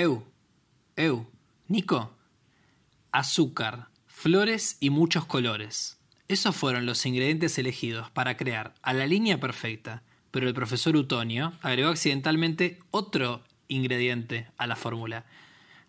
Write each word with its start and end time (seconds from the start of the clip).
Eu, 0.00 0.24
Eu, 0.96 1.26
Nico, 1.68 2.10
azúcar, 3.12 3.88
flores 4.06 4.78
y 4.80 4.88
muchos 4.88 5.26
colores. 5.26 5.98
Esos 6.26 6.56
fueron 6.56 6.86
los 6.86 7.04
ingredientes 7.04 7.58
elegidos 7.58 8.10
para 8.10 8.38
crear 8.38 8.72
a 8.80 8.94
la 8.94 9.06
línea 9.06 9.38
perfecta, 9.38 10.02
pero 10.30 10.48
el 10.48 10.54
profesor 10.54 10.96
Utonio 10.96 11.52
agregó 11.60 11.90
accidentalmente 11.90 12.78
otro 12.90 13.44
ingrediente 13.68 14.46
a 14.56 14.66
la 14.66 14.74
fórmula, 14.74 15.26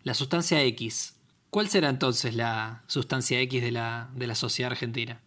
la 0.02 0.12
sustancia 0.12 0.62
X. 0.62 1.16
¿Cuál 1.48 1.70
será 1.70 1.88
entonces 1.88 2.34
la 2.34 2.82
sustancia 2.88 3.40
X 3.40 3.62
de 3.62 3.72
la, 3.72 4.10
de 4.14 4.26
la 4.26 4.34
sociedad 4.34 4.72
argentina? 4.72 5.22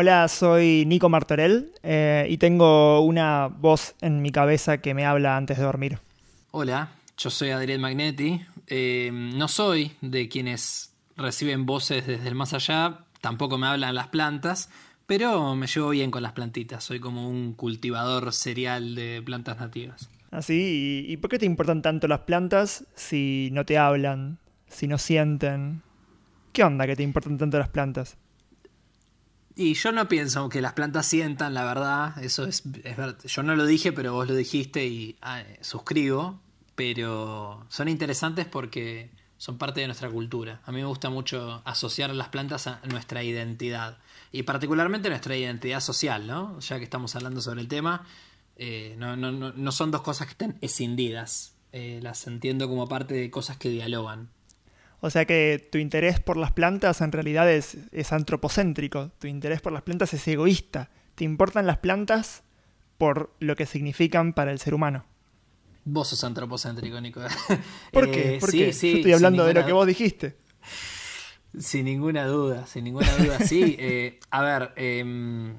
Hola, 0.00 0.28
soy 0.28 0.84
Nico 0.86 1.08
Martorell 1.08 1.72
eh, 1.82 2.24
y 2.30 2.38
tengo 2.38 3.00
una 3.00 3.48
voz 3.48 3.96
en 4.00 4.22
mi 4.22 4.30
cabeza 4.30 4.78
que 4.78 4.94
me 4.94 5.04
habla 5.04 5.36
antes 5.36 5.58
de 5.58 5.64
dormir. 5.64 5.98
Hola, 6.52 6.90
yo 7.16 7.30
soy 7.30 7.50
Adrián 7.50 7.80
Magnetti. 7.80 8.40
Eh, 8.68 9.10
no 9.12 9.48
soy 9.48 9.90
de 10.00 10.28
quienes 10.28 10.94
reciben 11.16 11.66
voces 11.66 12.06
desde 12.06 12.28
el 12.28 12.36
más 12.36 12.54
allá, 12.54 13.06
tampoco 13.20 13.58
me 13.58 13.66
hablan 13.66 13.96
las 13.96 14.06
plantas, 14.06 14.70
pero 15.08 15.56
me 15.56 15.66
llevo 15.66 15.88
bien 15.88 16.12
con 16.12 16.22
las 16.22 16.30
plantitas. 16.30 16.84
Soy 16.84 17.00
como 17.00 17.28
un 17.28 17.54
cultivador 17.54 18.32
serial 18.32 18.94
de 18.94 19.20
plantas 19.26 19.58
nativas. 19.58 20.08
¿Así? 20.30 21.06
¿Y, 21.08 21.12
¿Y 21.12 21.16
por 21.16 21.28
qué 21.28 21.40
te 21.40 21.46
importan 21.46 21.82
tanto 21.82 22.06
las 22.06 22.20
plantas 22.20 22.84
si 22.94 23.48
no 23.50 23.64
te 23.64 23.78
hablan, 23.78 24.38
si 24.68 24.86
no 24.86 24.96
sienten? 24.96 25.82
¿Qué 26.52 26.62
onda 26.62 26.86
que 26.86 26.94
te 26.94 27.02
importan 27.02 27.36
tanto 27.36 27.58
las 27.58 27.70
plantas? 27.70 28.16
Y 29.60 29.74
yo 29.74 29.90
no 29.90 30.06
pienso 30.06 30.48
que 30.48 30.60
las 30.62 30.74
plantas 30.74 31.04
sientan, 31.04 31.52
la 31.52 31.64
verdad, 31.64 32.22
eso 32.22 32.44
es, 32.44 32.62
verdad. 32.64 33.18
Yo 33.24 33.42
no 33.42 33.56
lo 33.56 33.66
dije, 33.66 33.90
pero 33.92 34.12
vos 34.12 34.28
lo 34.28 34.36
dijiste 34.36 34.86
y 34.86 35.16
ah, 35.20 35.42
suscribo, 35.62 36.38
pero 36.76 37.66
son 37.68 37.88
interesantes 37.88 38.46
porque 38.46 39.10
son 39.36 39.58
parte 39.58 39.80
de 39.80 39.88
nuestra 39.88 40.08
cultura. 40.10 40.60
A 40.64 40.70
mí 40.70 40.78
me 40.78 40.86
gusta 40.86 41.10
mucho 41.10 41.60
asociar 41.64 42.14
las 42.14 42.28
plantas 42.28 42.68
a 42.68 42.80
nuestra 42.88 43.24
identidad 43.24 43.98
y 44.30 44.44
particularmente 44.44 45.08
nuestra 45.08 45.36
identidad 45.36 45.80
social, 45.80 46.28
¿no? 46.28 46.60
Ya 46.60 46.78
que 46.78 46.84
estamos 46.84 47.16
hablando 47.16 47.40
sobre 47.40 47.60
el 47.60 47.66
tema, 47.66 48.06
eh, 48.54 48.94
no, 48.96 49.16
no, 49.16 49.32
no, 49.32 49.72
son 49.72 49.90
dos 49.90 50.02
cosas 50.02 50.28
que 50.28 50.34
estén 50.34 50.56
escindidas, 50.60 51.56
eh, 51.72 51.98
las 52.00 52.28
entiendo 52.28 52.68
como 52.68 52.86
parte 52.86 53.14
de 53.14 53.28
cosas 53.28 53.56
que 53.56 53.70
dialogan. 53.70 54.28
O 55.00 55.10
sea 55.10 55.24
que 55.26 55.68
tu 55.70 55.78
interés 55.78 56.18
por 56.18 56.36
las 56.36 56.52
plantas 56.52 57.00
en 57.00 57.12
realidad 57.12 57.50
es, 57.50 57.76
antropocéntrico, 58.10 59.10
tu 59.18 59.28
interés 59.28 59.60
por 59.60 59.72
las 59.72 59.82
plantas 59.82 60.12
es 60.14 60.26
egoísta, 60.26 60.90
te 61.14 61.24
importan 61.24 61.66
las 61.66 61.78
plantas 61.78 62.42
por 62.96 63.32
lo 63.38 63.54
que 63.54 63.66
significan 63.66 64.32
para 64.32 64.50
el 64.50 64.58
ser 64.58 64.74
humano. 64.74 65.04
Vos 65.84 66.08
sos 66.08 66.24
antropocéntrico, 66.24 67.00
Nico. 67.00 67.20
¿Por 67.92 68.10
qué? 68.10 68.36
Eh, 68.36 68.40
Yo 68.40 68.56
estoy 68.68 69.12
hablando 69.12 69.44
de 69.44 69.54
lo 69.54 69.64
que 69.64 69.72
vos 69.72 69.86
dijiste. 69.86 70.36
Sin 71.56 71.86
ninguna 71.86 72.26
duda, 72.26 72.66
sin 72.66 72.84
ninguna 72.84 73.10
duda, 73.16 73.38
sí. 73.38 73.76
Eh, 73.78 74.20
a 74.30 74.42
ver, 74.42 74.72
em, 74.76 75.58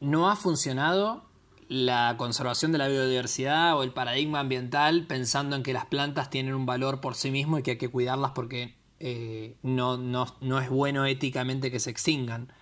no 0.00 0.30
ha 0.30 0.36
funcionado 0.36 1.27
la 1.68 2.14
conservación 2.16 2.72
de 2.72 2.78
la 2.78 2.88
biodiversidad 2.88 3.76
o 3.76 3.82
el 3.82 3.92
paradigma 3.92 4.40
ambiental 4.40 5.06
pensando 5.06 5.54
en 5.54 5.62
que 5.62 5.74
las 5.74 5.84
plantas 5.84 6.30
tienen 6.30 6.54
un 6.54 6.64
valor 6.64 7.00
por 7.00 7.14
sí 7.14 7.30
mismo 7.30 7.58
y 7.58 7.62
que 7.62 7.72
hay 7.72 7.78
que 7.78 7.90
cuidarlas 7.90 8.32
porque 8.32 8.74
eh, 9.00 9.56
no, 9.62 9.98
no, 9.98 10.60
es 10.60 10.70
bueno 10.70 11.04
éticamente 11.04 11.70
que 11.70 11.78
se 11.78 11.90
extingan. 11.90 12.52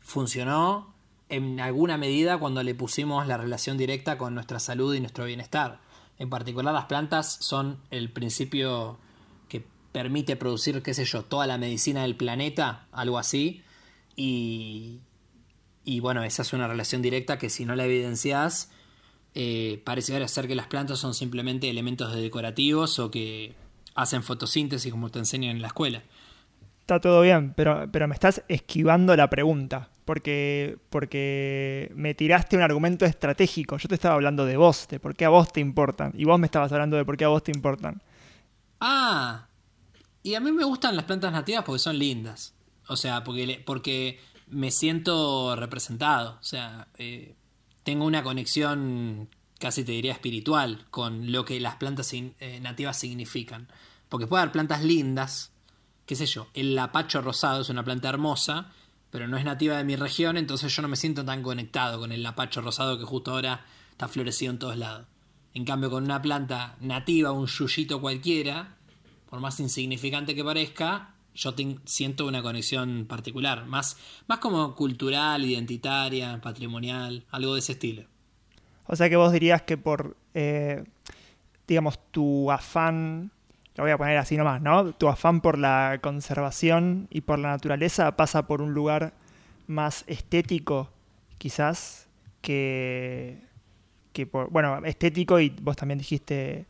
Funcionó 0.00 0.94
en 1.28 1.60
alguna 1.60 1.98
medida 1.98 2.38
cuando 2.38 2.62
le 2.62 2.74
pusimos 2.74 3.26
la 3.26 3.36
relación 3.36 3.76
directa 3.76 4.16
con 4.16 4.34
nuestra 4.34 4.58
salud 4.58 4.94
y 4.94 5.00
nuestro 5.00 5.26
bienestar. 5.26 5.80
En 6.18 6.30
particular 6.30 6.72
las 6.72 6.86
plantas 6.86 7.36
son 7.40 7.80
el 7.90 8.10
principio 8.10 8.98
que 9.48 9.66
permite 9.92 10.36
producir, 10.36 10.82
qué 10.82 10.94
sé 10.94 11.04
yo, 11.04 11.22
toda 11.24 11.46
la 11.46 11.58
medicina 11.58 12.02
del 12.02 12.16
planeta, 12.16 12.86
algo 12.92 13.18
así, 13.18 13.62
y, 14.16 15.00
y 15.84 16.00
bueno, 16.00 16.24
esa 16.24 16.42
es 16.42 16.52
una 16.52 16.66
relación 16.66 17.02
directa 17.02 17.38
que 17.38 17.50
si 17.50 17.64
no 17.64 17.74
la 17.76 17.84
evidencias, 17.84 18.70
eh, 19.34 19.82
parece 19.84 20.26
ser 20.28 20.48
que 20.48 20.54
las 20.54 20.66
plantas 20.66 20.98
son 20.98 21.14
simplemente 21.14 21.68
elementos 21.68 22.14
decorativos 22.14 22.98
o 22.98 23.10
que 23.10 23.54
hacen 23.94 24.22
fotosíntesis 24.22 24.90
como 24.90 25.10
te 25.10 25.18
enseñan 25.18 25.56
en 25.56 25.62
la 25.62 25.68
escuela. 25.68 26.02
Está 26.80 27.00
todo 27.00 27.22
bien, 27.22 27.54
pero, 27.54 27.88
pero 27.90 28.06
me 28.06 28.14
estás 28.14 28.42
esquivando 28.48 29.16
la 29.16 29.30
pregunta, 29.30 29.88
porque, 30.04 30.76
porque 30.90 31.90
me 31.94 32.14
tiraste 32.14 32.56
un 32.56 32.62
argumento 32.62 33.06
estratégico. 33.06 33.78
Yo 33.78 33.88
te 33.88 33.94
estaba 33.94 34.14
hablando 34.14 34.44
de 34.44 34.58
vos, 34.58 34.86
de 34.88 35.00
por 35.00 35.16
qué 35.16 35.24
a 35.24 35.30
vos 35.30 35.50
te 35.52 35.60
importan, 35.60 36.12
y 36.14 36.24
vos 36.24 36.38
me 36.38 36.46
estabas 36.46 36.70
hablando 36.72 36.96
de 36.96 37.04
por 37.04 37.16
qué 37.16 37.24
a 37.24 37.28
vos 37.28 37.42
te 37.42 37.52
importan. 37.52 38.02
Ah, 38.80 39.46
y 40.22 40.34
a 40.34 40.40
mí 40.40 40.52
me 40.52 40.64
gustan 40.64 40.94
las 40.94 41.06
plantas 41.06 41.32
nativas 41.32 41.64
porque 41.64 41.78
son 41.78 41.98
lindas. 41.98 42.54
O 42.86 42.96
sea, 42.96 43.24
porque, 43.24 43.62
porque 43.64 44.20
me 44.54 44.70
siento 44.70 45.56
representado. 45.56 46.38
O 46.40 46.44
sea, 46.44 46.88
eh, 46.96 47.34
tengo 47.82 48.04
una 48.04 48.22
conexión, 48.22 49.28
casi 49.58 49.84
te 49.84 49.92
diría 49.92 50.12
espiritual, 50.12 50.86
con 50.90 51.32
lo 51.32 51.44
que 51.44 51.60
las 51.60 51.76
plantas 51.76 52.12
eh, 52.12 52.58
nativas 52.62 52.98
significan. 52.98 53.68
Porque 54.08 54.26
puede 54.26 54.42
haber 54.42 54.52
plantas 54.52 54.82
lindas, 54.82 55.52
qué 56.06 56.14
sé 56.14 56.26
yo, 56.26 56.48
el 56.54 56.74
lapacho 56.74 57.20
rosado 57.20 57.62
es 57.62 57.68
una 57.68 57.84
planta 57.84 58.08
hermosa, 58.08 58.70
pero 59.10 59.28
no 59.28 59.36
es 59.36 59.44
nativa 59.44 59.76
de 59.76 59.84
mi 59.84 59.96
región, 59.96 60.36
entonces 60.36 60.74
yo 60.74 60.82
no 60.82 60.88
me 60.88 60.96
siento 60.96 61.24
tan 61.24 61.42
conectado 61.42 61.98
con 61.98 62.12
el 62.12 62.22
lapacho 62.22 62.60
rosado 62.60 62.98
que 62.98 63.04
justo 63.04 63.32
ahora 63.32 63.64
está 63.90 64.08
florecido 64.08 64.52
en 64.52 64.58
todos 64.58 64.76
lados. 64.76 65.06
En 65.52 65.64
cambio, 65.64 65.90
con 65.90 66.04
una 66.04 66.20
planta 66.20 66.76
nativa, 66.80 67.30
un 67.30 67.46
yuyito 67.46 68.00
cualquiera, 68.00 68.76
por 69.30 69.40
más 69.40 69.60
insignificante 69.60 70.34
que 70.34 70.44
parezca, 70.44 71.13
yo 71.34 71.54
siento 71.84 72.26
una 72.26 72.42
conexión 72.42 73.06
particular, 73.06 73.66
más, 73.66 73.98
más 74.28 74.38
como 74.38 74.74
cultural, 74.74 75.44
identitaria, 75.44 76.40
patrimonial, 76.40 77.24
algo 77.30 77.54
de 77.54 77.60
ese 77.60 77.72
estilo. 77.72 78.04
O 78.86 78.96
sea 78.96 79.08
que 79.08 79.16
vos 79.16 79.32
dirías 79.32 79.62
que 79.62 79.76
por, 79.76 80.16
eh, 80.34 80.84
digamos, 81.66 81.98
tu 82.10 82.50
afán, 82.52 83.32
lo 83.74 83.84
voy 83.84 83.90
a 83.90 83.98
poner 83.98 84.16
así 84.18 84.36
nomás, 84.36 84.62
¿no? 84.62 84.92
Tu 84.92 85.08
afán 85.08 85.40
por 85.40 85.58
la 85.58 85.98
conservación 86.00 87.08
y 87.10 87.22
por 87.22 87.38
la 87.38 87.48
naturaleza 87.48 88.16
pasa 88.16 88.46
por 88.46 88.62
un 88.62 88.72
lugar 88.72 89.14
más 89.66 90.04
estético, 90.06 90.90
quizás, 91.38 92.08
que, 92.42 93.40
que 94.12 94.26
por, 94.26 94.50
bueno, 94.50 94.84
estético 94.84 95.40
y 95.40 95.48
vos 95.48 95.76
también 95.76 95.98
dijiste 95.98 96.66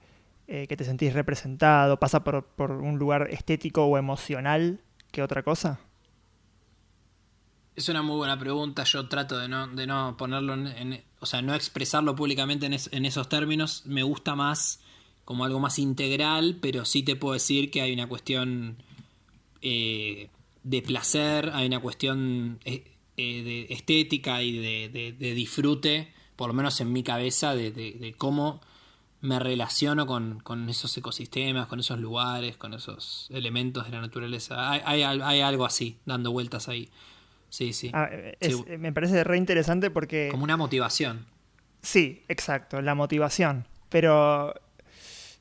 eh, 0.47 0.67
que 0.67 0.77
te 0.77 0.85
sentís 0.85 1.13
representado? 1.13 1.99
¿Pasa 1.99 2.23
por, 2.25 2.47
un 2.59 2.99
lugar 2.99 3.29
estético 3.31 3.85
o 3.85 3.99
emocional 3.99 4.81
que 5.11 5.23
otra 5.23 5.43
cosa? 5.43 5.81
Es 7.77 7.89
una 7.89 8.03
muy 8.03 8.17
buena 8.17 8.39
pregunta. 8.39 8.85
Yo 8.85 9.09
trato 9.09 9.39
de 9.39 9.49
no, 9.49 9.67
de 9.69 9.87
no 9.87 10.17
ponerlo 10.17 10.55
en, 10.55 11.03
O 11.21 11.27
sea, 11.27 11.43
no 11.43 11.55
expresarlo 11.55 12.15
públicamente 12.15 12.67
en, 12.67 13.05
esos 13.05 13.29
términos. 13.29 13.83
Me 13.87 14.03
gusta 14.03 14.35
más 14.35 14.81
como 15.25 15.45
algo 15.45 15.59
más 15.59 15.79
integral, 15.79 16.59
pero 16.61 16.85
sí 16.85 17.03
te 17.03 17.17
puedo 17.17 17.35
decir 17.35 17.71
que 17.71 17.81
hay 17.81 17.93
una 17.93 18.07
cuestión 18.09 18.77
eh, 19.63 20.29
de 20.63 20.83
placer, 20.83 21.51
hay 21.55 21.67
una 21.67 21.81
cuestión 21.81 22.59
eh, 22.65 22.85
de 23.17 23.67
estética 23.71 24.43
y 24.43 24.59
de, 24.59 25.15
de, 25.19 25.35
disfrute, 25.35 26.13
por 26.37 26.49
lo 26.49 26.55
menos 26.55 26.81
en 26.81 26.93
mi 26.93 27.03
cabeza, 27.03 27.55
de, 27.55 28.15
cómo 28.19 28.61
me 29.25 29.39
relaciono 29.39 30.07
con, 30.07 30.69
esos 30.69 30.95
ecosistemas, 30.99 31.67
con 31.67 31.81
esos 31.81 31.99
lugares, 31.99 32.59
con 32.59 32.75
esos 32.75 33.27
elementos 33.33 33.87
de 33.87 33.93
la 33.93 34.03
naturaleza. 34.03 34.71
Hay, 34.71 35.03
algo 35.03 35.65
así, 35.65 35.99
dando 36.05 36.31
vueltas 36.31 36.69
ahí. 36.69 36.91
Sí, 37.49 37.73
sí. 37.73 37.91
Ah, 37.95 38.11
me 38.79 38.93
parece 38.93 39.25
re 39.25 39.39
interesante 39.39 39.91
porque... 39.91 40.29
Como 40.31 40.45
una 40.45 40.59
motivación. 40.59 41.25
Sí, 41.81 42.23
exacto, 42.29 42.83
la 42.83 42.95
motivación. 42.95 43.67
Pero 43.89 44.53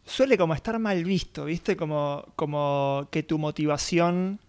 suele 0.06 0.38
como 0.38 0.54
estar 0.54 0.80
mal 0.80 1.04
visto, 1.04 1.44
¿viste? 1.44 1.76
Como, 1.76 2.26
como 2.38 3.10
que 3.12 3.22
tu 3.22 3.38
motivación 3.38 4.40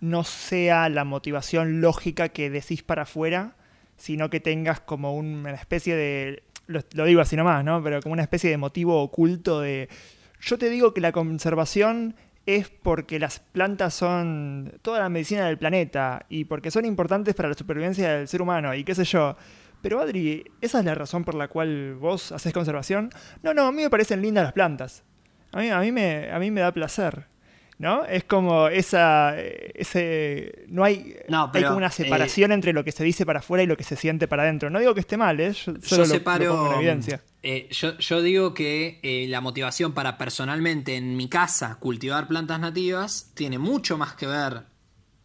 no 0.00 0.22
sea 0.22 0.88
la 0.88 1.02
motivación 1.02 1.80
lógica 1.80 2.28
que 2.28 2.48
decís 2.48 2.84
para 2.84 3.02
afuera, 3.02 3.56
sino 3.96 4.30
que 4.30 4.38
tengas 4.38 4.78
como 4.78 5.16
una 5.16 5.50
especie 5.50 5.96
de 5.96 6.44
lo, 6.68 7.04
digo 7.04 7.20
así 7.20 7.36
nomás, 7.36 7.64
¿no? 7.64 7.82
Pero 7.82 8.00
como 8.00 8.12
una 8.12 8.22
especie 8.22 8.50
de 8.50 8.56
motivo 8.56 9.02
oculto 9.02 9.60
de... 9.60 9.88
Yo 10.40 10.58
te 10.58 10.70
digo 10.70 10.94
que 10.94 11.00
la 11.00 11.10
conservación 11.10 12.14
es 12.46 12.68
porque 12.68 13.18
las 13.18 13.40
plantas 13.40 13.94
son 13.94 14.78
toda 14.82 15.00
la 15.00 15.08
medicina 15.08 15.46
del 15.46 15.58
planeta 15.58 16.24
y 16.28 16.44
porque 16.44 16.70
son 16.70 16.84
importantes 16.84 17.34
para 17.34 17.48
la 17.48 17.54
supervivencia 17.54 18.12
del 18.12 18.28
ser 18.28 18.40
humano 18.40 18.74
y 18.74 18.84
qué 18.84 18.94
sé 18.94 19.04
yo. 19.04 19.36
pero 19.82 20.00
Adri, 20.00 20.44
¿esa 20.60 20.78
es 20.78 20.84
la 20.84 20.94
razón 20.94 21.24
por 21.24 21.34
la 21.34 21.48
cual 21.48 21.94
vos 21.96 22.32
haces 22.32 22.52
conservación? 22.52 23.10
No, 23.42 23.52
no, 23.52 23.66
a 23.66 23.72
mí 23.72 23.82
me 23.82 23.90
parecen 23.90 24.22
lindas 24.22 24.44
las 24.44 24.52
plantas. 24.52 25.02
A 25.52 25.58
mí, 25.58 25.70
a 25.70 25.80
mí, 25.80 25.90
me, 25.90 26.30
a 26.30 26.38
mí 26.38 26.50
me 26.50 26.60
da 26.60 26.72
placer. 26.72 27.26
¿No? 27.78 28.04
Es 28.04 28.24
como 28.24 28.66
esa. 28.66 29.38
Ese, 29.38 30.64
no 30.68 30.82
hay, 30.82 31.14
hay 31.28 31.62
como 31.62 31.76
una 31.76 31.86
eh, 31.86 31.92
separación 31.92 32.50
entre 32.50 32.72
lo 32.72 32.82
que 32.82 32.90
se 32.90 33.04
dice 33.04 33.24
para 33.24 33.38
afuera 33.38 33.62
y 33.62 33.66
lo 33.66 33.76
que 33.76 33.84
se 33.84 33.94
siente 33.94 34.26
para 34.26 34.42
adentro. 34.42 34.68
No 34.68 34.80
digo 34.80 34.94
que 34.94 35.00
esté 35.00 35.16
mal, 35.16 35.38
¿eh? 35.38 35.52
Yo, 35.52 35.74
solo 35.80 36.06
lo, 36.06 36.24
pongo 36.24 36.72
en 36.72 36.78
evidencia. 36.78 37.22
Eh, 37.44 37.68
yo, 37.70 37.96
yo, 37.98 38.20
digo 38.20 38.52
que 38.52 38.98
eh, 39.04 39.26
la 39.28 39.40
motivación 39.40 39.92
para 39.92 40.18
personalmente 40.18 40.96
en 40.96 41.16
mi 41.16 41.28
casa 41.28 41.76
cultivar 41.78 42.26
plantas 42.26 42.58
nativas 42.58 43.30
tiene 43.34 43.58
mucho 43.58 43.96
más 43.96 44.14
que 44.14 44.26
ver 44.26 44.64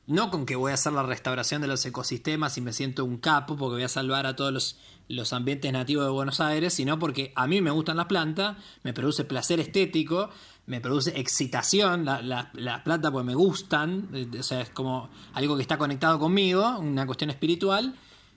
no 0.05 0.29
con 0.31 0.45
que 0.45 0.55
voy 0.55 0.71
a 0.71 0.73
hacer 0.73 0.93
la 0.93 1.03
restauración 1.03 1.61
de 1.61 1.67
los 1.67 1.85
ecosistemas 1.85 2.57
y 2.57 2.61
me 2.61 2.73
siento 2.73 3.05
un 3.05 3.17
capo 3.17 3.55
porque 3.55 3.75
voy 3.75 3.83
a 3.83 3.89
salvar 3.89 4.25
a 4.25 4.35
todos 4.35 4.51
los, 4.51 4.79
los 5.07 5.31
ambientes 5.31 5.71
nativos 5.71 6.05
de 6.05 6.11
Buenos 6.11 6.41
Aires, 6.41 6.73
sino 6.73 6.99
porque 6.99 7.31
a 7.35 7.47
mí 7.47 7.61
me 7.61 7.71
gustan 7.71 7.97
las 7.97 8.07
plantas, 8.07 8.57
me 8.83 8.93
produce 8.93 9.23
placer 9.23 9.59
estético, 9.59 10.29
me 10.65 10.79
produce 10.79 11.19
excitación 11.19 12.05
las 12.05 12.23
la, 12.23 12.83
plantas 12.83 13.11
porque 13.11 13.25
me 13.25 13.35
gustan, 13.35 14.09
eh, 14.13 14.27
o 14.39 14.43
sea, 14.43 14.61
es 14.61 14.69
como 14.69 15.09
algo 15.33 15.55
que 15.55 15.61
está 15.61 15.77
conectado 15.77 16.19
conmigo, 16.19 16.79
una 16.79 17.05
cuestión 17.05 17.29
espiritual. 17.29 17.95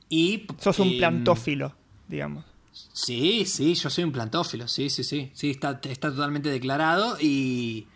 Y, 0.08 0.46
Sos 0.58 0.78
un 0.78 0.99
plantófilo, 0.99 1.75
digamos. 2.08 2.44
Sí, 2.93 3.44
sí, 3.46 3.75
yo 3.75 3.88
soy 3.88 4.05
un 4.05 4.12
plantófilo, 4.12 4.69
sí, 4.69 4.90
sí, 4.90 5.02
sí, 5.02 5.31
sí, 5.34 5.50
está, 5.50 5.81
está 5.82 6.11
totalmente 6.11 6.50
declarado 6.50 7.17
y 7.20 7.87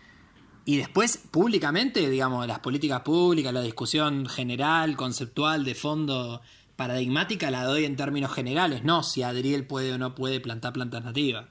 y 0.65 0.77
después, 0.77 1.17
públicamente, 1.17 2.09
digamos, 2.09 2.47
las 2.47 2.61
políticas 2.61 3.01
públicas, 3.01 3.53
la 3.53 3.63
discusión 3.63 4.27
general, 4.27 4.97
conceptual, 4.97 5.65
de 5.65 5.75
fondo, 5.75 6.43
paradigmática, 6.77 7.51
la 7.51 7.65
doy 7.65 7.87
en 7.87 7.97
términos 7.97 8.33
generales, 8.33 8.85
no 8.85 9.03
si 9.03 9.23
Adriel 9.23 9.67
puede 9.67 9.93
o 9.95 9.99
no 9.99 10.15
puede 10.15 10.39
plantar 10.39 10.73
plantas 10.73 11.03
nativas. 11.03 11.47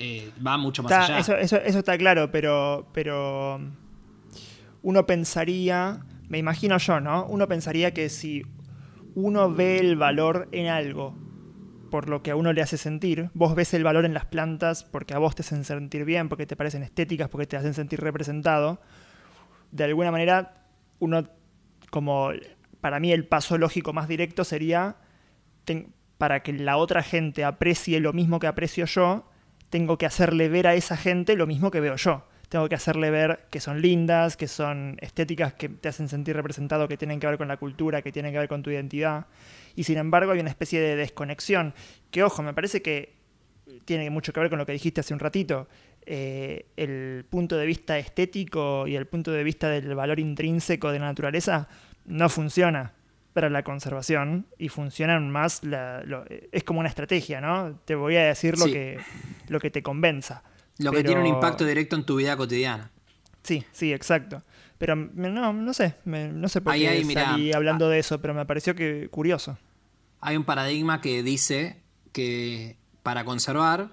Eh, 0.00 0.32
va 0.44 0.56
mucho 0.56 0.82
más 0.82 0.92
allá. 0.92 1.18
Eso, 1.18 1.36
eso, 1.36 1.56
eso, 1.56 1.78
está 1.78 1.98
claro, 1.98 2.30
pero, 2.30 2.88
pero 2.92 3.60
uno 4.82 5.06
pensaría, 5.06 6.00
me 6.28 6.38
imagino 6.38 6.78
yo, 6.78 7.00
¿no? 7.00 7.26
Uno 7.26 7.46
pensaría 7.46 7.92
que 7.92 8.08
si 8.08 8.42
uno 9.14 9.52
ve 9.52 9.78
el 9.78 9.96
valor 9.96 10.48
en 10.52 10.68
algo 10.68 11.14
por 11.90 12.08
lo 12.08 12.22
que 12.22 12.30
a 12.30 12.36
uno 12.36 12.52
le 12.52 12.62
hace 12.62 12.78
sentir. 12.78 13.30
Vos 13.34 13.54
ves 13.54 13.74
el 13.74 13.84
valor 13.84 14.04
en 14.06 14.14
las 14.14 14.24
plantas 14.24 14.84
porque 14.84 15.12
a 15.12 15.18
vos 15.18 15.34
te 15.34 15.42
hacen 15.42 15.64
sentir 15.64 16.04
bien, 16.04 16.28
porque 16.28 16.46
te 16.46 16.56
parecen 16.56 16.82
estéticas, 16.82 17.28
porque 17.28 17.46
te 17.46 17.56
hacen 17.56 17.74
sentir 17.74 18.00
representado. 18.00 18.80
De 19.72 19.84
alguna 19.84 20.10
manera, 20.10 20.64
uno, 21.00 21.28
como 21.90 22.30
para 22.80 23.00
mí 23.00 23.12
el 23.12 23.26
paso 23.26 23.58
lógico 23.58 23.92
más 23.92 24.08
directo 24.08 24.44
sería, 24.44 24.96
para 26.16 26.42
que 26.42 26.52
la 26.52 26.76
otra 26.76 27.02
gente 27.02 27.44
aprecie 27.44 28.00
lo 28.00 28.12
mismo 28.12 28.38
que 28.38 28.46
aprecio 28.46 28.86
yo, 28.86 29.29
tengo 29.70 29.96
que 29.98 30.06
hacerle 30.06 30.48
ver 30.48 30.66
a 30.66 30.74
esa 30.74 30.96
gente 30.96 31.36
lo 31.36 31.46
mismo 31.46 31.70
que 31.70 31.80
veo 31.80 31.96
yo 31.96 32.24
tengo 32.50 32.68
que 32.68 32.74
hacerle 32.74 33.10
ver 33.10 33.46
que 33.48 33.60
son 33.60 33.80
lindas, 33.80 34.36
que 34.36 34.48
son 34.48 34.96
estéticas, 35.00 35.54
que 35.54 35.68
te 35.68 35.88
hacen 35.88 36.08
sentir 36.08 36.34
representado, 36.34 36.88
que 36.88 36.96
tienen 36.96 37.20
que 37.20 37.28
ver 37.28 37.38
con 37.38 37.46
la 37.46 37.56
cultura, 37.56 38.02
que 38.02 38.10
tienen 38.10 38.32
que 38.32 38.38
ver 38.38 38.48
con 38.48 38.60
tu 38.60 38.70
identidad. 38.70 39.26
Y 39.76 39.84
sin 39.84 39.98
embargo 39.98 40.32
hay 40.32 40.40
una 40.40 40.50
especie 40.50 40.80
de 40.80 40.96
desconexión, 40.96 41.74
que 42.10 42.24
ojo, 42.24 42.42
me 42.42 42.52
parece 42.52 42.82
que 42.82 43.14
tiene 43.84 44.10
mucho 44.10 44.32
que 44.32 44.40
ver 44.40 44.50
con 44.50 44.58
lo 44.58 44.66
que 44.66 44.72
dijiste 44.72 45.00
hace 45.00 45.14
un 45.14 45.20
ratito. 45.20 45.68
Eh, 46.04 46.66
el 46.76 47.24
punto 47.30 47.56
de 47.56 47.66
vista 47.66 47.96
estético 47.98 48.88
y 48.88 48.96
el 48.96 49.06
punto 49.06 49.30
de 49.30 49.44
vista 49.44 49.68
del 49.68 49.94
valor 49.94 50.18
intrínseco 50.18 50.90
de 50.90 50.98
la 50.98 51.04
naturaleza 51.04 51.68
no 52.04 52.28
funciona 52.28 52.94
para 53.32 53.48
la 53.48 53.62
conservación 53.62 54.46
y 54.58 54.68
funcionan 54.68 55.30
más, 55.30 55.62
es 56.52 56.64
como 56.64 56.80
una 56.80 56.88
estrategia, 56.88 57.40
¿no? 57.40 57.78
Te 57.84 57.94
voy 57.94 58.16
a 58.16 58.24
decir 58.24 58.58
lo, 58.58 58.66
que, 58.66 58.98
lo 59.48 59.60
que 59.60 59.70
te 59.70 59.82
convenza. 59.82 60.42
Lo 60.78 60.92
que 60.92 61.04
tiene 61.04 61.20
un 61.20 61.26
impacto 61.26 61.64
directo 61.64 61.96
en 61.96 62.04
tu 62.04 62.16
vida 62.16 62.36
cotidiana. 62.36 62.90
Sí, 63.42 63.64
sí, 63.72 63.92
exacto. 63.92 64.42
Pero 64.78 64.96
no, 64.96 65.52
no 65.52 65.74
sé, 65.74 65.96
no 66.04 66.48
sé 66.48 66.60
por 66.60 66.74
qué 66.74 67.04
salí 67.12 67.52
hablando 67.52 67.88
de 67.88 67.98
eso, 67.98 68.20
pero 68.20 68.34
me 68.34 68.46
pareció 68.46 68.74
que 68.74 69.08
curioso. 69.10 69.58
Hay 70.20 70.36
un 70.36 70.44
paradigma 70.44 71.00
que 71.00 71.22
dice 71.22 71.82
que 72.12 72.78
para 73.02 73.24
conservar, 73.24 73.90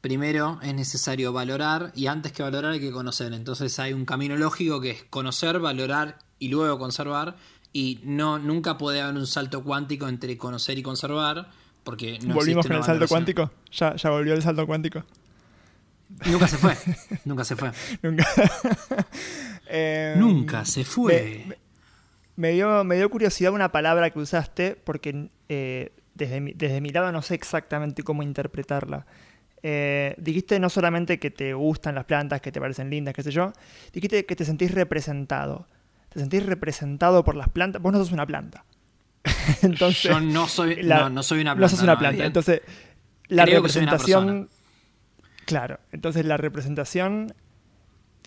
primero 0.00 0.58
es 0.62 0.74
necesario 0.74 1.32
valorar 1.32 1.92
y 1.94 2.06
antes 2.06 2.32
que 2.32 2.42
valorar 2.42 2.72
hay 2.72 2.80
que 2.80 2.92
conocer. 2.92 3.32
Entonces 3.32 3.78
hay 3.78 3.92
un 3.92 4.04
camino 4.04 4.36
lógico 4.36 4.80
que 4.80 4.90
es 4.90 5.04
conocer, 5.04 5.58
valorar 5.58 6.18
y 6.38 6.48
luego 6.48 6.78
conservar. 6.78 7.36
Y 7.76 8.00
no, 8.04 8.38
nunca 8.38 8.78
puede 8.78 9.02
haber 9.02 9.16
un 9.16 9.26
salto 9.26 9.62
cuántico 9.62 10.08
entre 10.08 10.38
conocer 10.38 10.78
y 10.78 10.82
conservar. 10.82 11.50
Porque 11.84 12.18
no 12.20 12.32
¿Volvimos 12.32 12.66
con 12.66 12.74
el 12.74 12.82
salto 12.82 13.06
cuántico? 13.06 13.50
¿Ya, 13.70 13.94
¿Ya 13.96 14.08
volvió 14.08 14.32
el 14.32 14.40
salto 14.40 14.66
cuántico? 14.66 15.04
Nunca 16.24 16.48
se 16.48 16.56
fue. 16.56 16.74
Nunca 17.26 17.44
se 17.44 17.54
fue. 17.54 17.72
Nunca. 18.00 18.26
Nunca 20.16 20.64
se 20.64 20.84
fue. 20.84 21.58
Me, 22.36 22.52
dio, 22.52 22.82
me 22.82 22.96
dio 22.96 23.10
curiosidad 23.10 23.52
una 23.52 23.70
palabra 23.70 24.08
que 24.08 24.20
usaste, 24.20 24.74
porque 24.82 25.28
eh, 25.50 25.92
desde, 26.14 26.40
mi, 26.40 26.54
desde 26.54 26.80
mi 26.80 26.88
lado 26.88 27.12
no 27.12 27.20
sé 27.20 27.34
exactamente 27.34 28.02
cómo 28.02 28.22
interpretarla. 28.22 29.04
Eh, 29.62 30.14
dijiste 30.16 30.58
no 30.60 30.70
solamente 30.70 31.18
que 31.18 31.30
te 31.30 31.52
gustan 31.52 31.94
las 31.94 32.06
plantas, 32.06 32.40
que 32.40 32.50
te 32.50 32.58
parecen 32.58 32.88
lindas, 32.88 33.12
qué 33.12 33.22
sé 33.22 33.32
yo, 33.32 33.52
dijiste 33.92 34.24
que 34.24 34.34
te 34.34 34.46
sentís 34.46 34.70
representado. 34.72 35.66
Te 36.16 36.20
sentís 36.22 36.46
representado 36.46 37.24
por 37.24 37.36
las 37.36 37.50
plantas. 37.50 37.82
Vos 37.82 37.92
no 37.92 37.98
sos 37.98 38.10
una 38.10 38.24
planta. 38.24 38.64
Entonces, 39.62 40.02
yo 40.02 40.18
no 40.18 40.48
soy, 40.48 40.80
no, 40.82 41.22
soy 41.22 41.42
una 41.42 41.54
planta. 41.54 41.60
No 41.60 41.68
sos 41.68 41.82
una 41.82 41.98
planta. 41.98 42.24
Entonces, 42.24 42.62
la 43.28 43.44
representación 43.44 44.48
Claro, 45.46 45.78
entonces 45.92 46.26
la 46.26 46.36
representación 46.36 47.32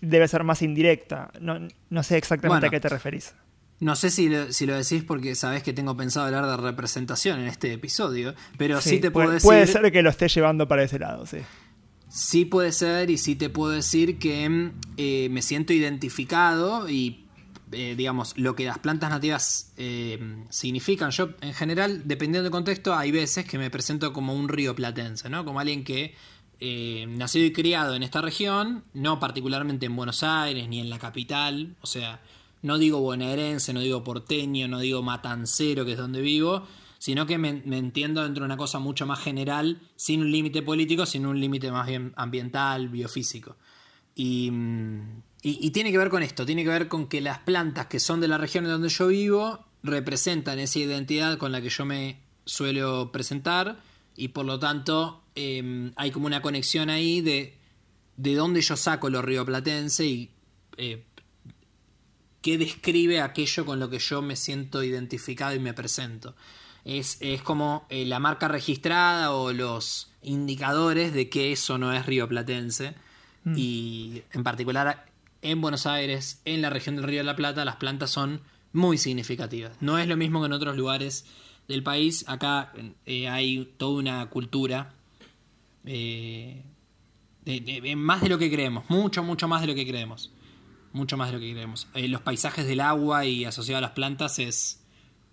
debe 0.00 0.26
ser 0.26 0.42
más 0.42 0.62
indirecta. 0.62 1.30
No, 1.40 2.02
sé 2.02 2.16
exactamente 2.16 2.66
a 2.66 2.70
qué 2.70 2.80
te 2.80 2.88
referís. 2.88 3.34
No 3.78 3.96
sé 3.96 4.10
si 4.10 4.28
lo, 4.28 4.52
si 4.52 4.66
lo 4.66 4.74
decís 4.76 5.04
porque 5.04 5.34
sabés 5.34 5.62
que 5.62 5.72
tengo 5.72 5.96
pensado 5.96 6.26
hablar 6.26 6.46
de 6.46 6.56
representación 6.56 7.40
en 7.40 7.46
este 7.48 7.72
episodio, 7.72 8.34
pero 8.56 8.80
sí, 8.80 9.00
te 9.00 9.10
puedo 9.10 9.30
decir... 9.30 9.46
Puede 9.46 9.66
ser 9.66 9.90
que 9.92 10.02
lo 10.02 10.10
esté 10.10 10.28
llevando 10.28 10.66
para 10.66 10.82
ese 10.82 10.98
lado, 10.98 11.26
sí. 11.26 11.38
Sí 12.08 12.44
puede 12.44 12.72
ser 12.72 13.10
y 13.10 13.18
sí 13.18 13.36
te 13.36 13.50
puedo 13.50 13.72
decir 13.72 14.18
que 14.18 14.72
eh, 14.96 15.28
me 15.30 15.42
siento 15.42 15.72
identificado 15.72 16.88
y, 16.88 17.26
eh, 17.72 17.94
digamos, 17.96 18.36
lo 18.36 18.54
que 18.54 18.64
las 18.64 18.78
plantas 18.78 19.10
nativas 19.10 19.72
eh, 19.76 20.44
significan. 20.50 21.10
Yo, 21.10 21.30
en 21.40 21.54
general, 21.54 22.02
dependiendo 22.04 22.44
del 22.44 22.52
contexto, 22.52 22.94
hay 22.94 23.10
veces 23.10 23.44
que 23.46 23.58
me 23.58 23.70
presento 23.70 24.12
como 24.12 24.34
un 24.34 24.48
río 24.48 24.74
platense, 24.74 25.28
¿no? 25.28 25.44
Como 25.44 25.60
alguien 25.60 25.84
que 25.84 26.14
eh, 26.58 27.06
nacido 27.08 27.46
y 27.46 27.52
criado 27.52 27.94
en 27.94 28.02
esta 28.02 28.20
región, 28.20 28.84
no 28.92 29.18
particularmente 29.18 29.86
en 29.86 29.96
Buenos 29.96 30.22
Aires 30.22 30.68
ni 30.68 30.80
en 30.80 30.90
la 30.90 30.98
capital, 30.98 31.76
o 31.80 31.86
sea, 31.86 32.20
no 32.62 32.76
digo 32.76 33.00
bonaerense, 33.00 33.72
no 33.72 33.80
digo 33.80 34.04
porteño, 34.04 34.68
no 34.68 34.78
digo 34.80 35.02
matancero, 35.02 35.86
que 35.86 35.92
es 35.92 35.98
donde 35.98 36.20
vivo, 36.20 36.66
sino 36.98 37.24
que 37.24 37.38
me, 37.38 37.48
entiendo 37.48 38.22
dentro 38.22 38.42
de 38.42 38.46
una 38.46 38.58
cosa 38.58 38.78
mucho 38.78 39.06
más 39.06 39.20
general, 39.20 39.80
sin 39.96 40.20
un 40.20 40.30
límite 40.30 40.60
político, 40.60 41.06
sin 41.06 41.24
un 41.24 41.40
límite 41.40 41.72
más 41.72 41.86
bien 41.86 42.12
ambiental, 42.16 42.90
biofísico. 42.90 43.56
Y, 44.14 44.52
y, 45.42 45.70
tiene 45.70 45.90
que 45.90 45.98
ver 45.98 46.10
con 46.10 46.22
esto, 46.22 46.44
tiene 46.44 46.64
que 46.64 46.70
ver 46.70 46.88
con 46.88 47.06
que 47.06 47.20
las 47.20 47.38
plantas 47.38 47.86
que 47.86 48.00
son 48.00 48.20
de 48.20 48.28
la 48.28 48.38
región 48.38 48.64
en 48.64 48.72
donde 48.72 48.88
yo 48.88 49.06
vivo 49.06 49.64
representan 49.82 50.58
esa 50.58 50.78
identidad 50.78 51.38
con 51.38 51.52
la 51.52 51.62
que 51.62 51.70
yo 51.70 51.86
me 51.86 52.20
suelo 52.44 53.10
presentar 53.12 53.78
y 54.16 54.28
por 54.28 54.44
lo 54.44 54.58
tanto 54.58 55.20
Em, 55.34 55.92
hay 55.96 56.10
como 56.10 56.26
una 56.26 56.42
conexión 56.42 56.90
ahí 56.90 57.20
de, 57.20 57.56
de 58.16 58.34
dónde 58.34 58.60
yo 58.60 58.76
saco 58.76 59.08
lo 59.10 59.22
rioplatense 59.22 60.04
y 60.04 60.30
eh, 60.76 61.04
qué 62.42 62.58
describe 62.58 63.20
aquello 63.20 63.64
con 63.64 63.78
lo 63.78 63.88
que 63.88 63.98
yo 63.98 64.22
me 64.22 64.36
siento 64.36 64.82
identificado 64.82 65.54
y 65.54 65.60
me 65.60 65.72
presento. 65.72 66.34
Es, 66.84 67.18
como 67.44 67.86
eh, 67.90 68.06
la 68.06 68.18
marca 68.18 68.48
registrada 68.48 69.32
o 69.32 69.52
los 69.52 70.10
indicadores 70.22 71.12
de 71.12 71.28
que 71.28 71.52
eso 71.52 71.78
no 71.78 71.92
es 71.92 72.06
rioplatense. 72.06 72.94
Mm. 73.44 73.54
Y 73.56 74.22
en 74.32 74.42
particular 74.42 75.06
en 75.42 75.60
Buenos 75.60 75.86
Aires, 75.86 76.40
en 76.44 76.62
la 76.62 76.70
región 76.70 76.96
del 76.96 77.04
Río 77.04 77.20
de 77.20 77.24
la 77.24 77.36
Plata, 77.36 77.64
las 77.64 77.76
plantas 77.76 78.10
son 78.10 78.40
muy 78.72 78.98
significativas. 78.98 79.72
No 79.80 79.98
es 79.98 80.06
lo 80.06 80.16
mismo 80.16 80.40
que 80.40 80.46
en 80.46 80.52
otros 80.52 80.76
lugares 80.76 81.24
del 81.68 81.82
país. 81.82 82.24
Acá 82.28 82.72
eh, 83.06 83.28
hay 83.28 83.72
toda 83.76 83.98
una 83.98 84.26
cultura 84.28 84.94
eh, 85.84 86.62
más 87.96 88.20
de 88.20 88.28
lo 88.28 88.38
que 88.38 88.50
creemos, 88.50 88.88
mucho, 88.90 89.22
mucho 89.22 89.48
más 89.48 89.60
de 89.62 89.66
lo 89.66 89.74
que 89.74 89.86
creemos. 89.86 90.32
Mucho 90.92 91.16
más 91.16 91.28
de 91.28 91.34
lo 91.34 91.40
que 91.40 91.52
creemos. 91.52 91.86
Eh, 91.94 92.08
los 92.08 92.20
paisajes 92.20 92.66
del 92.66 92.80
agua 92.80 93.24
y 93.24 93.44
asociado 93.44 93.78
a 93.78 93.80
las 93.80 93.92
plantas 93.92 94.40
es 94.40 94.80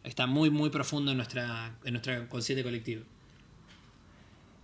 está 0.03 0.27
muy, 0.27 0.49
muy 0.49 0.69
profundo 0.69 1.11
en 1.11 1.17
nuestra, 1.17 1.75
en 1.83 1.93
nuestra 1.93 2.29
consciente 2.29 2.63
colectivo. 2.63 3.03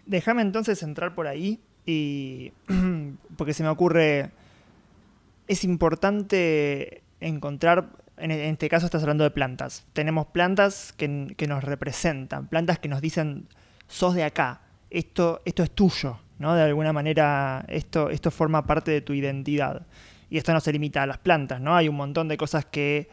Déjame 0.06 0.42
entonces 0.42 0.84
entrar 0.84 1.16
por 1.16 1.28
ahí 1.28 1.60
y 1.86 2.52
porque 3.38 3.54
se 3.54 3.64
me 3.64 3.70
ocurre, 3.70 4.32
es 5.54 5.64
importante 5.64 7.04
encontrar 7.20 8.04
en, 8.18 8.32
este 8.32 8.70
caso 8.70 8.86
estás 8.86 9.02
hablando 9.02 9.24
de 9.24 9.32
plantas. 9.32 9.86
Tenemos 9.94 10.28
plantas 10.28 10.94
que, 10.94 11.34
que, 11.38 11.48
nos 11.48 11.64
representan, 11.64 12.48
plantas 12.48 12.80
que 12.80 12.90
nos 12.90 13.02
dicen, 13.02 13.48
sos 13.88 14.16
de 14.16 14.24
acá, 14.24 14.62
esto, 14.90 15.42
esto 15.46 15.64
es 15.64 15.72
tuyo, 15.72 16.20
¿no? 16.40 16.54
De 16.56 16.62
alguna 16.62 16.94
manera 16.94 17.66
esto, 17.68 18.10
esto 18.10 18.32
forma 18.32 18.66
parte 18.66 18.92
de 18.92 19.02
tu 19.02 19.14
identidad. 19.14 19.86
Y 20.30 20.38
esto 20.38 20.54
no 20.54 20.60
se 20.60 20.72
limita 20.72 21.04
a 21.04 21.08
las 21.08 21.18
plantas, 21.18 21.60
¿no? 21.60 21.76
Hay 21.76 21.90
un 21.90 21.96
montón 21.96 22.28
de 22.28 22.38
cosas 22.38 22.66
que, 22.66 23.10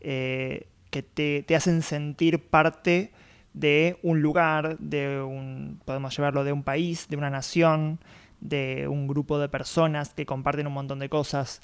eh, 0.00 0.66
que 0.90 1.02
te, 1.02 1.42
te, 1.42 1.56
hacen 1.56 1.82
sentir 1.82 2.48
parte 2.48 3.12
de 3.52 3.98
un 4.02 4.22
lugar, 4.22 4.78
de 4.78 5.20
un, 5.20 5.80
podemos 5.84 6.16
llevarlo 6.16 6.42
de 6.42 6.52
un 6.52 6.62
país, 6.62 7.08
de 7.08 7.16
una 7.16 7.30
nación, 7.30 8.00
de 8.40 8.88
un 8.88 9.06
grupo 9.06 9.38
de 9.38 9.48
personas 9.48 10.14
que 10.14 10.26
comparten 10.26 10.66
un 10.66 10.72
montón 10.72 10.98
de 10.98 11.08
cosas. 11.08 11.60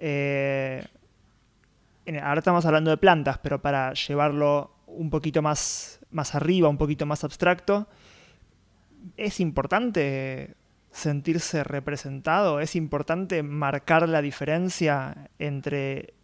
Eh, 0.00 0.82
ahora 2.22 2.40
estamos 2.40 2.64
hablando 2.64 2.90
de 2.90 2.96
plantas, 2.96 3.38
pero 3.38 3.60
para 3.60 3.92
llevarlo 3.92 4.72
un 4.86 5.10
poquito 5.10 5.42
más, 5.42 6.00
más 6.10 6.34
arriba, 6.34 6.68
un 6.68 6.78
poquito 6.78 7.06
más 7.06 7.22
abstracto, 7.22 7.86
es 9.16 9.38
importante 9.40 10.56
sentirse 10.90 11.62
representado, 11.62 12.60
es 12.60 12.74
importante 12.74 13.42
marcar 13.42 14.08
la 14.08 14.22
diferencia 14.22 15.30
entre 15.38 16.14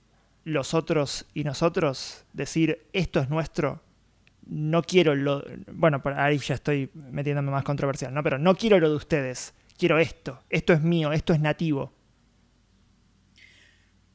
los 0.45 0.75
otros 0.75 1.27
y 1.35 1.45
nosotros, 1.45 2.25
decir 2.33 2.87
esto 2.93 3.21
es 3.21 3.29
nuestro, 3.29 3.83
no 4.47 4.83
quiero 4.83 5.15
lo... 5.15 5.45
Bueno, 5.73 6.01
ahí 6.17 6.39
ya 6.39 6.55
estoy 6.55 6.91
metiéndome 6.95 7.51
más 7.51 7.65
controversial, 7.65 8.15
¿no? 8.15 8.23
Pero 8.23 8.39
no 8.39 8.55
quiero 8.55 8.79
lo 8.79 8.89
de 8.89 8.97
ustedes, 8.97 9.55
quiero 9.77 9.99
esto, 9.99 10.41
esto 10.49 10.73
es 10.73 10.81
mío, 10.83 11.13
esto 11.13 11.33
es 11.33 11.41
nativo. 11.41 11.93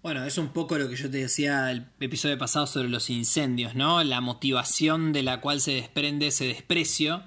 Bueno, 0.04 0.24
es 0.26 0.40
un 0.40 0.50
poco 0.50 0.80
lo 0.80 0.90
que 0.90 0.96
yo 0.96 1.12
te 1.12 1.18
decía 1.18 1.70
el 1.70 1.86
episodio 2.00 2.36
pasado 2.36 2.66
sobre 2.66 2.90
los 2.90 3.12
incendios, 3.12 3.76
¿no? 3.76 4.04
La 4.04 4.20
motivación 4.20 5.14
de 5.14 5.22
la 5.22 5.42
cual 5.42 5.62
se 5.62 5.74
desprende 5.74 6.28
ese 6.28 6.46
desprecio 6.46 7.22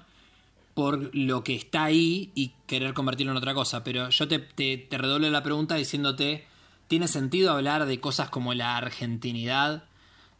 por 0.73 1.15
lo 1.15 1.41
que 1.41 1.55
está 1.55 1.85
ahí 1.85 2.31
y 2.35 2.51
querer 2.67 2.93
convertirlo 2.93 3.31
en 3.31 3.37
otra 3.37 3.53
cosa. 3.53 3.85
Pero 3.85 4.09
yo 4.09 4.27
te, 4.27 4.39
te, 4.39 4.97
redoblo 4.97 5.29
la 5.29 5.41
pregunta 5.41 5.75
diciéndote, 5.75 6.45
¿tiene 6.89 7.07
sentido 7.07 7.53
hablar 7.53 7.85
de 7.85 8.01
cosas 8.01 8.29
como 8.29 8.53
la 8.53 8.75
argentinidad 8.75 9.85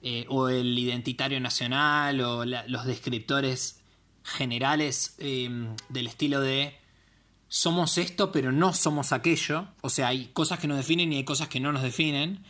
eh, 0.01 0.25
o 0.27 0.49
el 0.49 0.77
identitario 0.77 1.39
nacional 1.39 2.19
o 2.19 2.43
los 2.43 2.85
descriptores 2.85 3.79
generales 4.25 5.15
eh, 5.19 5.69
del 5.87 6.07
estilo 6.07 6.41
de 6.41 6.75
somos 7.47 7.97
esto 7.97 8.31
pero 8.31 8.51
no 8.51 8.73
somos 8.73 9.11
aquello? 9.11 9.67
O 9.81 9.89
sea, 9.89 10.09
hay 10.09 10.27
cosas 10.27 10.59
que 10.59 10.67
nos 10.67 10.77
definen 10.77 11.13
y 11.13 11.17
hay 11.17 11.23
cosas 11.23 11.47
que 11.47 11.59
no 11.59 11.71
nos 11.71 11.83
definen. 11.83 12.43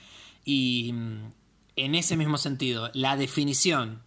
Y 0.44 0.92
mm, 0.94 1.32
en 1.76 1.96
ese 1.96 2.18
mismo 2.18 2.38
sentido, 2.38 2.92
la 2.94 3.18
definición, 3.18 4.04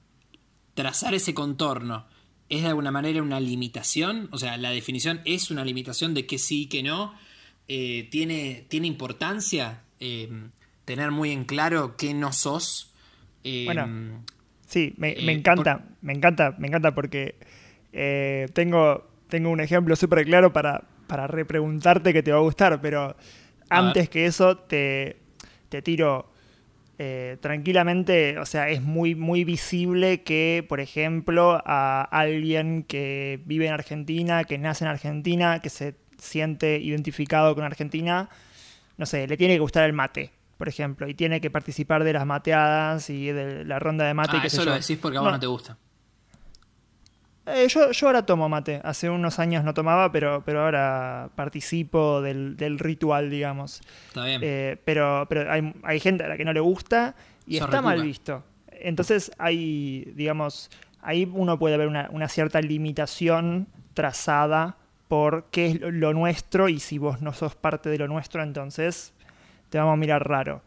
trazar 0.74 1.14
ese 1.14 1.34
contorno, 1.34 2.06
¿Es 2.48 2.62
de 2.62 2.68
alguna 2.68 2.90
manera 2.90 3.22
una 3.22 3.40
limitación? 3.40 4.28
O 4.32 4.38
sea, 4.38 4.56
la 4.56 4.70
definición 4.70 5.20
es 5.26 5.50
una 5.50 5.64
limitación 5.64 6.14
de 6.14 6.24
que 6.24 6.38
sí 6.38 6.62
y 6.62 6.66
que 6.66 6.82
no. 6.82 7.14
Eh, 7.68 8.08
¿tiene, 8.10 8.64
¿Tiene 8.68 8.86
importancia 8.86 9.82
eh, 10.00 10.30
tener 10.86 11.10
muy 11.10 11.30
en 11.32 11.44
claro 11.44 11.96
qué 11.98 12.14
no 12.14 12.32
sos? 12.32 12.94
Eh, 13.44 13.64
bueno, 13.66 14.24
sí, 14.66 14.94
me, 14.96 15.12
encanta, 15.30 15.84
me 16.00 16.14
encanta, 16.14 16.54
me 16.58 16.68
encanta 16.68 16.94
porque 16.94 17.36
tengo, 18.54 19.07
tengo 19.28 19.50
un 19.50 19.60
ejemplo 19.60 19.96
súper 19.96 20.24
claro 20.24 20.52
para, 20.52 20.84
para 21.06 21.26
repreguntarte 21.26 22.12
que 22.12 22.22
te 22.22 22.32
va 22.32 22.38
a 22.38 22.42
gustar, 22.42 22.80
pero 22.80 23.16
antes 23.68 24.08
que 24.08 24.26
eso 24.26 24.56
te, 24.56 25.18
te 25.68 25.82
tiro 25.82 26.30
eh, 26.98 27.36
tranquilamente, 27.40 28.38
o 28.38 28.46
sea, 28.46 28.70
es 28.70 28.82
muy, 28.82 29.14
muy 29.14 29.44
visible 29.44 30.22
que, 30.22 30.64
por 30.68 30.80
ejemplo, 30.80 31.62
a 31.64 32.02
alguien 32.10 32.82
que 32.82 33.40
vive 33.44 33.66
en 33.66 33.72
Argentina, 33.72 34.42
que 34.44 34.58
nace 34.58 34.84
en 34.84 34.90
Argentina, 34.90 35.60
que 35.60 35.70
se 35.70 35.94
siente 36.18 36.78
identificado 36.78 37.54
con 37.54 37.62
Argentina, 37.62 38.28
no 38.96 39.06
sé, 39.06 39.28
le 39.28 39.36
tiene 39.36 39.54
que 39.54 39.60
gustar 39.60 39.84
el 39.84 39.92
mate, 39.92 40.32
por 40.56 40.68
ejemplo, 40.68 41.08
y 41.08 41.14
tiene 41.14 41.40
que 41.40 41.50
participar 41.50 42.02
de 42.02 42.14
las 42.14 42.26
mateadas 42.26 43.10
y 43.10 43.30
de 43.30 43.64
la 43.64 43.78
ronda 43.78 44.04
de 44.04 44.14
mate. 44.14 44.36
Ah, 44.36 44.42
eso 44.44 44.64
lo 44.64 44.72
decís 44.72 44.98
porque 45.00 45.18
a 45.18 45.20
vos 45.20 45.30
no 45.30 45.38
te 45.38 45.46
gusta. 45.46 45.78
Eh, 47.48 47.66
yo, 47.68 47.92
yo, 47.92 48.06
ahora 48.06 48.24
tomo 48.26 48.48
mate. 48.48 48.80
Hace 48.84 49.08
unos 49.08 49.38
años 49.38 49.64
no 49.64 49.74
tomaba, 49.74 50.12
pero, 50.12 50.42
pero 50.44 50.64
ahora 50.64 51.30
participo 51.34 52.20
del, 52.20 52.78
ritual, 52.78 53.30
digamos. 53.30 53.80
Está 54.08 54.24
bien. 54.24 54.40
Eh, 54.44 54.76
pero 54.84 55.26
pero 55.28 55.50
hay, 55.50 56.00
gente 56.00 56.24
a 56.24 56.28
la 56.28 56.36
que 56.36 56.44
no 56.44 56.52
le 56.52 56.60
gusta 56.60 57.14
y 57.46 57.56
está 57.56 57.80
mal 57.80 58.02
visto. 58.02 58.44
Entonces 58.70 59.32
hay, 59.38 60.12
digamos, 60.14 60.70
ahí 61.00 61.28
uno 61.32 61.58
puede 61.58 61.76
ver 61.76 61.88
una, 61.88 62.28
cierta 62.28 62.60
limitación 62.60 63.68
trazada 63.94 64.76
por 65.08 65.46
qué 65.50 65.66
es 65.66 65.80
lo 65.80 66.12
nuestro 66.12 66.68
y 66.68 66.80
si 66.80 66.98
vos 66.98 67.22
no 67.22 67.32
sos 67.32 67.54
parte 67.54 67.88
de 67.88 67.98
lo 67.98 68.08
nuestro, 68.08 68.42
entonces 68.42 69.14
te 69.70 69.78
vamos 69.78 69.94
a 69.94 69.96
mirar 69.96 70.28
raro. 70.28 70.62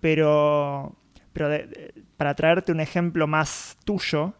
Pero, 0.00 0.94
pero 1.32 1.48
para 2.16 2.34
traerte 2.34 2.72
un 2.72 2.80
ejemplo 2.80 3.26
más 3.26 3.78
tuyo, 3.84 4.34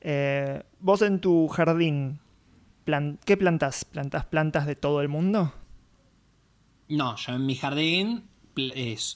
eh, 0.00 0.62
vos 0.82 1.00
en 1.02 1.20
tu 1.20 1.48
jardín, 1.48 2.18
¿qué 3.24 3.36
plantas? 3.36 3.84
¿Plantas 3.84 4.26
plantas 4.26 4.66
de 4.66 4.76
todo 4.76 5.00
el 5.00 5.08
mundo? 5.08 5.54
No, 6.88 7.16
yo 7.16 7.34
en 7.34 7.46
mi 7.46 7.54
jardín 7.54 8.24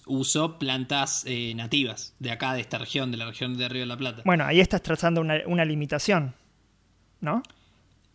uso 0.06 0.58
plantas 0.58 1.24
eh, 1.26 1.52
nativas 1.54 2.14
de 2.18 2.30
acá, 2.30 2.54
de 2.54 2.62
esta 2.62 2.78
región, 2.78 3.10
de 3.10 3.18
la 3.18 3.26
región 3.26 3.58
de 3.58 3.68
Río 3.68 3.80
de 3.80 3.86
la 3.86 3.96
Plata. 3.96 4.22
Bueno, 4.24 4.44
ahí 4.44 4.60
estás 4.60 4.82
trazando 4.82 5.20
una, 5.20 5.64
limitación, 5.64 6.34
¿no? 7.20 7.42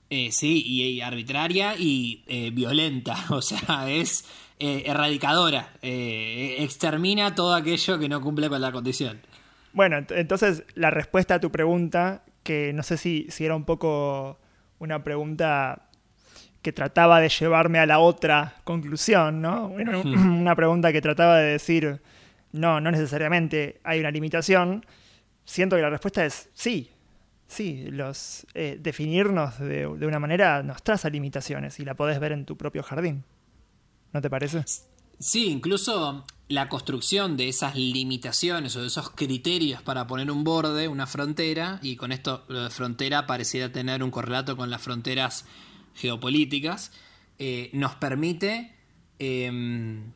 Eh, 0.10 0.31
sí, 0.31 0.63
y, 0.65 1.01
arbitraria 1.01 1.75
y 1.77 2.24
violenta, 2.53 3.15
o 3.29 3.41
sea, 3.41 3.89
es 3.89 4.25
erradicadora, 4.58 5.74
extermina 5.81 7.36
todo 7.36 7.53
aquello 7.53 8.00
que 8.00 8.10
no 8.10 8.22
cumple 8.22 8.50
con 8.50 8.62
la 8.62 8.72
condición. 8.72 9.22
Bueno, 9.74 9.98
entonces 10.10 10.63
la 10.75 10.91
respuesta 10.91 11.36
a 11.36 11.39
tu 11.39 11.51
pregunta 11.51 12.24
que 12.51 12.74
no 12.74 12.84
sé 12.84 12.98
si, 12.98 13.27
si 13.29 13.46
era 13.46 13.55
un 13.55 13.63
poco 13.63 14.38
una 14.79 15.05
pregunta 15.05 15.88
que 16.62 16.74
trataba 16.74 17.22
de 17.22 17.29
llevarme 17.29 17.79
a 17.79 17.86
la 17.86 18.00
otra 18.00 18.55
conclusión, 18.65 19.41
¿no? 19.41 19.67
Una 19.70 20.53
pregunta 20.53 20.91
que 20.91 21.01
trataba 21.01 21.38
de 21.38 21.53
decir, 21.53 22.01
no, 22.51 22.81
no 22.81 22.91
necesariamente 22.91 23.79
hay 23.86 24.01
una 24.01 24.12
limitación. 24.12 24.86
Siento 25.46 25.77
que 25.77 25.81
la 25.81 25.89
respuesta 25.89 26.25
es 26.25 26.50
sí. 26.53 26.91
Sí, 27.48 27.86
los, 27.89 28.46
eh, 28.53 28.77
definirnos 28.79 29.58
de, 29.60 29.88
de, 29.88 30.05
una 30.05 30.20
manera 30.20 30.62
nos 30.62 30.84
traza 30.84 31.10
limitaciones 31.10 31.79
y 31.79 31.86
la 31.86 31.96
podés 31.96 32.20
ver 32.20 32.34
en 32.34 32.46
tu 32.46 32.58
propio 32.58 32.84
jardín. 32.84 33.24
¿No 34.12 34.22
te 34.22 34.29
parece? 34.29 34.63
Sí, 35.20 35.51
incluso 35.51 36.25
la 36.51 36.70
construcción 36.70 37.38
de 37.38 37.50
esas 37.50 37.75
limitaciones 37.75 38.75
o 38.75 38.81
de 38.81 38.88
esos 38.88 39.10
criterios 39.10 39.81
para 39.81 40.05
poner 40.08 40.29
un 40.29 40.43
borde, 40.43 40.88
una 40.88 41.08
frontera, 41.08 41.79
y 41.81 41.96
con 41.96 42.12
esto 42.12 42.43
lo 42.48 42.63
de 42.63 42.70
frontera 42.70 43.25
pareciera 43.25 43.72
tener 43.72 44.03
un 44.03 44.12
correlato 44.12 44.58
con 44.58 44.70
las 44.70 44.81
fronteras 44.81 45.46
geopolíticas, 45.96 46.91
eh, 47.39 47.70
nos 47.74 47.96
permite 47.96 48.75
em, 49.17 50.12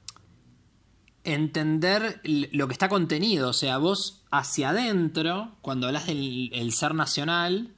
entender 1.24 2.22
lo 2.24 2.68
que 2.68 2.74
está 2.74 2.90
contenido. 2.90 3.50
O 3.50 3.54
sea, 3.54 3.78
vos 3.78 4.24
hacia 4.30 4.70
adentro, 4.70 5.56
cuando 5.62 5.88
hablas 5.88 6.08
del 6.08 6.72
ser 6.72 6.94
nacional, 6.94 7.74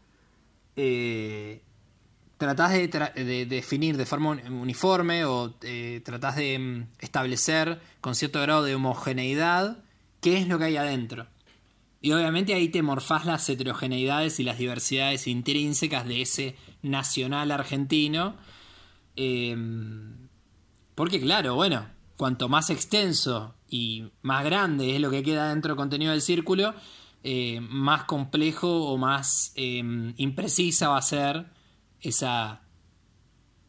eh, 0.76 1.62
tratás 2.38 2.72
de, 2.72 3.46
definir 3.50 3.98
de 3.98 4.06
forma 4.06 4.30
uniforme 4.50 5.26
o 5.26 5.56
eh, 5.62 6.02
tratás 6.06 6.36
de 6.36 6.60
mm, 6.60 6.88
establecer 7.00 7.80
con 8.08 8.16
cierto 8.16 8.40
grado 8.40 8.64
de 8.64 8.74
homogeneidad 8.74 9.84
qué 10.22 10.38
es 10.38 10.48
lo 10.48 10.58
que 10.58 10.64
hay 10.64 10.78
adentro. 10.78 11.28
Y 12.00 12.14
obviamente 12.14 12.54
ahí 12.54 12.70
te 12.70 12.82
morfás 12.82 13.26
las 13.26 13.50
heterogeneidades 13.50 14.40
y 14.40 14.46
las 14.46 14.60
diversidades 14.60 15.28
intrínsecas 15.28 16.08
de 16.08 16.22
ese 16.22 16.56
nacional 16.82 17.52
argentino. 17.52 18.38
Em, 19.18 20.30
porque 20.96 21.20
claro, 21.20 21.56
bueno, 21.56 21.86
cuanto 22.16 22.48
más 22.48 22.70
extenso 22.70 23.56
y 23.68 24.06
más 24.22 24.46
grande 24.46 24.96
es 24.96 25.02
lo 25.02 25.12
que 25.12 25.22
queda 25.22 25.50
dentro 25.50 25.72
del 25.72 25.78
contenido 25.78 26.14
del 26.14 26.22
círculo, 26.22 26.76
eh, 27.26 27.60
más 27.60 28.06
complejo 28.06 28.86
o 28.86 28.98
más 28.98 29.52
em, 29.56 30.14
imprecisa 30.16 30.88
va 30.88 30.98
a 30.98 31.02
ser 31.02 31.48
esa, 32.00 32.62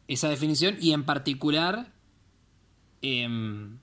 esa 0.07 0.29
definición 0.29 0.77
y 0.79 0.93
en 0.93 1.03
particular, 1.03 1.91
em, 3.01 3.79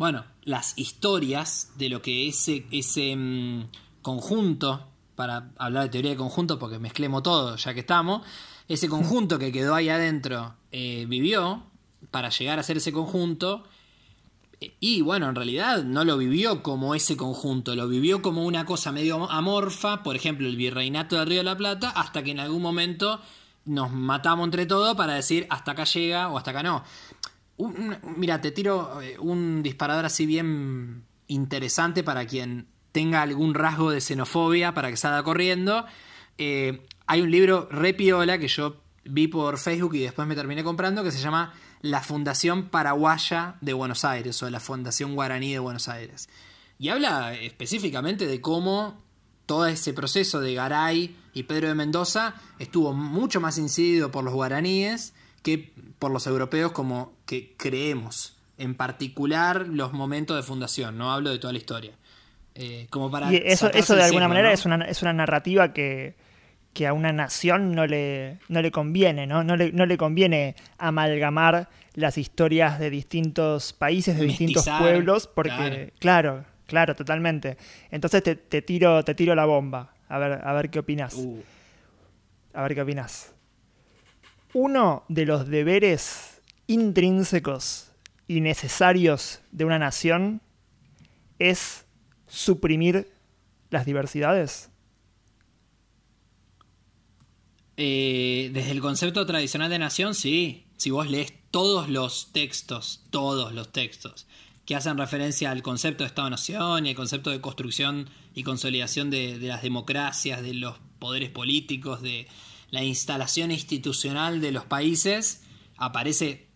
bueno, 0.00 0.24
las 0.44 0.78
historias 0.78 1.72
de 1.76 1.90
lo 1.90 2.00
que 2.00 2.26
ese, 2.26 2.64
ese 2.70 3.10
em, 3.10 3.66
conjunto, 4.00 4.88
para 5.14 5.50
hablar 5.58 5.82
de 5.82 5.88
teoría 5.90 6.12
de 6.12 6.16
conjunto 6.16 6.58
porque 6.58 6.78
mezclemos 6.78 7.22
todo 7.22 7.56
ya 7.56 7.74
que 7.74 7.80
estamos, 7.80 8.22
ese 8.66 8.88
conjunto 8.88 9.38
que 9.38 9.52
quedó 9.52 9.74
ahí 9.74 9.90
adentro 9.90 10.54
eh, 10.72 11.04
vivió 11.06 11.64
para 12.10 12.30
llegar 12.30 12.58
a 12.58 12.62
ser 12.62 12.78
ese 12.78 12.92
conjunto, 12.92 13.64
Y 14.80 15.02
bueno, 15.02 15.28
en 15.28 15.34
realidad 15.34 15.84
no 15.84 16.04
lo 16.04 16.16
vivió 16.16 16.62
como 16.62 16.94
ese 16.94 17.18
conjunto, 17.18 17.76
lo 17.76 17.86
vivió 17.86 18.22
como 18.22 18.46
una 18.46 18.64
cosa 18.64 18.92
medio 18.92 19.30
amorfa, 19.30 20.02
por 20.02 20.16
ejemplo, 20.16 20.48
el 20.48 20.56
virreinato 20.56 21.16
del 21.18 21.26
Río 21.26 21.40
de 21.40 21.44
la 21.44 21.58
Plata, 21.58 21.90
hasta 21.90 22.22
que 22.22 22.30
en 22.30 22.40
algún 22.40 22.62
momento 22.62 23.20
nos 23.66 23.92
matamos 23.92 24.44
entre 24.46 24.64
todos 24.64 24.96
para 24.96 25.14
decir 25.14 25.46
hasta 25.50 25.72
acá 25.72 25.84
llega 25.84 26.28
o 26.30 26.38
hasta 26.38 26.52
acá 26.52 26.62
no. 26.62 26.84
Mira, 28.16 28.40
te 28.40 28.50
tiro 28.50 29.00
eh, 29.02 29.16
un 29.18 29.62
disparador 29.62 30.04
así 30.04 30.26
bien 30.26 31.04
interesante 31.26 32.02
para 32.02 32.26
quien 32.26 32.66
tenga 32.92 33.22
algún 33.22 33.54
rasgo 33.54 33.90
de 33.90 34.00
xenofobia 34.00 34.74
para 34.74 34.90
que 34.90 34.96
salga 34.96 35.22
corriendo. 35.22 35.86
Eh, 36.38 36.86
hay 37.06 37.20
un 37.20 37.30
libro 37.30 37.68
re 37.70 37.94
piola 37.94 38.38
que 38.38 38.48
yo 38.48 38.76
vi 39.04 39.28
por 39.28 39.58
Facebook 39.58 39.94
y 39.94 40.00
después 40.00 40.26
me 40.26 40.34
terminé 40.34 40.64
comprando 40.64 41.02
que 41.02 41.10
se 41.10 41.20
llama 41.20 41.54
La 41.82 42.02
Fundación 42.02 42.68
Paraguaya 42.68 43.56
de 43.60 43.72
Buenos 43.72 44.04
Aires 44.04 44.42
o 44.42 44.50
la 44.50 44.60
Fundación 44.60 45.14
Guaraní 45.14 45.52
de 45.52 45.58
Buenos 45.58 45.88
Aires. 45.88 46.28
Y 46.78 46.88
habla 46.88 47.34
específicamente 47.34 48.26
de 48.26 48.40
cómo 48.40 49.02
todo 49.46 49.66
ese 49.66 49.92
proceso 49.92 50.40
de 50.40 50.54
Garay 50.54 51.16
y 51.34 51.42
Pedro 51.42 51.68
de 51.68 51.74
Mendoza 51.74 52.34
estuvo 52.58 52.92
mucho 52.92 53.40
más 53.40 53.58
incidido 53.58 54.10
por 54.10 54.24
los 54.24 54.32
guaraníes 54.32 55.12
que 55.42 55.72
por 55.98 56.10
los 56.10 56.26
europeos 56.26 56.72
como 56.72 57.12
que 57.26 57.54
creemos, 57.56 58.36
en 58.58 58.74
particular 58.74 59.66
los 59.68 59.92
momentos 59.92 60.36
de 60.36 60.42
fundación, 60.42 60.98
no 60.98 61.12
hablo 61.12 61.30
de 61.30 61.38
toda 61.38 61.52
la 61.52 61.58
historia. 61.58 61.92
Eh, 62.54 62.86
como 62.90 63.10
para 63.10 63.32
y 63.32 63.36
eso, 63.36 63.70
eso 63.72 63.94
de 63.94 64.02
alguna 64.02 64.28
manera 64.28 64.52
es, 64.52 64.66
una, 64.66 64.84
es 64.84 65.02
una 65.02 65.12
narrativa 65.12 65.72
que, 65.72 66.14
que 66.72 66.86
a 66.86 66.92
una 66.92 67.12
nación 67.12 67.74
no 67.74 67.86
le, 67.86 68.38
no 68.48 68.60
le 68.60 68.70
conviene, 68.70 69.26
¿no? 69.26 69.44
No 69.44 69.56
le, 69.56 69.72
no 69.72 69.86
le 69.86 69.96
conviene 69.96 70.56
amalgamar 70.78 71.68
las 71.94 72.18
historias 72.18 72.78
de 72.78 72.90
distintos 72.90 73.72
países, 73.72 74.18
de 74.18 74.24
distintos 74.24 74.68
pueblos, 74.78 75.26
porque, 75.26 75.92
claro, 75.98 76.44
claro, 76.66 76.94
totalmente. 76.94 77.56
Entonces 77.90 78.22
te, 78.22 78.62
tiro, 78.62 79.04
te 79.04 79.14
tiro 79.14 79.34
la 79.34 79.44
bomba. 79.44 79.94
A 80.08 80.18
ver, 80.18 80.40
a 80.44 80.52
ver 80.52 80.70
qué 80.70 80.80
opinas. 80.80 81.14
Uh. 81.14 81.42
A 82.52 82.62
ver 82.62 82.74
qué 82.74 82.82
opinas. 82.82 83.32
Uno 84.52 85.04
de 85.08 85.26
los 85.26 85.48
deberes 85.48 86.40
intrínsecos 86.66 87.92
y 88.26 88.40
necesarios 88.40 89.40
de 89.52 89.64
una 89.64 89.78
nación 89.78 90.40
es 91.38 91.84
suprimir 92.26 93.12
las 93.70 93.86
diversidades. 93.86 94.70
Eh, 97.76 98.50
desde 98.52 98.72
el 98.72 98.80
concepto 98.80 99.24
tradicional 99.24 99.70
de 99.70 99.78
nación, 99.78 100.14
sí. 100.14 100.66
Si 100.76 100.90
vos 100.90 101.10
lees 101.10 101.32
todos 101.50 101.88
los 101.88 102.32
textos, 102.32 103.04
todos 103.10 103.52
los 103.52 103.72
textos 103.72 104.26
que 104.70 104.76
hacen 104.76 104.98
referencia 104.98 105.50
al 105.50 105.62
concepto 105.62 106.04
de 106.04 106.08
Estado-Nación 106.08 106.86
y 106.86 106.90
al 106.90 106.94
concepto 106.94 107.30
de 107.30 107.40
construcción 107.40 108.08
y 108.34 108.44
consolidación 108.44 109.10
de, 109.10 109.36
las 109.38 109.62
democracias, 109.62 110.42
de 110.42 110.54
los 110.54 110.76
poderes 110.98 111.30
políticos, 111.30 112.02
de 112.02 112.28
la 112.70 112.82
instalación 112.82 113.50
institucional 113.50 114.40
de 114.40 114.52
los 114.52 114.64
países, 114.64 115.42
aparece 115.76 116.48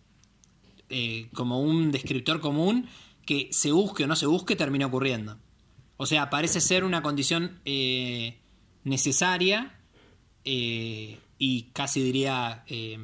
eh, 0.89 1.29
como 1.33 1.61
un 1.61 1.91
descriptor 1.91 2.39
común 2.39 2.87
que 3.25 3.49
se 3.51 3.71
busque 3.71 4.03
o 4.03 4.07
no 4.07 4.15
se 4.15 4.27
busque 4.27 4.55
termina 4.55 4.85
ocurriendo. 4.85 5.37
O 5.97 6.05
sea, 6.05 6.29
parece 6.29 6.61
ser 6.61 6.83
una 6.83 7.01
condición 7.01 7.59
eh, 7.65 8.39
necesaria 8.83 9.79
eh, 10.43 11.19
y 11.37 11.63
casi 11.73 12.01
diría 12.01 12.63
eh, 12.67 12.97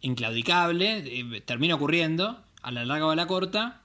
inclaudicable, 0.00 1.42
termina 1.44 1.74
ocurriendo 1.74 2.42
a 2.62 2.70
la 2.70 2.84
larga 2.84 3.06
o 3.06 3.10
a 3.10 3.16
la 3.16 3.26
corta, 3.26 3.82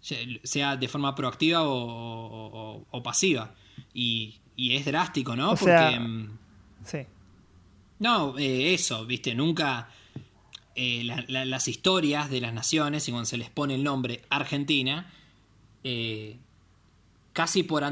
sea 0.00 0.76
de 0.76 0.88
forma 0.88 1.14
proactiva 1.14 1.60
o, 1.62 3.02
pasiva. 3.02 3.54
Y, 3.92 4.40
es 4.56 4.84
drástico, 4.84 5.34
¿no? 5.36 5.54
Porque... 5.56 5.98
Mm, 5.98 6.38
sí. 6.84 6.98
No, 7.98 8.36
eso, 8.38 9.06
viste, 9.06 9.34
nunca... 9.34 9.88
las 10.76 11.68
historias 11.68 12.30
de 12.30 12.40
las 12.40 12.52
naciones, 12.52 13.08
y 13.08 13.12
cuando 13.12 13.26
se 13.26 13.36
les 13.36 13.50
pone 13.50 13.74
el 13.74 13.84
nombre 13.84 14.22
Argentina, 14.30 15.12
casi 17.34 17.62
por, 17.62 17.84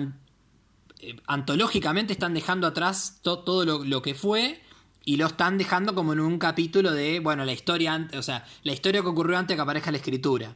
eh, 1.03 1.17
antológicamente 1.27 2.15
están 2.15 2.33
dejando 2.33 2.67
atrás 2.67 3.19
todo 3.23 3.85
lo, 3.85 4.03
que 4.03 4.15
fue 4.15 4.61
y 5.05 5.17
lo 5.17 5.27
están 5.27 5.59
dejando 5.59 5.95
como 5.95 6.13
en 6.13 6.21
un 6.21 6.39
capítulo 6.39 6.93
de, 6.93 7.19
bueno, 7.19 7.45
la 7.45 7.53
historia, 7.53 8.09
o 8.17 8.23
sea, 8.23 8.47
la 8.63 8.73
historia 8.73 9.03
que 9.03 9.09
ocurrió 9.09 9.37
antes 9.37 9.55
de 9.55 9.57
que 9.57 9.63
aparezca 9.63 9.91
la 9.91 9.97
escritura. 9.99 10.55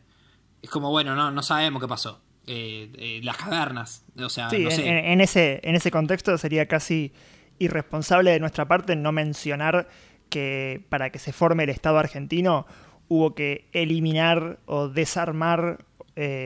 Es 0.63 0.71
como, 0.71 0.91
bueno, 0.91 1.17
no, 1.17 1.33
no 1.33 1.43
sabemos 1.43 1.83
qué 1.83 1.89
pasó. 1.89 2.23
Eh, 2.47 2.93
eh, 2.97 3.21
las 3.25 3.37
cavernas, 3.37 4.05
o 4.17 4.29
sea, 4.29 4.45
no 4.45 4.71
sé. 4.71 4.89
En, 4.89 5.21
ese, 5.21 5.61
en 5.65 5.75
ese 5.75 5.91
contexto 5.91 6.39
sería 6.39 6.67
casi 6.67 7.13
irresponsable 7.59 8.31
de 8.31 8.41
nuestra 8.41 8.67
parte 8.67 8.97
no 8.97 9.13
mencionar 9.13 9.89
que 10.29 10.85
para 10.89 11.11
que 11.11 11.19
se 11.19 11.33
forme 11.33 11.65
el 11.65 11.71
Estado 11.71 11.99
argentino 11.99 12.67
hubo 13.09 13.35
que 13.35 13.69
eliminar 13.73 14.59
o 14.67 14.89
desarmar 14.89 15.85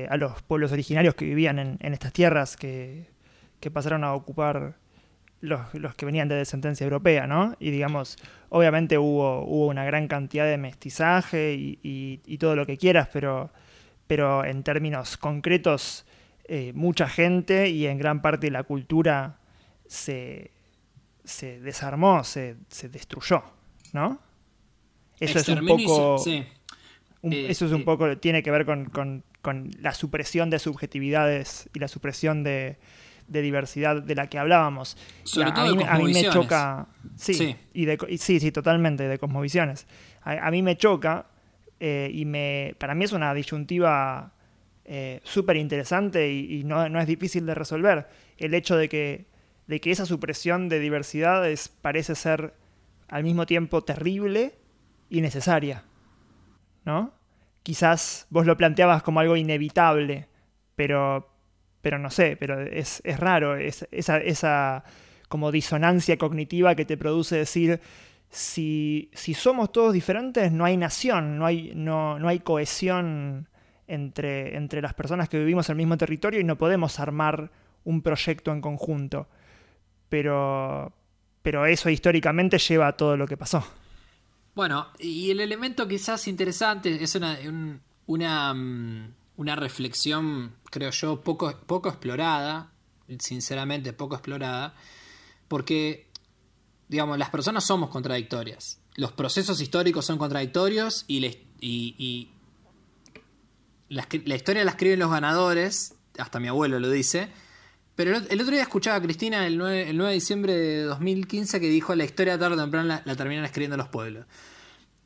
a 0.09 0.17
los 0.17 0.43
pueblos 0.43 0.73
originarios 0.73 1.15
que 1.15 1.25
vivían 1.25 1.61
en, 1.61 1.95
estas 1.95 2.13
tierras 2.13 2.57
que 2.57 3.07
que 3.61 3.71
pasaron 3.71 4.03
a 4.05 4.15
ocupar 4.15 4.75
los, 5.41 5.95
que 5.97 6.07
venían 6.07 6.29
de 6.29 6.35
descendencia 6.35 6.85
europea, 6.85 7.27
¿no? 7.27 7.57
Y 7.61 7.71
digamos, 7.71 8.17
obviamente 8.49 8.99
hubo, 8.99 9.43
hubo 9.45 9.67
una 9.67 9.85
gran 9.85 10.09
cantidad 10.09 10.47
de 10.47 10.59
mestizaje 10.59 11.55
y, 11.55 12.39
todo 12.39 12.57
lo 12.57 12.67
que 12.67 12.77
quieras, 12.77 13.09
pero, 13.13 13.51
pero 14.07 14.45
en 14.45 14.63
términos 14.63 15.17
concretos, 15.17 16.07
eh, 16.45 16.73
mucha 16.75 17.09
gente 17.09 17.69
y 17.69 17.87
en 17.87 17.99
gran 17.99 18.23
parte 18.23 18.51
la 18.51 18.65
cultura 18.65 19.39
se, 19.87 20.51
desarmó, 21.61 22.25
se, 22.25 22.57
destruyó, 22.91 23.43
¿no? 23.93 24.21
Eso 25.19 25.39
es 25.39 25.49
un 25.49 25.67
poco... 25.67 26.23
Eh, 26.27 26.47
eso 27.51 27.67
es 27.67 27.73
un 27.73 27.83
eh, 27.83 27.85
poco, 27.85 28.17
tiene 28.17 28.43
que 28.43 28.51
ver 28.51 28.65
con, 28.65 28.87
con 28.87 29.71
la 29.79 29.93
supresión 29.93 30.49
de 30.49 30.59
subjetividades 30.59 31.69
y 31.75 31.79
la 31.79 31.89
supresión 31.89 32.43
de, 32.43 32.79
de 33.31 33.43
diversidad 33.43 34.03
de 34.03 34.15
la 34.15 34.29
que 34.29 34.39
hablábamos. 34.39 34.97
Sobre 35.23 35.53
todo 35.53 35.67
a, 35.87 35.99
mí, 35.99 36.13
me 36.13 36.25
choca. 36.25 36.89
Sí, 37.17 37.57
Y 37.73 37.85
de, 37.85 37.97
sí, 38.19 38.41
sí, 38.41 38.53
totalmente, 38.53 39.09
de 39.09 39.19
cosmovisiones. 39.19 39.87
A, 40.23 40.51
mí 40.51 40.63
me 40.63 40.77
choca 40.77 41.27
eh, 41.79 42.11
y 42.13 42.25
me, 42.25 42.75
para 42.79 42.95
mí 42.95 43.05
es 43.05 43.13
una 43.13 43.33
disyuntiva 43.33 44.33
eh, 44.85 45.21
súper 45.23 45.57
interesante 45.57 46.31
y, 46.31 46.65
no, 46.65 46.85
es 46.85 47.07
difícil 47.07 47.47
de 47.47 47.55
resolver. 47.55 48.09
El 48.37 48.53
hecho 48.53 48.77
de 48.77 48.89
que, 48.89 49.27
de 49.71 49.81
que 49.81 49.93
esa 49.93 50.05
supresión 50.05 50.69
de 50.69 50.81
diversidad 50.81 51.49
parece 51.81 52.17
ser 52.17 52.55
al 53.09 53.23
mismo 53.23 53.47
tiempo 53.47 53.85
terrible 53.85 54.59
y 55.09 55.21
necesaria. 55.21 55.85
¿No? 56.85 57.15
Quizás 57.63 58.27
vos 58.31 58.47
lo 58.47 58.57
planteabas 58.57 59.05
como 59.05 59.21
algo 59.21 59.37
inevitable, 59.37 60.27
pero, 60.75 61.33
pero 61.83 62.01
no 62.01 62.11
sé, 62.11 62.37
pero 62.37 62.61
es, 62.61 63.01
raro 63.17 63.57
es, 63.57 63.87
esa, 63.93 64.19
esa 64.19 64.83
como 65.29 65.53
disonancia 65.53 66.19
cognitiva 66.19 66.75
que 66.75 66.85
te 66.85 66.97
produce 66.97 67.37
decir, 67.37 67.81
si, 68.29 69.09
si, 69.15 69.35
somos 69.35 69.71
todos 69.71 69.93
diferentes, 69.93 70.51
no 70.51 70.65
hay 70.65 70.77
nación, 70.77 71.39
no 71.39 71.47
hay, 71.47 71.73
no, 71.77 72.19
no 72.19 72.27
hay 72.27 72.41
cohesión 72.41 73.49
entre, 73.87 74.57
entre 74.57 74.83
las 74.83 74.95
personas 74.95 75.29
que 75.29 75.39
vivimos 75.39 75.69
en 75.69 75.75
el 75.75 75.79
mismo 75.79 75.97
territorio 75.97 76.41
y 76.41 76.45
no 76.45 76.59
podemos 76.59 76.99
armar 76.99 77.53
un 77.85 78.03
proyecto 78.03 78.51
en 78.51 78.61
conjunto. 78.61 79.29
Pero, 80.11 80.93
pero 81.41 81.65
eso 81.65 81.89
históricamente 81.89 82.59
lleva 82.59 82.89
a 82.89 82.97
todo 82.97 83.17
lo 83.17 83.27
que 83.27 83.39
pasó. 83.39 83.65
Bueno, 84.55 84.89
y 84.99 85.31
el 85.31 85.41
elemento 85.41 85.89
quizás 85.89 86.29
interesante 86.29 87.03
es 87.03 87.15
una, 87.15 88.53
mm, 88.53 89.15
una 89.37 89.57
reflexión, 89.57 90.57
creo 90.71 90.91
yo, 90.91 91.23
poco, 91.23 91.57
poco 91.67 91.89
explorada, 91.89 92.71
sinceramente 93.19 93.93
poco 93.93 94.17
explorada, 94.17 94.75
porque, 95.49 96.09
digamos, 96.89 97.19
las 97.19 97.31
personas 97.31 97.65
somos 97.65 97.91
contradictorias. 97.91 98.81
Los 98.97 99.13
procesos 99.13 99.61
históricos 99.61 100.05
son 100.05 100.19
contradictorios 100.19 101.05
y, 101.09 101.25
y, 101.61 102.31
la, 103.89 104.07
historia 104.37 104.65
la 104.65 104.73
escriben 104.73 104.99
los 104.99 105.11
ganadores, 105.11 105.95
hasta 106.19 106.39
mi 106.39 106.49
abuelo 106.49 106.79
lo 106.79 106.91
dice, 106.91 107.31
pero 108.03 108.17
el, 108.17 108.41
otro 108.41 108.55
día 108.55 108.63
escuchaba 108.63 108.97
a 108.97 109.03
Cristina 109.03 109.47
el 109.47 109.59
9, 109.59 109.91
el 109.91 109.97
9, 109.97 110.11
de 110.11 110.15
diciembre 110.15 110.55
de 110.55 110.83
2015 110.85 111.61
que 111.61 111.69
dijo 111.69 111.95
la 111.95 112.05
historia 112.05 112.39
tarde 112.39 112.57
o 112.57 112.59
temprano 112.59 112.89
la, 112.89 113.03
la 113.05 113.17
terminan 113.17 113.45
escribiendo 113.45 113.77
los 113.77 113.89
pueblos. 113.89 114.25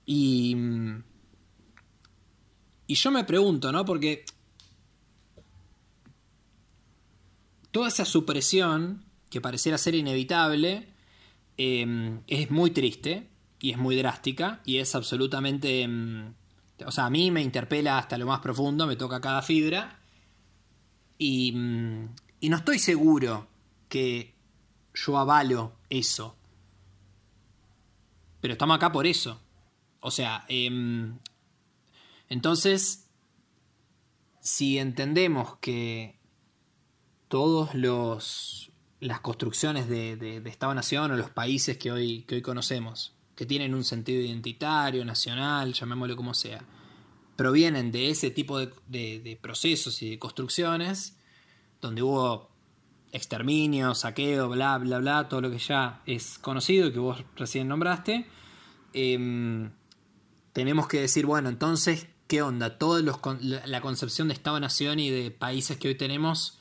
Y 0.07 0.57
y 2.87 2.95
yo 2.95 3.11
me 3.11 3.25
pregunto, 3.25 3.73
¿no? 3.73 3.85
Porque 3.85 4.25
toda 7.71 7.89
esa 7.89 8.05
supresión, 8.05 9.05
que 9.31 9.41
pareciera 9.41 9.79
ser 9.79 9.95
inevitable, 9.95 10.89
em, 11.57 12.21
es 12.27 12.51
muy 12.51 12.71
triste 12.71 13.29
y 13.61 13.71
es 13.73 13.79
muy 13.79 13.97
drástica 13.97 14.61
y 14.65 14.79
es 14.79 14.95
absolutamente 14.95 15.83
em, 15.83 16.35
O 16.87 16.91
sea, 16.91 17.07
a 17.07 17.11
mí 17.11 17.31
me 17.31 17.41
interpela 17.43 17.99
hasta 17.99 18.19
lo 18.19 18.27
más 18.27 18.41
profundo, 18.41 18.87
me 18.87 18.97
toca 18.97 19.21
cada 19.21 19.43
fibra. 19.43 20.01
Y, 21.19 21.53
mm, 21.53 22.09
y 22.45 22.51
no 22.51 22.59
estoy 22.59 22.79
seguro 22.79 23.49
que 23.89 24.35
yo 24.93 25.17
avalo 25.17 25.79
eso. 25.89 26.37
Pero 28.43 28.53
estamos 28.53 28.77
acá 28.77 28.93
por 28.93 29.07
eso. 29.07 29.41
O 30.01 30.11
sea, 30.11 30.45
em, 30.49 31.19
entonces, 32.29 33.09
si 34.41 34.77
entendemos 34.77 35.57
que 35.57 36.19
todos 37.29 37.75
los 37.75 38.71
las 39.01 39.21
construcciones 39.21 39.89
de, 39.89 40.43
Estado-Nación 40.45 41.13
o 41.13 41.17
los 41.17 41.31
países 41.31 41.79
que 41.79 41.93
hoy, 41.93 42.25
que 42.25 42.35
hoy 42.35 42.43
conocemos, 42.43 43.15
que 43.37 43.47
tienen 43.47 43.75
un 43.75 43.85
sentido 43.85 44.21
identitario, 44.21 45.03
nacional, 45.07 45.73
llamémoslo 45.73 46.15
como 46.15 46.35
sea, 46.35 46.63
provienen 47.37 47.91
de 47.91 48.11
ese 48.11 48.31
tipo 48.31 48.59
de 48.59 49.39
procesos 49.41 50.03
y 50.03 50.11
de 50.11 50.19
construcciones, 50.19 51.17
donde 51.85 52.03
hubo 52.03 52.49
exterminio, 53.13 53.95
saqueo, 53.95 54.49
bla, 54.49 54.79
bla, 54.79 54.99
bla, 54.99 55.29
todo 55.29 55.43
lo 55.43 55.51
que 55.51 55.59
ya 55.59 56.01
es 56.07 56.39
conocido 56.39 56.89
y 56.89 56.93
que 56.93 56.99
vos 56.99 57.23
recién 57.37 57.69
nombraste, 57.69 58.27
em, 58.95 59.71
tenemos 60.53 60.89
que 60.89 61.01
decir, 61.01 61.27
bueno, 61.27 61.49
entonces, 61.49 62.09
¿qué 62.27 62.43
onda? 62.43 62.79
Toda 62.79 63.03
la 63.67 63.81
concepción 63.83 64.29
de 64.29 64.35
Estado-Nación 64.35 64.99
y 64.99 65.11
de 65.11 65.31
países 65.31 65.77
que 65.77 65.89
hoy 65.89 65.95
tenemos 65.95 66.59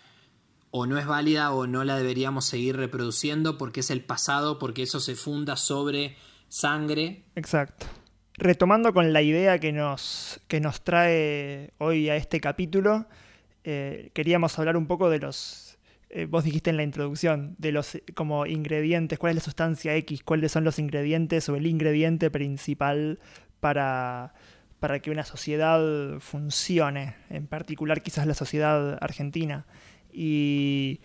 o 0.72 0.86
no 0.86 0.98
es 0.98 1.06
válida 1.06 1.52
o 1.54 1.68
no 1.68 1.84
la 1.84 1.96
deberíamos 1.96 2.46
seguir 2.46 2.76
reproduciendo 2.76 3.58
porque 3.58 3.80
es 3.80 3.92
el 3.92 4.04
pasado, 4.04 4.60
porque 4.60 4.84
eso 4.84 5.00
se 5.00 5.16
funda 5.16 5.56
sobre 5.56 6.18
sangre. 6.50 7.24
Exacto. 7.36 7.86
Retomando 8.36 8.94
con 8.94 9.14
la 9.14 9.22
idea 9.22 9.60
que 9.60 9.72
nos, 9.72 10.42
que 10.48 10.60
nos 10.60 10.84
trae 10.84 11.72
hoy 11.78 12.10
a 12.10 12.16
este 12.16 12.42
capítulo, 12.42 13.08
eh, 13.64 14.12
queríamos 14.14 14.58
hablar 14.60 14.78
un 14.78 14.88
poco 14.88 15.10
de 15.10 15.20
los, 15.20 15.78
eh, 16.10 16.26
vos 16.26 16.44
dijiste 16.44 16.70
en 16.70 16.78
la 16.78 16.84
introducción, 16.84 17.56
de 17.58 17.72
los 17.72 17.98
como 18.14 18.46
ingredientes, 18.46 19.20
cuál 19.20 19.32
es 19.32 19.36
la 19.38 19.42
sustancia 19.44 19.96
X, 19.96 20.24
cuáles 20.24 20.52
son 20.52 20.64
los 20.64 20.80
ingredientes 20.80 21.48
o 21.50 21.56
el 21.56 21.68
ingrediente 21.68 22.30
principal 22.30 23.20
para, 23.60 24.34
para 24.80 25.00
que 25.00 25.12
una 25.12 25.24
sociedad 25.24 26.20
funcione, 26.20 27.16
en 27.30 27.48
particular 27.48 28.02
quizás 28.02 28.28
la 28.28 28.34
sociedad 28.34 28.98
argentina. 29.02 29.66
Y 30.12 31.00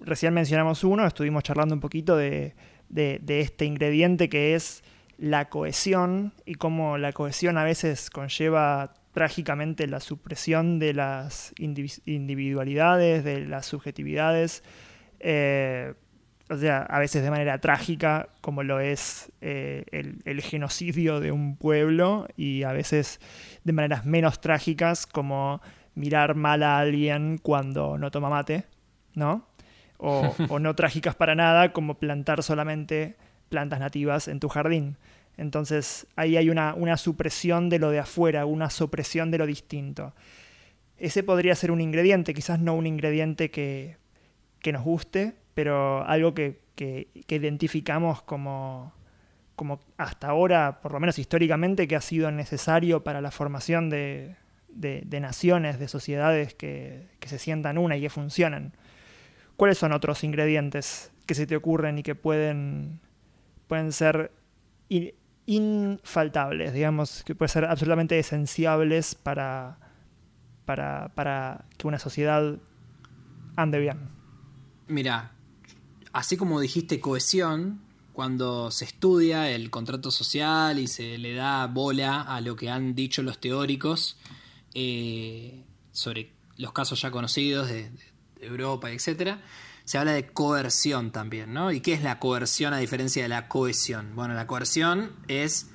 recién 0.00 0.34
mencionamos 0.34 0.84
uno, 0.84 1.06
estuvimos 1.06 1.42
charlando 1.42 1.74
un 1.74 1.80
poquito 1.80 2.16
de, 2.16 2.54
este 2.90 3.64
ingrediente 3.64 4.28
que 4.28 4.54
es 4.54 4.82
la 5.18 5.48
cohesión 5.48 6.32
y 6.46 6.54
cómo 6.54 6.96
la 6.96 7.12
cohesión 7.12 7.58
a 7.58 7.64
veces 7.64 8.08
conlleva 8.10 8.94
trágicamente 9.18 9.88
la 9.88 9.98
supresión 9.98 10.78
de 10.78 10.94
las 10.94 11.52
individualidades, 11.58 13.24
de 13.24 13.40
las 13.40 13.66
subjetividades, 13.66 14.62
eh, 15.18 15.94
o 16.48 16.56
sea, 16.56 16.82
a 16.82 17.00
veces 17.00 17.24
de 17.24 17.30
manera 17.32 17.58
trágica, 17.58 18.28
como 18.40 18.62
lo 18.62 18.78
es 18.78 19.32
eh, 19.40 19.86
el, 19.90 20.22
el, 20.24 20.40
genocidio 20.40 21.18
de 21.18 21.32
un 21.32 21.56
pueblo, 21.56 22.28
y 22.36 22.62
a 22.62 22.70
veces 22.70 23.18
de 23.64 23.72
maneras 23.72 24.06
menos 24.06 24.40
trágicas, 24.40 25.04
como 25.08 25.60
mirar 25.96 26.36
mal 26.36 26.62
a 26.62 26.78
alguien 26.78 27.38
cuando 27.38 27.98
no 27.98 28.12
toma 28.12 28.30
mate, 28.30 28.66
¿no? 29.16 29.48
O, 29.96 30.32
no 30.60 30.76
trágicas 30.76 31.16
para 31.16 31.34
nada, 31.34 31.72
como 31.72 31.98
plantar 31.98 32.44
solamente 32.44 33.16
plantas 33.48 33.80
nativas 33.80 34.28
en 34.28 34.38
tu 34.38 34.48
jardín. 34.48 34.96
Entonces 35.38 36.06
ahí 36.16 36.36
hay 36.36 36.50
una, 36.50 36.74
una 36.74 36.98
supresión 36.98 37.70
de 37.70 37.78
lo 37.78 37.90
de 37.90 38.00
afuera, 38.00 38.44
una 38.44 38.68
supresión 38.68 39.30
de 39.30 39.38
lo 39.38 39.46
distinto. 39.46 40.14
Ese 40.98 41.22
podría 41.22 41.54
ser 41.54 41.70
un 41.70 41.80
ingrediente, 41.80 42.34
quizás 42.34 42.60
no 42.60 42.74
un 42.74 42.86
ingrediente 42.86 43.50
que, 43.50 43.96
que 44.60 44.72
nos 44.72 44.84
guste, 44.84 45.36
pero 45.54 46.04
algo 46.04 46.34
que, 46.34 46.60
que, 46.74 47.08
que 47.26 47.36
identificamos 47.36 48.20
como, 48.22 48.92
como 49.56 49.80
hasta 49.96 50.28
ahora, 50.28 50.80
por 50.82 50.92
lo 50.92 51.00
menos 51.00 51.18
históricamente, 51.18 51.88
que 51.88 51.96
ha 51.96 52.00
sido 52.00 52.30
necesario 52.30 53.02
para 53.02 53.20
la 53.20 53.30
formación 53.30 53.88
de, 53.88 54.36
de, 54.68 55.20
naciones, 55.20 55.78
de 55.78 55.88
sociedades 55.88 56.54
que, 56.54 57.08
se 57.26 57.38
sientan 57.38 57.78
una 57.78 57.96
y 57.96 58.00
que 58.00 58.10
funcionan. 58.10 58.72
¿Cuáles 59.56 59.78
son 59.78 59.92
otros 59.92 60.24
ingredientes 60.24 61.12
que 61.26 61.34
se 61.34 61.46
te 61.46 61.56
ocurren 61.56 61.98
y 61.98 62.02
que 62.02 62.14
pueden, 62.14 63.00
pueden 63.66 63.92
ser 63.92 64.32
infaltables, 65.48 66.74
digamos, 66.74 67.24
que 67.24 67.34
pueden 67.34 67.48
ser 67.48 67.64
absolutamente 67.64 68.18
esenciables 68.18 69.14
para, 69.14 69.78
para, 70.66 71.10
para 71.14 71.64
que 71.78 71.86
una 71.86 71.98
sociedad 71.98 72.58
ande 73.56 73.78
bien? 73.78 73.98
Mira, 74.88 75.32
así 76.12 76.36
como 76.36 76.60
dijiste 76.60 77.00
cohesión, 77.00 77.80
cuando 78.12 78.70
se 78.70 78.84
estudia 78.84 79.50
el 79.50 79.70
contrato 79.70 80.10
social 80.10 80.78
y 80.78 80.86
se 80.86 81.16
le 81.16 81.34
da 81.34 81.66
bola 81.66 82.20
a 82.20 82.40
lo 82.42 82.54
que 82.54 82.68
han 82.68 82.94
dicho 82.94 83.22
los 83.22 83.38
teóricos, 83.38 84.18
eh, 84.74 85.64
sobre 85.92 86.32
los 86.58 86.72
casos 86.72 87.00
ya 87.00 87.10
conocidos 87.10 87.68
de, 87.68 87.90
Europa, 88.40 88.90
etc., 88.90 89.38
se 89.88 89.96
habla 89.96 90.12
de 90.12 90.26
coerción 90.26 91.12
también, 91.12 91.54
¿no? 91.54 91.72
¿Y 91.72 91.80
qué 91.80 91.94
es 91.94 92.02
la 92.02 92.18
coerción 92.18 92.74
a 92.74 92.76
diferencia 92.76 93.22
de 93.22 93.30
la 93.30 93.48
cohesión? 93.48 94.14
Bueno, 94.14 94.34
la 94.34 94.46
coerción 94.46 95.16
es 95.28 95.70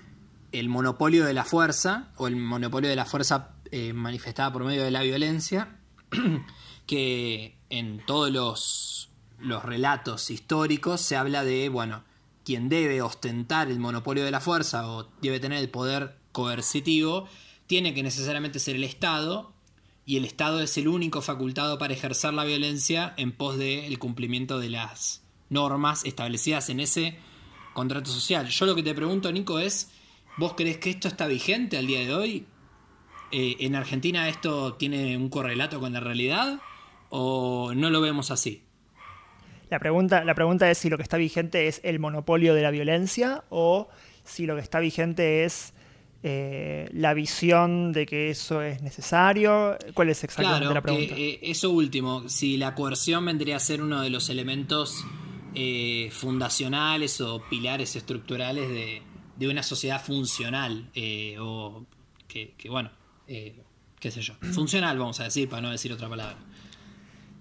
el 0.52 0.70
monopolio 0.70 1.26
de 1.26 1.34
la 1.34 1.44
fuerza 1.46 2.12
o 2.18 2.28
el 2.28 2.36
monopolio 2.36 2.92
de 2.92 2.96
la 2.96 3.06
fuerza 3.06 3.56
eh, 3.72 3.92
manifestada 3.92 4.54
por 4.54 4.66
medio 4.66 4.84
de 4.84 4.92
la 4.92 5.02
violencia, 5.02 5.80
que 6.86 7.58
en 7.72 8.06
todos 8.06 8.32
los, 8.32 9.10
los 9.40 9.66
relatos 9.66 10.30
históricos 10.30 11.02
se 11.02 11.16
habla 11.16 11.44
de, 11.44 11.70
bueno, 11.70 12.04
quien 12.46 12.70
debe 12.70 13.02
ostentar 13.02 13.68
el 13.72 13.80
monopolio 13.80 14.24
de 14.24 14.30
la 14.30 14.42
fuerza 14.42 14.88
o 14.92 15.10
debe 15.24 15.40
tener 15.40 15.58
el 15.58 15.72
poder 15.72 16.20
coercitivo 16.32 17.28
tiene 17.66 17.96
que 17.96 18.04
necesariamente 18.04 18.60
ser 18.60 18.76
el 18.76 18.84
Estado 18.84 19.53
y 20.06 20.18
el 20.18 20.26
Estado 20.26 20.62
es 20.62 20.78
el 20.78 20.88
único 20.88 21.22
facultado 21.22 21.78
para 21.78 21.94
ejercer 21.94 22.34
la 22.34 22.44
violencia 22.44 23.14
en 23.18 23.32
pos 23.32 23.58
del 23.58 23.98
cumplimiento 24.00 24.60
de 24.60 24.70
las 24.70 25.24
normas 25.50 26.04
establecidas 26.06 26.70
en 26.70 26.80
ese 26.80 27.18
contrato 27.74 28.12
social. 28.12 28.48
Yo 28.48 28.66
lo 28.66 28.76
que 28.76 28.84
te 28.84 28.94
pregunto, 28.94 29.32
Nico, 29.32 29.60
es, 29.60 29.92
¿vos 30.38 30.54
crees 30.56 30.78
que 30.78 30.90
esto 30.90 31.08
está 31.08 31.28
vigente 31.28 31.78
al 31.78 31.88
día 31.88 32.00
de 32.00 32.14
hoy? 32.14 32.46
Eh, 33.32 33.56
¿En 33.60 33.76
Argentina 33.76 34.30
esto 34.30 34.74
tiene 34.74 35.18
un 35.18 35.30
correlato 35.30 35.80
con 35.80 35.94
la 35.94 36.00
realidad 36.00 36.60
o 37.10 37.74
no 37.76 37.90
lo 37.90 38.02
vemos 38.02 38.30
así? 38.30 38.64
La 39.70 39.80
pregunta, 39.80 40.24
la 40.24 40.36
pregunta 40.36 40.70
es 40.70 40.78
si 40.78 40.90
lo 40.90 40.98
que 40.98 41.04
está 41.04 41.18
vigente 41.18 41.68
es 41.68 41.82
el 41.84 42.00
monopolio 42.00 42.54
de 42.54 42.62
la 42.62 42.70
violencia 42.70 43.44
o 43.50 43.90
si 44.24 44.46
lo 44.46 44.56
que 44.56 44.62
está 44.62 44.80
vigente 44.80 45.46
es 45.46 45.73
eh, 46.26 46.88
la 46.94 47.14
visión 47.14 47.92
de 47.92 48.06
que 48.06 48.30
eso 48.30 48.62
es 48.62 48.82
necesario? 48.82 49.78
¿Cuál 49.94 50.08
es 50.08 50.24
exactamente 50.24 50.74
la 50.74 50.82
pregunta? 50.82 51.16
Eh, 51.18 51.40
eso 51.42 51.70
último, 51.70 52.30
si 52.30 52.56
la 52.56 52.76
coerción 52.76 53.26
vendría 53.26 53.58
a 53.58 53.60
ser 53.60 53.82
uno 53.82 54.00
de 54.00 54.10
los 54.10 54.30
elementos 54.30 55.04
eh, 55.54 56.10
fundacionales 56.14 57.20
o 57.20 57.44
pilares 57.50 57.98
estructurales 57.98 58.70
de, 58.70 59.02
una 59.50 59.64
sociedad 59.64 60.02
funcional, 60.02 60.90
o 61.42 61.86
que, 62.30 62.54
bueno, 62.70 62.90
qué 63.28 64.10
sé 64.10 64.22
yo, 64.22 64.36
funcional 64.54 64.98
vamos 64.98 65.20
a 65.20 65.26
decir, 65.26 65.50
para 65.50 65.64
no 65.64 65.72
decir 65.72 65.92
otra 65.92 66.08
palabra. 66.08 66.38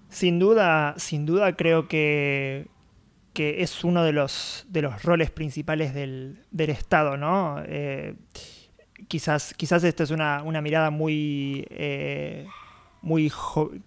Sin 0.09 0.39
duda, 0.39 0.95
sin 0.97 1.25
duda 1.25 1.55
creo 1.55 1.87
que, 1.87 2.67
que 3.31 3.63
es 3.63 3.85
uno 3.85 4.03
de 4.03 4.11
los, 4.11 4.65
de 4.67 4.81
los 4.81 5.01
roles 5.03 5.31
principales 5.31 5.93
del, 5.93 6.43
del 6.51 6.71
Estado, 6.71 7.15
¿no? 7.15 7.63
Quizás, 9.07 9.53
quizás 9.55 9.83
esta 9.83 10.03
es 10.03 10.11
una, 10.11 10.43
mirada 10.61 10.89
muy, 10.89 11.65
eh, 11.69 12.47
muy 13.01 13.31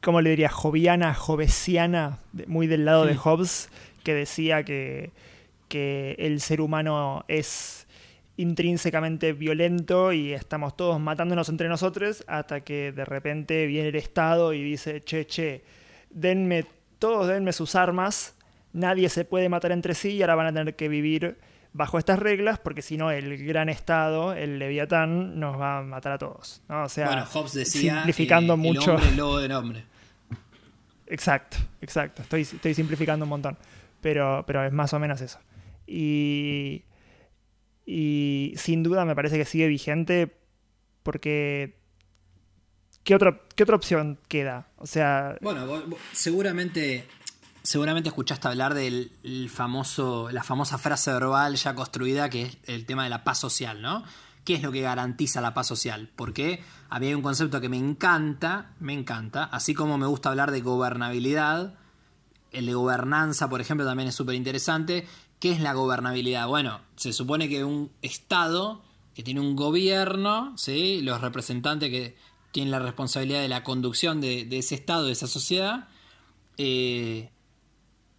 ¿cómo 0.02 0.20
le 0.20 0.30
diría? 0.30 0.48
Joviana, 0.48 1.14
jovesiana, 1.14 2.18
muy 2.46 2.66
del 2.66 2.84
lado 2.84 3.06
de 3.06 3.16
Hobbes, 3.16 3.70
que 4.04 4.14
decía 4.14 4.64
que, 4.64 5.10
que 5.68 6.16
el 6.18 6.40
ser 6.40 6.60
humano 6.60 7.24
es 7.28 7.86
intrínsecamente 8.36 9.32
violento 9.32 10.12
y 10.12 10.32
estamos 10.32 10.76
todos 10.76 11.00
matándonos 11.00 11.48
entre 11.48 11.68
nosotros 11.68 12.24
hasta 12.26 12.60
que 12.60 12.92
de 12.92 13.04
repente 13.04 13.66
viene 13.66 13.88
el 13.88 13.96
Estado 13.96 14.52
y 14.52 14.62
dice, 14.62 15.02
che, 15.02 15.26
che, 15.26 15.62
denme, 16.10 16.66
todos 16.98 17.28
denme 17.28 17.52
sus 17.52 17.74
armas, 17.74 18.34
nadie 18.72 19.08
se 19.08 19.24
puede 19.24 19.48
matar 19.48 19.72
entre 19.72 19.94
sí 19.94 20.10
y 20.10 20.22
ahora 20.22 20.34
van 20.34 20.46
a 20.48 20.52
tener 20.52 20.76
que 20.76 20.88
vivir 20.88 21.36
bajo 21.76 21.98
estas 21.98 22.18
reglas, 22.18 22.58
porque 22.58 22.80
si 22.80 22.96
no 22.96 23.10
el 23.10 23.36
gran 23.44 23.68
Estado, 23.68 24.32
el 24.32 24.58
Leviatán, 24.58 25.38
nos 25.38 25.60
va 25.60 25.78
a 25.78 25.82
matar 25.82 26.12
a 26.12 26.18
todos. 26.18 26.62
¿no? 26.68 26.84
O 26.84 26.88
sea, 26.88 27.06
bueno, 27.06 27.26
Hobbes 27.26 27.52
decía 27.52 27.96
simplificando 27.96 28.54
el 28.54 28.60
mucho. 28.60 28.94
Hombre, 28.94 29.08
el 29.10 29.16
lobo 29.16 29.38
del 29.38 29.52
hombre. 29.52 29.84
Exacto, 31.06 31.58
exacto. 31.80 32.22
Estoy, 32.22 32.42
estoy 32.42 32.74
simplificando 32.74 33.24
un 33.24 33.28
montón. 33.28 33.58
Pero, 34.00 34.44
pero 34.46 34.64
es 34.64 34.72
más 34.72 34.92
o 34.94 34.98
menos 34.98 35.20
eso. 35.20 35.38
Y, 35.86 36.84
y 37.84 38.54
sin 38.56 38.82
duda 38.82 39.04
me 39.04 39.14
parece 39.14 39.38
que 39.38 39.44
sigue 39.44 39.68
vigente 39.68 40.36
Porque 41.04 41.76
¿qué, 43.04 43.16
¿qué 43.54 43.62
otra 43.62 43.76
opción 43.76 44.18
queda? 44.28 44.68
O 44.78 44.86
sea... 44.86 45.36
Bueno, 45.40 45.84
seguramente, 46.12 47.04
seguramente 47.66 48.08
escuchaste 48.08 48.46
hablar 48.46 48.74
del 48.74 49.10
famoso, 49.52 50.30
la 50.30 50.44
famosa 50.44 50.78
frase 50.78 51.12
verbal 51.12 51.56
ya 51.56 51.74
construida 51.74 52.30
que 52.30 52.42
es 52.42 52.58
el 52.66 52.86
tema 52.86 53.04
de 53.04 53.10
la 53.10 53.24
paz 53.24 53.38
social, 53.40 53.82
¿no? 53.82 54.04
¿Qué 54.44 54.54
es 54.54 54.62
lo 54.62 54.70
que 54.70 54.82
garantiza 54.82 55.40
la 55.40 55.52
paz 55.52 55.66
social? 55.66 56.08
Porque 56.14 56.62
había 56.88 57.16
un 57.16 57.22
concepto 57.22 57.60
que 57.60 57.68
me 57.68 57.76
encanta, 57.76 58.70
me 58.78 58.92
encanta, 58.92 59.44
así 59.44 59.74
como 59.74 59.98
me 59.98 60.06
gusta 60.06 60.28
hablar 60.28 60.52
de 60.52 60.60
gobernabilidad, 60.60 61.74
el 62.52 62.66
de 62.66 62.74
gobernanza, 62.74 63.50
por 63.50 63.60
ejemplo, 63.60 63.84
también 63.84 64.08
es 64.08 64.14
súper 64.14 64.36
interesante. 64.36 65.04
¿Qué 65.40 65.50
es 65.50 65.60
la 65.60 65.72
gobernabilidad? 65.72 66.46
Bueno, 66.46 66.80
se 66.94 67.12
supone 67.12 67.48
que 67.48 67.64
un 67.64 67.90
Estado 68.00 68.80
que 69.12 69.24
tiene 69.24 69.40
un 69.40 69.56
gobierno, 69.56 70.56
¿sí? 70.56 71.00
los 71.02 71.20
representantes 71.20 71.90
que 71.90 72.16
tienen 72.52 72.70
la 72.70 72.78
responsabilidad 72.78 73.40
de 73.40 73.48
la 73.48 73.64
conducción 73.64 74.20
de, 74.20 74.46
ese 74.52 74.76
Estado, 74.76 75.06
de 75.06 75.12
esa 75.12 75.26
sociedad, 75.26 75.88
eh, 76.58 77.30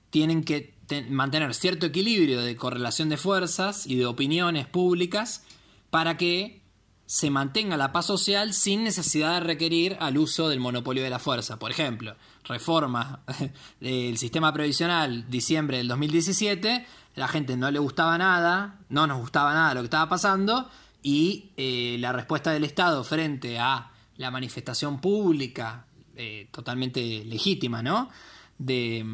tienen 0.10 0.44
que 0.44 0.76
mantener 1.10 1.54
cierto 1.54 1.86
equilibrio 1.86 2.42
de 2.42 2.56
correlación 2.56 3.10
de 3.10 3.18
fuerzas 3.18 3.86
y 3.86 3.96
de 3.96 4.06
opiniones 4.06 4.68
públicas 4.68 5.44
para 5.90 6.18
que 6.18 6.62
se 7.06 7.30
mantenga 7.30 7.78
la 7.78 7.94
paz 7.94 8.06
social 8.06 8.54
sin 8.54 8.84
necesidad 8.84 9.36
de 9.36 9.40
requerir 9.40 9.98
al 10.02 10.18
uso 10.18 10.50
del 10.50 10.60
monopolio 10.60 11.04
de 11.04 11.10
la 11.10 11.20
fuerza. 11.20 11.58
Por 11.58 11.72
ejemplo, 11.72 12.16
reforma 12.44 13.22
del 13.80 14.18
sistema 14.18 14.54
previsional 14.54 15.30
diciembre 15.30 15.78
del 15.78 15.88
2017, 15.88 16.86
la 17.16 17.28
gente 17.30 17.56
no 17.56 17.72
le 17.72 17.80
gustaba 17.80 18.18
nada, 18.18 18.80
no 18.90 19.08
nos 19.08 19.20
gustaba 19.20 19.54
nada 19.54 19.74
lo 19.74 19.82
que 19.82 19.86
estaba 19.86 20.10
pasando 20.10 20.70
y 21.02 21.52
eh, 21.56 21.96
la 22.00 22.12
respuesta 22.12 22.52
del 22.52 22.66
Estado 22.66 23.04
frente 23.06 23.58
a 23.58 23.92
la 24.18 24.30
manifestación 24.30 25.00
pública 25.00 25.86
eh, 26.16 26.50
totalmente 26.52 27.24
legítima, 27.24 27.82
¿no? 27.82 28.10
De, 28.58 29.06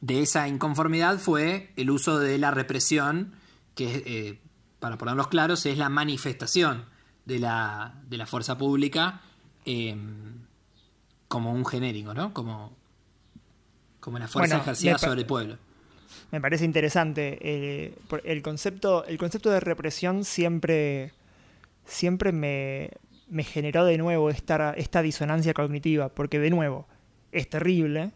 de, 0.00 0.22
esa 0.22 0.48
inconformidad 0.48 1.18
fue 1.18 1.72
el 1.76 1.90
uso 1.90 2.18
de 2.18 2.38
la 2.38 2.50
represión 2.50 3.32
que 3.74 4.02
eh, 4.06 4.40
para 4.80 4.98
ponerlos 4.98 5.28
claros, 5.28 5.66
es 5.66 5.78
la 5.78 5.88
manifestación 5.88 6.84
de 7.24 7.38
la, 7.38 7.94
de 8.08 8.16
la 8.16 8.26
fuerza 8.26 8.56
pública 8.56 9.20
em, 9.64 10.46
como 11.26 11.52
un 11.52 11.64
genérico, 11.66 12.14
¿no? 12.14 12.32
Como, 12.32 12.76
como 14.00 14.18
la 14.18 14.28
fuerza 14.28 14.58
ejercida 14.58 14.98
sobre 14.98 15.20
el 15.20 15.26
pueblo. 15.26 15.58
Me 16.30 16.40
parece 16.40 16.64
interesante. 16.64 17.38
Eh, 17.40 17.98
el, 18.24 18.42
concepto, 18.42 19.04
el 19.04 19.18
concepto 19.18 19.50
de 19.50 19.60
represión 19.60 20.24
siempre, 20.24 21.12
siempre 21.84 22.32
me, 22.32 22.90
me 23.28 23.44
generó 23.44 23.84
de 23.84 23.98
nuevo 23.98 24.30
esta, 24.30 24.72
esta 24.72 25.02
disonancia 25.02 25.54
cognitiva, 25.54 26.08
porque 26.08 26.38
de 26.38 26.50
nuevo, 26.50 26.86
es 27.32 27.48
terrible. 27.50 28.12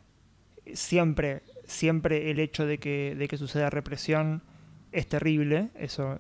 Siempre, 0.74 1.42
siempre 1.64 2.30
el 2.30 2.38
hecho 2.38 2.66
de 2.66 2.78
que, 2.78 3.14
de 3.16 3.28
que 3.28 3.36
suceda 3.36 3.70
represión 3.70 4.42
es 4.92 5.08
terrible, 5.08 5.70
eso 5.74 6.18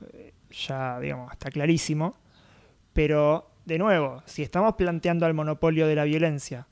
ya, 0.50 0.98
digamos, 1.00 1.32
está 1.32 1.50
clarísimo. 1.50 2.16
Pero, 2.92 3.50
de 3.64 3.78
nuevo, 3.78 4.22
si 4.26 4.42
estamos 4.42 4.74
planteando 4.74 5.26
al 5.26 5.34
monopolio 5.34 5.86
de 5.86 5.94
la 5.94 6.04
violencia 6.04 6.66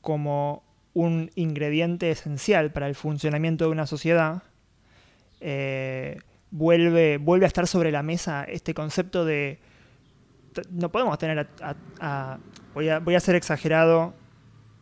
como 0.00 0.62
un 0.92 1.30
ingrediente 1.34 2.10
esencial 2.10 2.72
para 2.72 2.88
el 2.88 2.94
funcionamiento 2.94 3.64
de 3.64 3.70
una 3.70 3.86
sociedad, 3.86 4.42
eh, 5.40 6.18
vuelve, 6.50 7.18
vuelve 7.18 7.46
a 7.46 7.48
estar 7.48 7.66
sobre 7.66 7.92
la 7.92 8.02
mesa 8.02 8.44
este 8.44 8.74
concepto 8.74 9.24
de 9.24 9.58
no 10.70 10.90
podemos 10.90 11.16
tener 11.18 11.46
voy, 12.74 12.88
a, 12.88 12.98
voy 12.98 13.14
a 13.14 13.20
ser 13.20 13.36
exagerado 13.36 14.14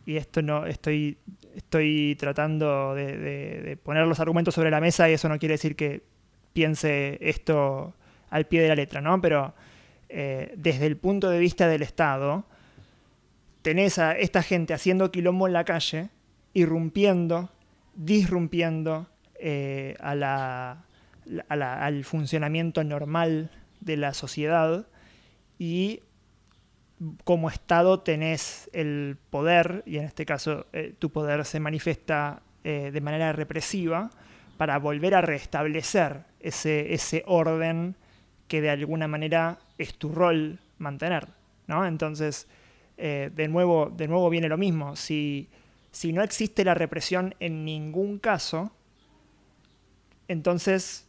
y 0.05 0.17
esto 0.17 0.41
no 0.41 0.65
estoy 0.65 1.17
estoy 1.55 2.15
tratando 2.19 2.93
de, 2.95 3.77
poner 3.83 4.07
los 4.07 4.19
argumentos 4.19 4.55
sobre 4.55 4.71
la 4.71 4.81
mesa 4.81 5.09
y 5.09 5.13
eso 5.13 5.29
no 5.29 5.39
quiere 5.39 5.53
decir 5.53 5.75
que 5.75 6.03
piense 6.53 7.17
esto 7.21 7.93
al 8.29 8.45
pie 8.45 8.61
de 8.61 8.67
la 8.69 8.75
letra, 8.75 9.01
¿no? 9.01 9.21
Pero 9.21 9.53
eh, 10.09 10.53
desde 10.57 10.85
el 10.85 10.97
punto 10.97 11.29
de 11.29 11.39
vista 11.39 11.67
del 11.67 11.81
Estado, 11.81 12.45
tenés 13.61 13.99
a 13.99 14.13
esta 14.13 14.41
gente 14.43 14.73
haciendo 14.73 15.11
quilombo 15.11 15.47
en 15.47 15.53
la 15.53 15.63
calle, 15.63 16.09
irrumpiendo, 16.53 17.49
disrumpiendo 17.95 19.07
eh, 19.35 19.95
al 20.01 20.83
funcionamiento 22.03 22.83
normal 22.83 23.51
de 23.81 23.97
la 23.97 24.13
sociedad 24.13 24.87
y 25.57 26.01
como 27.23 27.49
Estado 27.49 28.01
tenés 28.01 28.69
el 28.73 29.17
poder, 29.29 29.83
y 29.85 29.97
en 29.97 30.05
este 30.05 30.25
caso 30.25 30.65
eh, 30.73 30.93
tu 30.99 31.11
poder 31.11 31.45
se 31.45 31.59
manifiesta 31.59 32.41
de 32.61 33.01
manera 33.01 33.31
represiva, 33.31 34.11
para 34.57 34.77
volver 34.77 35.15
a 35.15 35.21
restablecer 35.21 36.25
ese, 36.41 36.93
ese 36.93 37.23
orden 37.25 37.95
que 38.49 38.59
de 38.59 38.69
alguna 38.69 39.07
manera 39.07 39.59
es 39.77 39.93
tu 39.95 40.09
rol 40.09 40.59
mantener, 40.79 41.29
¿no? 41.67 41.85
Entonces, 41.85 42.45
eh, 42.97 43.31
de, 43.33 43.47
nuevo, 43.47 43.89
de 43.95 44.09
nuevo 44.09 44.29
viene 44.29 44.49
lo 44.49 44.57
mismo. 44.57 44.97
Si, 44.97 45.47
si 45.91 46.11
no 46.11 46.23
existe 46.23 46.65
la 46.65 46.73
represión 46.73 47.35
en 47.39 47.63
ningún 47.63 48.19
caso, 48.19 48.73
entonces 50.27 51.07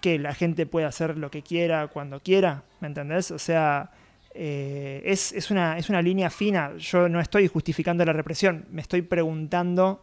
que 0.00 0.18
la 0.18 0.32
gente 0.32 0.64
puede 0.64 0.86
hacer 0.86 1.18
lo 1.18 1.30
que 1.30 1.42
quiera 1.42 1.88
cuando 1.88 2.20
quiera, 2.20 2.62
¿me 2.80 2.88
entendés? 2.88 3.30
O 3.30 3.38
sea, 3.38 3.90
eh, 4.34 5.00
es, 5.04 5.32
es, 5.32 5.50
una, 5.50 5.78
es 5.78 5.88
una 5.88 6.02
línea 6.02 6.28
fina. 6.28 6.76
Yo 6.76 7.08
no 7.08 7.20
estoy 7.20 7.46
justificando 7.48 8.04
la 8.04 8.12
represión, 8.12 8.66
me 8.70 8.82
estoy 8.82 9.02
preguntando 9.02 10.02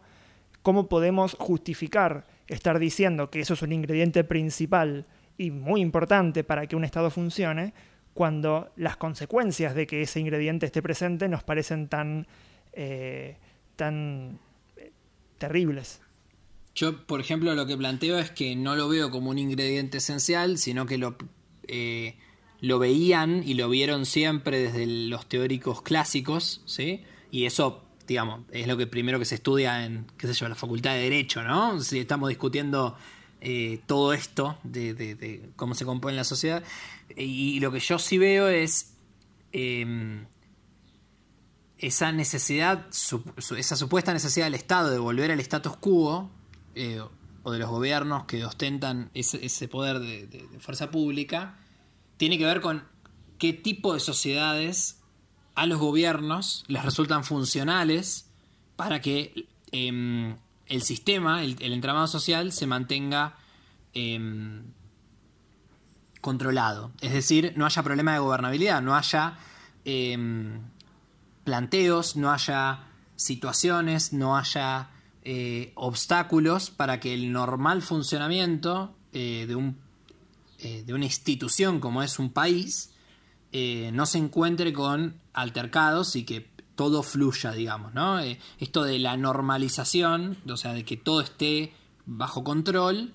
cómo 0.62 0.88
podemos 0.88 1.34
justificar 1.34 2.26
estar 2.46 2.78
diciendo 2.78 3.30
que 3.30 3.40
eso 3.40 3.54
es 3.54 3.62
un 3.62 3.72
ingrediente 3.72 4.24
principal 4.24 5.06
y 5.38 5.50
muy 5.50 5.80
importante 5.80 6.44
para 6.44 6.66
que 6.66 6.76
un 6.76 6.84
Estado 6.84 7.10
funcione, 7.10 7.72
cuando 8.14 8.70
las 8.76 8.96
consecuencias 8.96 9.74
de 9.74 9.86
que 9.86 10.02
ese 10.02 10.20
ingrediente 10.20 10.66
esté 10.66 10.82
presente 10.82 11.28
nos 11.28 11.42
parecen 11.42 11.88
tan, 11.88 12.26
eh, 12.72 13.38
tan 13.76 14.38
eh, 14.76 14.92
terribles. 15.38 16.02
Yo, 16.74 17.06
por 17.06 17.20
ejemplo, 17.20 17.54
lo 17.54 17.66
que 17.66 17.76
planteo 17.76 18.18
es 18.18 18.30
que 18.30 18.54
no 18.54 18.76
lo 18.76 18.88
veo 18.88 19.10
como 19.10 19.30
un 19.30 19.38
ingrediente 19.38 19.98
esencial, 19.98 20.58
sino 20.58 20.86
que 20.86 20.98
lo, 20.98 21.16
lo 22.62 22.78
veían 22.78 23.42
y 23.44 23.54
lo 23.54 23.68
vieron 23.68 24.06
siempre 24.06 24.58
desde 24.58 24.86
los 24.86 25.28
teóricos 25.28 25.82
clásicos, 25.82 26.62
¿sí? 26.64 27.02
Y 27.32 27.44
eso, 27.44 27.82
digamos, 28.06 28.42
es 28.52 28.68
lo 28.68 28.76
que 28.76 28.86
primero 28.86 29.18
que 29.18 29.24
se 29.24 29.34
estudia 29.34 29.84
en, 29.84 30.06
qué 30.16 30.28
sé 30.28 30.34
yo, 30.34 30.48
la 30.48 30.54
Facultad 30.54 30.92
de 30.92 31.00
Derecho, 31.00 31.42
¿no? 31.42 31.80
Si 31.80 31.98
estamos 31.98 32.28
discutiendo 32.28 32.96
eh, 33.40 33.80
todo 33.86 34.12
esto 34.12 34.56
de, 34.62 35.50
cómo 35.56 35.74
se 35.74 35.84
compone 35.84 36.16
la 36.16 36.22
sociedad. 36.22 36.62
Y, 37.16 37.58
lo 37.58 37.72
que 37.72 37.80
yo 37.80 37.98
sí 37.98 38.16
veo 38.16 38.46
es 38.46 38.94
em, 39.50 40.26
esa 41.78 42.12
necesidad, 42.12 42.86
esa 43.58 43.76
supuesta 43.76 44.12
necesidad 44.12 44.46
del 44.46 44.54
Estado 44.54 44.90
de 44.90 44.98
volver 44.98 45.32
al 45.32 45.40
status 45.40 45.76
quo, 45.78 46.30
eh, 46.76 47.02
o 47.42 47.50
de 47.50 47.58
los 47.58 47.68
gobiernos 47.68 48.24
que 48.26 48.44
ostentan 48.44 49.10
ese, 49.14 49.66
poder 49.66 49.98
de, 49.98 50.46
fuerza 50.60 50.92
pública, 50.92 51.58
tiene 52.16 52.38
que 52.38 52.44
ver 52.44 52.60
con 52.60 52.84
qué 53.38 53.52
tipo 53.52 53.94
de 53.94 54.00
sociedades 54.00 55.00
a 55.54 55.66
los 55.66 55.78
gobiernos 55.78 56.64
les 56.68 56.84
resultan 56.84 57.24
funcionales 57.24 58.30
para 58.76 59.00
que 59.00 59.48
em, 59.70 60.36
el 60.66 60.82
sistema, 60.82 61.42
el, 61.42 61.56
entramado 61.60 62.06
social, 62.06 62.52
se 62.52 62.66
mantenga 62.66 63.36
em, 63.94 64.62
controlado. 66.20 66.92
Es 67.00 67.12
decir, 67.12 67.52
no 67.56 67.66
haya 67.66 67.82
problema 67.82 68.12
de 68.12 68.20
gobernabilidad, 68.20 68.80
no 68.80 68.94
haya 68.94 69.38
em, 69.84 70.60
planteos, 71.44 72.16
no 72.16 72.30
haya 72.30 72.84
situaciones, 73.16 74.12
no 74.12 74.36
haya 74.36 74.90
eh, 75.24 75.72
obstáculos 75.74 76.70
para 76.70 77.00
que 77.00 77.14
el 77.14 77.32
normal 77.32 77.82
funcionamiento 77.82 78.94
eh, 79.12 79.44
de, 79.46 79.54
un, 79.54 79.78
eh, 80.62 80.82
de 80.86 80.94
una 80.94 81.04
institución 81.04 81.80
como 81.80 82.02
es 82.02 82.18
un 82.18 82.30
país 82.30 82.88
no 83.92 84.06
se 84.06 84.16
encuentre 84.16 84.72
con 84.72 85.20
altercados 85.34 86.16
y 86.16 86.24
que 86.24 86.52
todo 86.74 87.02
fluya, 87.02 87.52
digamos, 87.52 87.94
¿no? 87.94 88.20
Eh, 88.20 88.38
esto 88.58 88.84
de 88.84 88.98
la 88.98 89.16
normalización, 89.16 90.38
o 90.48 90.56
sea, 90.56 90.72
de 90.72 90.84
que 90.84 90.96
todo 90.96 91.20
esté 91.20 91.72
bajo 92.06 92.44
control, 92.44 93.14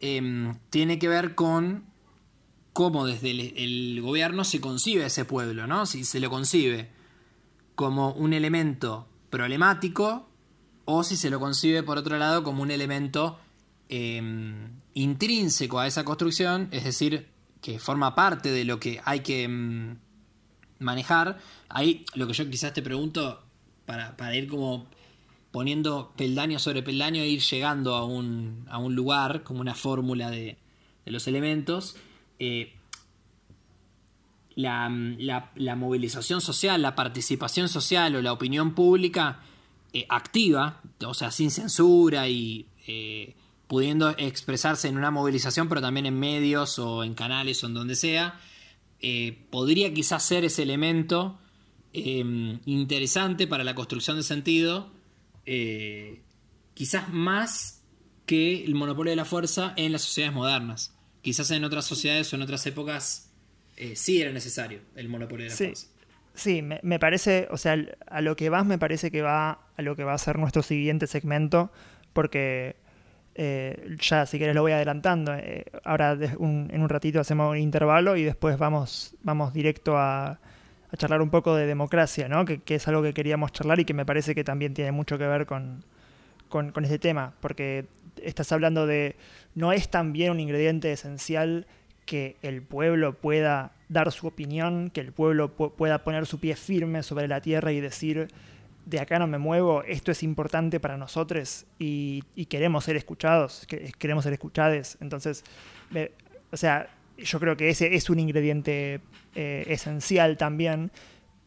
em, 0.00 0.58
tiene 0.70 0.98
que 0.98 1.08
ver 1.08 1.34
con 1.34 1.84
cómo 2.72 3.06
desde 3.06 3.30
el, 3.30 4.00
gobierno 4.02 4.44
se 4.44 4.60
concibe 4.60 5.06
ese 5.06 5.24
pueblo, 5.24 5.66
¿no? 5.66 5.86
Si 5.86 6.04
se 6.04 6.20
lo 6.20 6.30
concibe 6.30 6.90
como 7.74 8.12
un 8.12 8.32
elemento 8.32 9.06
problemático 9.30 10.28
o 10.84 11.04
si 11.04 11.16
se 11.16 11.30
lo 11.30 11.40
concibe, 11.40 11.82
por 11.82 11.98
otro 11.98 12.18
lado, 12.18 12.42
como 12.42 12.62
un 12.62 12.70
elemento 12.70 13.38
em, 13.88 14.80
intrínseco 14.94 15.78
a 15.78 15.86
esa 15.86 16.04
construcción, 16.04 16.68
es 16.70 16.84
decir, 16.84 17.28
que 17.60 17.78
forma 17.78 18.14
parte 18.14 18.50
de 18.50 18.64
lo 18.64 18.78
que 18.78 19.00
hay 19.04 19.20
que 19.20 19.44
em, 19.44 19.96
manejar. 20.78 21.38
Ahí 21.68 22.04
lo 22.14 22.26
que 22.26 22.32
yo 22.32 22.48
quizás 22.48 22.72
te 22.72 22.82
pregunto, 22.82 23.42
para, 23.86 24.36
ir 24.36 24.48
como 24.48 24.86
poniendo 25.50 26.12
peldaño 26.16 26.58
sobre 26.58 26.82
peldaño 26.82 27.22
e 27.22 27.28
ir 27.28 27.40
llegando 27.40 27.94
a 27.94 28.04
un, 28.04 28.66
a 28.68 28.78
un 28.78 28.94
lugar, 28.94 29.42
como 29.42 29.60
una 29.60 29.74
fórmula 29.74 30.30
de, 30.30 30.58
los 31.06 31.26
elementos. 31.26 31.96
Eh, 32.38 32.72
la, 34.56 34.88
la, 35.56 35.76
movilización 35.76 36.40
social, 36.40 36.80
la 36.80 36.94
participación 36.94 37.68
social 37.68 38.14
o 38.14 38.22
la 38.22 38.32
opinión 38.32 38.74
pública 38.74 39.40
eh, 39.92 40.06
activa, 40.08 40.80
o 41.04 41.14
sea, 41.14 41.30
sin 41.30 41.50
censura 41.50 42.28
y 42.28 42.66
eh, 42.86 43.34
pudiendo 43.66 44.10
expresarse 44.18 44.88
en 44.88 44.96
una 44.96 45.10
movilización, 45.10 45.68
pero 45.68 45.80
también 45.80 46.06
en 46.06 46.18
medios 46.18 46.78
o 46.78 47.04
en 47.04 47.14
canales 47.14 47.62
o 47.64 47.66
en 47.66 47.74
donde 47.74 47.96
sea, 47.96 48.38
podría 49.50 49.92
quizás 49.92 50.22
ser 50.22 50.44
ese 50.44 50.62
elemento 50.62 51.38
interesante 51.92 53.46
para 53.46 53.64
la 53.64 53.74
construcción 53.74 54.16
de 54.16 54.22
sentido, 54.22 54.90
quizás 56.74 57.08
más 57.10 57.84
que 58.26 58.64
el 58.64 58.74
monopolio 58.74 59.10
de 59.10 59.16
la 59.16 59.24
fuerza 59.24 59.74
en 59.76 59.92
las 59.92 60.02
sociedades 60.02 60.34
modernas. 60.34 60.94
Quizás 61.22 61.50
en 61.50 61.64
otras 61.64 61.84
sociedades 61.84 62.32
o 62.32 62.36
en 62.36 62.42
otras 62.42 62.66
épocas 62.66 63.30
eh, 63.76 63.96
sí 63.96 64.20
era 64.20 64.32
necesario 64.32 64.80
el 64.94 65.08
monopolio 65.08 65.44
de 65.44 65.50
la 65.50 65.56
sí. 65.56 65.64
fuerza. 65.64 65.86
Sí, 66.34 66.62
me, 66.62 66.98
parece, 66.98 67.46
o 67.52 67.56
sea, 67.56 67.76
a 68.08 68.20
lo 68.20 68.34
que 68.34 68.48
vas 68.48 68.66
me 68.66 68.76
parece 68.76 69.12
que 69.12 69.22
va 69.22 69.68
a 69.76 69.82
lo 69.82 69.94
que 69.94 70.02
va 70.02 70.14
a 70.14 70.18
ser 70.18 70.36
nuestro 70.36 70.64
siguiente 70.64 71.06
segmento, 71.06 71.70
porque 72.12 72.74
eh, 73.34 73.96
ya 73.98 74.26
si 74.26 74.38
quieres 74.38 74.54
lo 74.54 74.62
voy 74.62 74.72
adelantando. 74.72 75.34
Eh, 75.34 75.64
ahora 75.84 76.12
en 76.12 76.82
un 76.82 76.88
ratito 76.88 77.20
hacemos 77.20 77.50
un 77.50 77.58
intervalo 77.58 78.16
y 78.16 78.24
después 78.24 78.58
vamos, 78.58 79.14
vamos 79.22 79.52
directo 79.52 79.98
a, 79.98 80.38
charlar 80.96 81.22
un 81.22 81.30
poco 81.30 81.56
de 81.56 81.66
democracia, 81.66 82.28
¿no? 82.28 82.44
Que, 82.44 82.62
es 82.66 82.86
algo 82.86 83.02
que 83.02 83.12
queríamos 83.12 83.50
charlar 83.50 83.80
y 83.80 83.84
que 83.84 83.94
me 83.94 84.06
parece 84.06 84.32
que 84.32 84.44
también 84.44 84.74
tiene 84.74 84.92
mucho 84.92 85.18
que 85.18 85.26
ver 85.26 85.44
con, 85.44 85.84
con, 86.48 86.70
con 86.70 86.84
este 86.84 87.00
tema, 87.00 87.34
porque 87.40 87.86
estás 88.22 88.52
hablando 88.52 88.86
de, 88.86 89.16
no 89.56 89.72
es 89.72 89.88
también 89.88 90.30
un 90.30 90.38
ingrediente 90.38 90.92
esencial 90.92 91.66
que 92.06 92.36
el 92.42 92.62
pueblo 92.62 93.14
pueda 93.14 93.72
dar 93.88 94.12
su 94.12 94.26
opinión, 94.26 94.90
que 94.90 95.00
el 95.00 95.12
pueblo 95.12 95.52
pueda 95.52 96.04
poner 96.04 96.26
su 96.26 96.38
pie 96.38 96.54
firme 96.54 97.02
sobre 97.02 97.28
la 97.28 97.40
tierra 97.40 97.72
y 97.72 97.80
decir, 97.80 98.28
de 98.84 99.00
acá 99.00 99.18
no 99.18 99.26
me 99.26 99.38
muevo, 99.38 99.82
esto 99.82 100.12
es 100.12 100.22
importante 100.22 100.80
para 100.80 100.96
nosotros 100.96 101.66
y, 101.78 102.22
queremos 102.48 102.84
ser 102.84 102.96
escuchados, 102.96 103.66
queremos 103.98 104.24
ser 104.24 104.34
escuchados. 104.34 104.98
Entonces, 105.00 105.44
o 106.50 106.56
sea, 106.56 106.88
yo 107.16 107.40
creo 107.40 107.56
que 107.56 107.68
ese 107.68 107.94
es 107.94 108.10
un 108.10 108.18
ingrediente 108.18 109.00
eh, 109.34 109.64
esencial 109.68 110.36
también, 110.36 110.90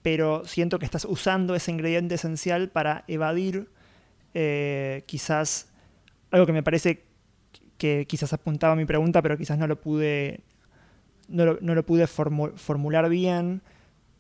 pero 0.02 0.46
siento 0.46 0.80
que 0.80 0.86
estás 0.86 1.06
usando 1.06 1.56
ese 1.56 1.72
ingrediente 1.72 2.16
esencial 2.16 2.70
para 2.70 3.04
evadir 3.08 3.70
eh, 4.34 5.04
quizás 5.06 5.70
algo 6.32 6.46
que 6.46 6.54
me 6.54 6.64
parece 6.64 7.04
que 7.78 8.06
quizás 8.08 8.34
apuntaba 8.34 8.74
a 8.74 8.76
mi 8.76 8.86
pregunta, 8.86 9.22
pero 9.22 9.38
quizás 9.38 9.58
no 9.58 9.68
lo 9.68 9.80
pude, 9.80 10.42
no 11.28 11.46
lo, 11.46 11.86
pude 11.86 12.08
formular 12.08 13.10
bien, 13.10 13.62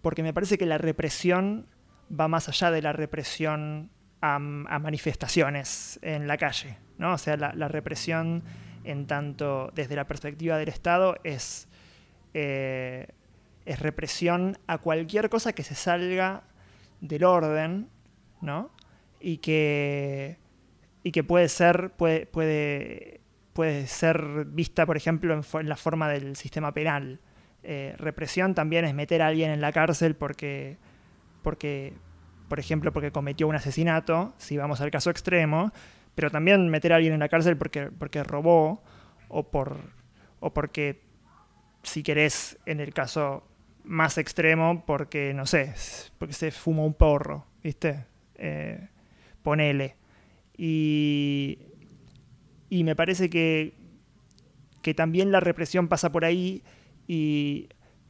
porque 0.01 0.23
me 0.23 0.33
parece 0.33 0.57
que 0.57 0.65
la 0.65 0.77
represión 0.77 1.65
va 2.09 2.27
más 2.27 2.49
allá 2.49 2.71
de 2.71 2.81
la 2.81 2.93
represión 2.93 3.89
a, 4.21 4.39
manifestaciones 4.39 5.99
en 6.01 6.27
la 6.27 6.37
calle, 6.37 6.77
¿no? 6.97 7.13
O 7.13 7.17
sea, 7.17 7.37
la, 7.37 7.67
represión 7.67 8.43
en 8.83 9.05
tanto 9.05 9.71
desde 9.75 9.95
la 9.95 10.07
perspectiva 10.07 10.57
del 10.57 10.69
Estado 10.69 11.17
es, 11.23 11.67
eh, 12.33 13.07
es 13.65 13.79
represión 13.79 14.57
a 14.67 14.79
cualquier 14.79 15.29
cosa 15.29 15.53
que 15.53 15.63
se 15.63 15.75
salga 15.75 16.43
del 17.01 17.23
orden, 17.23 17.89
¿no? 18.41 18.71
Y 19.19 19.37
que 19.37 20.37
y 21.07 21.11
que 21.11 21.23
puede 21.23 21.47
ser, 21.47 21.91
puede, 21.91 22.25
puede, 22.25 23.21
puede 23.53 23.87
ser 23.87 24.43
vista, 24.45 24.85
por 24.85 24.97
ejemplo, 24.97 25.33
en, 25.33 25.69
la 25.69 25.77
forma 25.77 26.09
del 26.09 26.35
sistema 26.35 26.73
penal. 26.73 27.21
Eh, 27.63 27.95
represión 27.97 28.53
también 28.53 28.83
es 28.83 28.93
meter 28.93 29.21
a 29.21 29.27
alguien 29.27 29.51
en 29.51 29.61
la 29.61 29.71
cárcel 29.71 30.17
porque, 30.17 30.77
porque, 31.41 31.93
por 32.47 32.59
ejemplo, 32.59 32.91
porque 32.91 33.11
cometió 33.11 33.47
un 33.47 33.55
asesinato, 33.55 34.33
si 34.37 34.57
vamos 34.57 34.81
al 34.81 34.91
caso 34.91 35.09
extremo, 35.09 35.71
pero 36.15 36.31
también 36.31 36.67
meter 36.69 36.93
a 36.93 36.95
alguien 36.95 37.13
en 37.13 37.19
la 37.19 37.29
cárcel 37.29 37.57
porque, 37.57 37.91
porque 37.91 38.23
robó 38.23 38.81
o, 39.27 39.51
por, 39.51 39.77
o 40.39 40.53
porque, 40.53 41.03
si 41.83 42.03
querés, 42.03 42.57
en 42.65 42.79
el 42.79 42.93
caso 42.93 43.43
más 43.83 44.17
extremo, 44.17 44.83
porque, 44.85 45.33
no 45.33 45.45
sé, 45.45 45.73
porque 46.17 46.33
se 46.33 46.51
fumó 46.51 46.85
un 46.85 46.93
porro, 46.93 47.45
¿viste? 47.63 48.05
Eh, 48.35 48.89
ponele. 49.43 49.95
Y, 50.57 51.59
y 52.69 52.83
me 52.83 52.95
parece 52.95 53.29
que, 53.29 53.73
que 54.81 54.93
también 54.93 55.31
la 55.31 55.39
represión 55.39 55.87
pasa 55.87 56.11
por 56.11 56.25
ahí 56.25 56.63
y, 57.07 57.69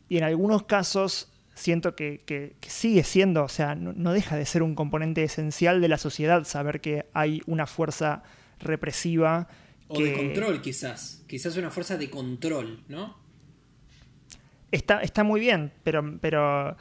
y 0.10 0.18
en 0.18 0.24
algunos 0.24 0.64
casos 0.64 1.32
siento 1.58 1.96
que, 1.96 2.22
que, 2.26 2.56
sigue 2.68 3.04
siendo, 3.04 3.44
o 3.44 3.50
sea, 3.50 3.76
no, 3.76 4.14
deja 4.14 4.38
de 4.38 4.46
ser 4.46 4.64
un 4.64 4.76
componente 4.76 5.24
esencial 5.24 5.82
de 5.82 5.88
la 5.88 5.98
sociedad 5.98 6.44
saber 6.46 6.80
que 6.82 7.08
hay 7.14 7.42
una 7.48 7.66
fuerza 7.66 8.24
represiva. 8.60 9.48
O 9.88 10.00
de 10.00 10.14
control 10.14 10.62
quizás, 10.62 11.24
quizás 11.28 11.58
una 11.58 11.72
fuerza 11.72 11.98
de 11.98 12.10
control, 12.10 12.84
¿no? 12.88 13.18
Está, 14.72 15.02
está 15.02 15.24
muy 15.24 15.40
bien, 15.40 15.72
pero, 15.84 16.20
pero 16.20 16.78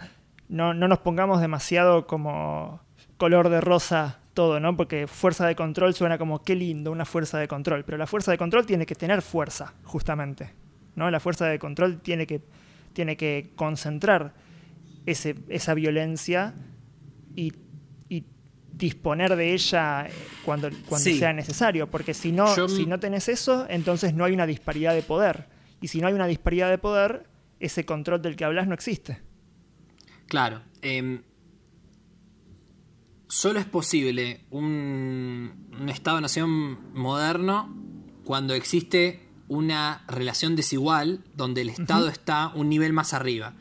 no, 0.49 0.75
no 0.75 0.89
nos 0.89 0.99
pongamos 0.99 1.41
demasiado 1.41 2.07
como 2.07 2.81
color 3.17 3.49
de 3.49 3.61
rosa 3.61 4.21
todo, 4.35 4.61
¿no? 4.61 4.77
Porque 4.77 5.07
fuerza 5.07 5.47
de 5.47 5.57
control 5.57 5.95
suena 5.95 6.19
como 6.19 6.43
qué 6.43 6.55
lindo, 6.55 6.93
una 6.93 7.07
fuerza 7.07 7.39
de 7.39 7.49
control. 7.49 7.85
Pero 7.85 7.97
la 7.97 8.07
fuerza 8.07 8.31
de 8.31 8.39
control 8.39 8.67
tiene 8.67 8.85
que 8.85 8.95
tener 8.95 9.23
fuerza, 9.23 9.73
justamente. 9.85 10.53
¿no? 10.95 11.11
La 11.11 11.21
fuerza 11.21 11.47
de 11.47 11.59
control 11.59 12.01
tiene 12.01 12.27
que, 12.27 12.43
tiene 12.93 13.17
que 13.17 13.53
concentrar 13.57 14.35
ese, 15.07 15.37
esa 15.49 15.75
violencia 15.75 16.55
y, 17.35 17.53
disponer 18.77 19.37
de 19.37 19.55
ella 19.55 20.07
cuando, 20.45 20.69
cuando 20.87 21.11
sea 21.11 21.33
necesario. 21.33 21.91
Porque 21.91 22.13
si 22.13 22.31
no, 22.31 22.69
si 22.69 22.85
no 22.85 23.01
tenés 23.01 23.31
eso, 23.31 23.65
entonces 23.71 24.13
no 24.13 24.23
hay 24.23 24.35
una 24.35 24.47
disparidad 24.47 24.95
de 24.95 25.01
poder. 25.01 25.47
Y 25.81 25.89
si 25.89 25.99
no 25.99 26.09
hay 26.09 26.13
una 26.13 26.27
disparidad 26.27 26.69
de 26.69 26.77
poder, 26.77 27.27
ese 27.59 27.87
control 27.87 28.21
del 28.21 28.37
que 28.37 28.45
hablas 28.45 28.69
no 28.69 28.75
existe. 28.75 29.23
Claro. 30.27 30.61
Em, 30.83 31.23
solo 33.29 33.61
es 33.61 33.65
posible 33.65 34.45
un, 34.51 35.67
Estado-nación 35.89 36.93
moderno 36.93 37.75
cuando 38.25 38.53
existe 38.53 39.27
una 39.49 40.05
relación 40.07 40.55
desigual 40.55 41.25
donde 41.35 41.63
el 41.63 41.71
Estado 41.71 42.09
está 42.09 42.49
un 42.49 42.69
nivel 42.69 42.93
más 42.93 43.15
arriba 43.15 43.55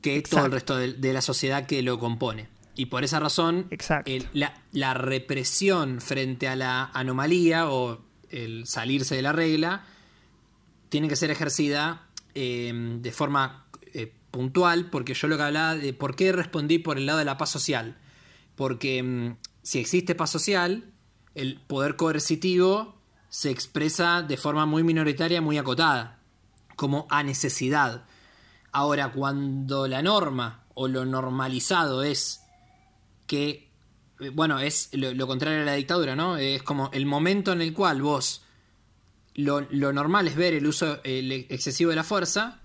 que 0.00 0.22
todo 0.22 0.46
el 0.46 0.52
resto 0.52 0.76
de, 0.76 1.12
la 1.12 1.20
sociedad 1.20 1.66
que 1.66 1.82
lo 1.82 1.98
compone. 1.98 2.48
Y 2.74 2.86
por 2.86 3.02
esa 3.02 3.18
razón, 3.18 3.68
la, 4.32 4.94
represión 4.94 6.00
frente 6.00 6.48
a 6.48 6.56
la 6.56 6.84
anomalía 6.94 7.68
o 7.68 8.00
el 8.30 8.66
salirse 8.66 9.16
de 9.16 9.22
la 9.22 9.32
regla 9.32 9.84
tiene 10.88 11.08
que 11.08 11.16
ser 11.16 11.30
ejercida 11.30 12.06
eh, 12.34 12.72
de 13.00 13.12
forma 13.12 13.66
eh, 13.94 14.12
puntual, 14.30 14.90
porque 14.90 15.14
yo 15.14 15.28
lo 15.28 15.36
que 15.36 15.42
hablaba 15.42 15.74
de 15.74 15.92
por 15.92 16.14
qué 16.14 16.30
respondí 16.32 16.78
por 16.78 16.98
el 16.98 17.06
lado 17.06 17.18
de 17.18 17.24
la 17.24 17.36
paz 17.36 17.50
social 17.50 17.96
porque 18.58 19.02
mm, 19.02 19.36
si 19.62 19.78
existe 19.78 20.16
paz 20.16 20.30
social, 20.30 20.92
el 21.34 21.60
poder 21.60 21.96
coercitivo 21.96 22.96
se 23.30 23.50
expresa 23.50 24.22
de 24.22 24.36
forma 24.36 24.66
muy 24.66 24.82
minoritaria, 24.82 25.40
muy 25.40 25.56
acotada, 25.56 26.18
como 26.74 27.06
a 27.08 27.22
necesidad. 27.22 28.04
Ahora, 28.72 29.12
cuando 29.12 29.88
la 29.88 30.02
norma 30.02 30.64
o 30.74 30.88
lo 30.88 31.04
normalizado 31.04 32.02
es 32.02 32.42
que, 33.26 33.70
eh, 34.20 34.30
bueno, 34.30 34.58
es 34.58 34.90
lo, 34.92 35.26
contrario 35.26 35.62
a 35.62 35.64
la 35.64 35.74
dictadura, 35.74 36.14
¿no? 36.14 36.36
Es 36.36 36.62
como 36.62 36.90
el 36.92 37.06
momento 37.06 37.52
en 37.52 37.62
el 37.62 37.72
cual 37.72 38.02
vos, 38.02 38.42
lo, 39.34 39.60
lo 39.70 39.92
normal 39.92 40.28
es 40.28 40.36
ver 40.36 40.54
el 40.54 40.66
uso 40.66 41.00
el 41.04 41.32
excesivo 41.32 41.90
de 41.90 41.96
la 41.96 42.04
fuerza, 42.04 42.60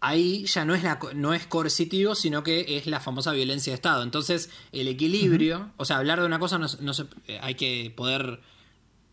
ahí 0.00 0.46
ya 0.46 0.64
no 0.64 0.74
es, 0.74 0.82
la, 0.82 0.98
no 1.14 1.34
es 1.34 1.46
coercitivo, 1.46 2.14
sino 2.14 2.42
que 2.42 2.76
es 2.76 2.86
la 2.86 3.00
famosa 3.00 3.32
violencia 3.32 3.72
de 3.72 3.76
Estado. 3.76 4.02
Entonces, 4.02 4.50
el 4.72 4.88
equilibrio, 4.88 5.72
o 5.76 5.84
sea, 5.84 5.98
hablar 5.98 6.20
de 6.20 6.26
una 6.26 6.38
cosa 6.38 6.58
no, 6.58 6.68
se, 6.68 7.06
eh, 7.26 7.38
hay 7.42 7.54
que 7.54 7.92
poder 7.96 8.40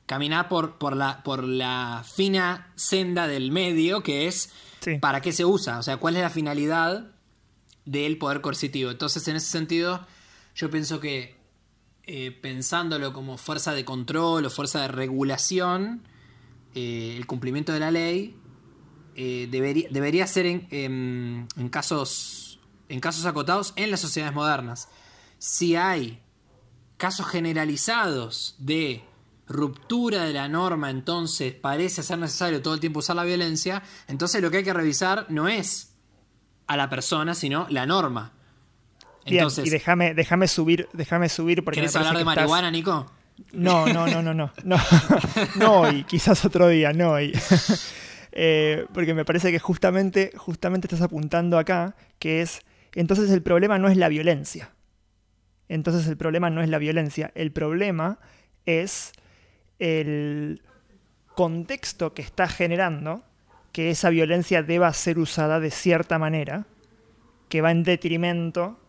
caminar 0.06 0.48
por, 0.48 0.78
por, 0.78 0.96
la, 0.96 1.24
por 1.24 1.44
la 1.44 2.04
fina 2.06 2.72
senda 2.76 3.28
del 3.28 3.52
medio, 3.52 4.04
que 4.04 4.28
es 4.28 4.52
para 5.02 5.22
qué 5.22 5.32
se 5.32 5.46
usa, 5.46 5.80
o 5.80 5.84
sea, 5.84 5.98
cuál 5.98 6.16
es 6.16 6.22
la 6.22 6.30
finalidad 6.30 7.12
del 7.86 8.18
poder 8.18 8.42
coercitivo. 8.42 8.92
Entonces, 8.92 9.28
en 9.28 9.36
ese 9.36 9.48
sentido, 9.48 10.06
yo 10.56 10.70
pienso 10.70 11.00
que 11.00 11.36
eh, 12.08 12.32
pensándolo 12.32 13.14
como 13.14 13.38
fuerza 13.38 13.74
de 13.74 13.84
control 13.84 14.46
o 14.46 14.50
fuerza 14.50 14.82
de 14.82 14.88
regulación, 14.90 16.04
eh, 16.76 17.16
el 17.18 17.26
cumplimiento 17.26 17.74
de 17.74 17.80
la 17.80 17.90
ley 17.90 18.36
eh, 19.16 19.48
debería, 19.50 19.88
debería 19.90 20.28
ser 20.28 20.46
en, 20.46 21.48
casos 21.72 22.60
en 22.90 23.00
casos 23.00 23.26
acotados 23.26 23.74
en 23.76 23.90
las 23.90 24.02
sociedades 24.02 24.36
modernas. 24.36 24.90
Si 25.40 25.76
hay 25.76 26.22
casos 26.98 27.26
generalizados 27.28 28.56
de 28.60 29.04
ruptura 29.48 30.24
de 30.24 30.34
la 30.34 30.48
norma, 30.48 30.90
entonces 30.90 31.54
parece 31.54 32.04
ser 32.04 32.18
necesario 32.18 32.62
todo 32.62 32.74
el 32.74 32.80
tiempo 32.80 33.00
usar 33.00 33.16
la 33.16 33.24
violencia, 33.24 33.84
entonces 34.08 34.42
lo 34.42 34.50
que 34.50 34.58
hay 34.58 34.64
que 34.64 34.74
revisar 34.74 35.28
no 35.30 35.48
es 35.48 35.94
a 36.68 36.78
la 36.78 36.90
persona, 36.90 37.36
sino 37.36 37.68
la 37.70 37.86
norma. 37.86 38.34
Entonces, 39.26 39.66
y 39.66 39.70
déjame, 39.70 40.14
déjame 40.14 40.48
subir, 40.48 40.88
déjame 40.94 41.30
subir 41.30 41.64
porque 41.64 41.80
¿Quieres 41.80 41.96
hablar 41.96 42.18
de 42.18 42.26
marihuana, 42.26 42.70
Nico? 42.72 43.12
No, 43.52 43.86
no, 43.88 44.08
no, 44.08 44.22
no, 44.22 44.34
no, 44.34 44.52
no, 44.64 44.78
no 45.56 45.82
hoy, 45.82 46.04
quizás 46.04 46.46
otro 46.46 46.68
día, 46.68 46.94
no 46.94 47.12
hoy. 47.12 47.34
Eh, 48.38 48.86
porque 48.94 49.14
me 49.14 49.24
parece 49.24 49.50
que 49.50 49.60
justamente, 49.60 50.34
justamente 50.36 50.88
estás 50.88 51.02
apuntando 51.02 51.58
acá, 51.58 51.96
que 52.20 52.42
es, 52.42 52.60
entonces 52.94 53.32
el 53.32 53.42
problema 53.42 53.80
no 53.80 53.88
es 53.88 53.96
la 53.96 54.10
violencia. 54.10 54.74
Entonces 55.70 56.06
el 56.08 56.18
problema 56.18 56.50
no 56.50 56.62
es 56.62 56.68
la 56.68 56.78
violencia, 56.78 57.32
el 57.34 57.54
problema 57.54 58.20
es 58.66 59.14
el 59.80 60.62
contexto 61.36 62.14
que 62.14 62.22
está 62.22 62.48
generando 62.48 63.24
que 63.72 63.90
esa 63.90 64.10
violencia 64.10 64.64
deba 64.64 64.92
ser 64.94 65.20
usada 65.20 65.60
de 65.60 65.70
cierta 65.70 66.18
manera, 66.18 66.66
que 67.50 67.62
va 67.62 67.72
en 67.72 67.84
detrimento 67.84 68.80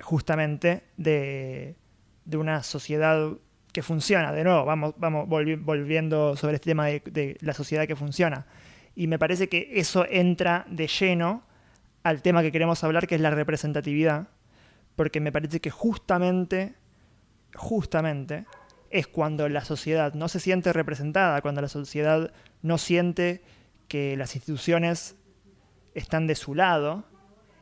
justamente 0.00 0.84
de, 0.96 1.76
de 2.24 2.36
una 2.36 2.62
sociedad 2.62 3.32
que 3.76 3.82
funciona. 3.82 4.32
De 4.32 4.42
nuevo, 4.42 4.64
vamos, 4.64 4.94
vamos 4.96 5.28
volviendo 5.28 6.34
sobre 6.34 6.54
este 6.54 6.70
tema 6.70 6.86
de, 6.86 7.36
la 7.40 7.52
sociedad 7.52 7.86
que 7.86 7.94
funciona. 7.94 8.46
Y 8.94 9.06
me 9.06 9.18
parece 9.18 9.50
que 9.50 9.68
eso 9.74 10.06
entra 10.08 10.64
de 10.70 10.86
lleno 10.86 11.42
al 12.02 12.22
tema 12.22 12.40
que 12.40 12.50
queremos 12.50 12.82
hablar, 12.84 13.06
que 13.06 13.16
es 13.16 13.20
la 13.20 13.30
representatividad, 13.30 14.28
porque 14.96 15.20
me 15.20 15.30
parece 15.30 15.60
que 15.60 15.70
justamente, 15.70 16.74
justamente, 17.54 18.46
es 18.90 19.06
cuando 19.06 19.48
la 19.48 19.64
sociedad 19.64 20.14
no 20.14 20.28
se 20.28 20.40
siente 20.40 20.72
representada, 20.72 21.40
cuando 21.42 21.60
la 21.60 21.68
sociedad 21.68 22.32
no 22.62 22.78
siente 22.78 23.42
que 23.88 24.16
las 24.16 24.34
instituciones 24.34 25.16
están 25.94 26.26
de 26.26 26.34
su 26.34 26.54
lado, 26.54 27.04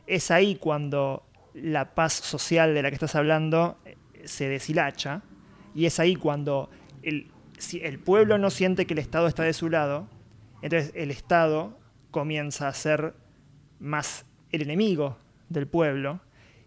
es 0.07 0.31
ahí 0.31 0.55
cuando 0.55 1.25
la 1.53 1.95
paz 1.95 2.13
social 2.13 2.73
de 2.73 2.81
la 2.83 2.89
que 2.89 2.95
estás 2.95 3.15
hablando 3.15 3.77
eh, 3.85 3.95
se 4.25 4.49
deshilacha 4.49 5.21
y 5.73 5.85
es 5.85 5.99
ahí 5.99 6.15
cuando 6.15 6.69
el, 7.01 7.31
si 7.57 7.79
el 7.81 7.99
pueblo 7.99 8.37
no 8.37 8.49
siente 8.49 8.85
que 8.85 8.93
el 8.93 8.99
Estado 8.99 9.27
está 9.27 9.43
de 9.43 9.53
su 9.53 9.69
lado, 9.69 10.07
entonces 10.61 10.91
el 10.95 11.11
Estado 11.11 11.77
comienza 12.11 12.67
a 12.67 12.73
ser 12.73 13.13
más 13.79 14.25
el 14.51 14.61
enemigo 14.61 15.17
del 15.49 15.67
pueblo. 15.67 16.21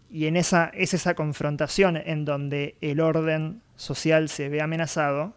Y 0.09 0.25
en 0.25 0.37
esa, 0.37 0.71
es 0.73 0.93
esa 0.93 1.13
confrontación 1.13 1.97
en 1.97 2.25
donde 2.25 2.77
el 2.81 2.99
orden 2.99 3.61
social 3.79 4.27
se 4.27 4.49
ve 4.49 4.61
amenazado, 4.61 5.33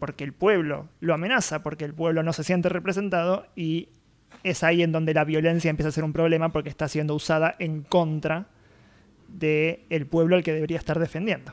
porque 0.00 0.24
el 0.24 0.32
pueblo 0.32 0.88
lo 1.00 1.14
amenaza, 1.14 1.62
porque 1.62 1.84
el 1.84 1.94
pueblo 1.94 2.22
no 2.22 2.32
se 2.32 2.42
siente 2.42 2.68
representado, 2.68 3.46
y 3.54 3.88
es 4.42 4.64
ahí 4.64 4.82
en 4.82 4.90
donde 4.90 5.14
la 5.14 5.24
violencia 5.24 5.70
empieza 5.70 5.88
a 5.88 5.92
ser 5.92 6.04
un 6.04 6.12
problema 6.12 6.50
porque 6.50 6.68
está 6.68 6.88
siendo 6.88 7.14
usada 7.14 7.54
en 7.58 7.82
contra 7.82 8.48
del 9.28 10.06
pueblo 10.06 10.36
al 10.36 10.42
que 10.42 10.52
debería 10.52 10.78
estar 10.78 10.98
defendiendo. 10.98 11.52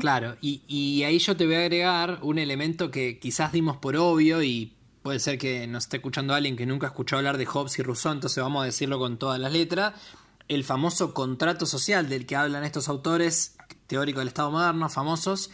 Claro, 0.00 0.36
y, 0.40 1.02
ahí 1.02 1.18
yo 1.18 1.36
te 1.36 1.44
voy 1.44 1.56
a 1.56 1.60
agregar 1.60 2.20
un 2.22 2.38
elemento 2.38 2.90
que 2.90 3.18
quizás 3.18 3.52
dimos 3.52 3.76
por 3.76 3.96
obvio 3.96 4.42
y 4.42 4.72
puede 5.02 5.18
ser 5.18 5.36
que 5.36 5.66
nos 5.66 5.84
esté 5.84 5.98
escuchando 5.98 6.32
alguien 6.32 6.56
que 6.56 6.64
nunca 6.64 6.86
ha 6.86 6.90
escuchado 6.90 7.18
hablar 7.18 7.36
de 7.36 7.44
Hobbes 7.44 7.78
y 7.78 7.82
Rousseau, 7.82 8.12
entonces 8.12 8.42
vamos 8.42 8.62
a 8.62 8.66
decirlo 8.66 8.98
con 8.98 9.18
todas 9.18 9.38
las 9.38 9.52
letras. 9.52 9.92
El 10.48 10.64
famoso 10.64 11.12
contrato 11.12 11.66
social 11.66 12.08
del 12.08 12.24
que 12.24 12.36
hablan 12.36 12.64
estos 12.64 12.88
autores 12.88 13.56
teóricos 13.86 14.20
del 14.20 14.28
Estado 14.28 14.50
moderno, 14.50 14.88
famosos, 14.88 15.50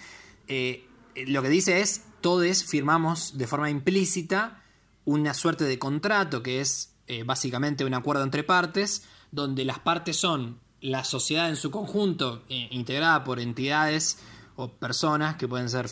eh, 0.49 0.87
lo 1.27 1.43
que 1.43 1.49
dice 1.49 1.81
es, 1.81 2.05
todos 2.21 2.65
firmamos 2.65 3.39
de 3.39 3.47
forma 3.47 3.71
implícita 3.71 4.63
una 5.05 5.35
suerte 5.35 5.65
de 5.65 5.79
contrato 5.79 6.43
que 6.43 6.61
es 6.61 6.93
eh, 7.07 7.25
básicamente 7.25 7.85
un 7.85 7.95
acuerdo 7.95 8.23
entre 8.23 8.45
partes, 8.45 9.05
donde 9.33 9.65
las 9.65 9.79
partes 9.79 10.17
son 10.17 10.61
la 10.81 11.05
sociedad 11.05 11.49
en 11.49 11.57
su 11.57 11.71
conjunto, 11.71 12.43
eh, 12.49 12.69
integrada 12.71 13.25
por 13.25 13.41
entidades 13.41 14.19
o 14.57 14.69
personas 14.73 15.37
que 15.37 15.49
pueden 15.49 15.69
ser 15.69 15.89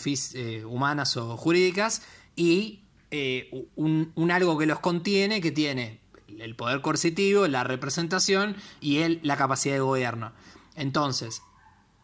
humanas 0.65 1.17
o 1.17 1.37
jurídicas, 1.37 2.03
y 2.37 2.85
eh, 3.11 3.51
un, 3.75 4.31
algo 4.31 4.59
que 4.59 4.67
los 4.67 4.81
contiene, 4.81 5.41
que 5.41 5.51
tiene 5.51 6.01
el 6.39 6.55
poder 6.55 6.83
coercitivo, 6.83 7.49
la 7.49 7.65
representación 7.65 8.55
y 8.81 8.99
el, 8.99 9.21
la 9.23 9.37
capacidad 9.37 9.75
de 9.75 9.81
gobierno. 9.81 10.33
Entonces, 10.77 11.43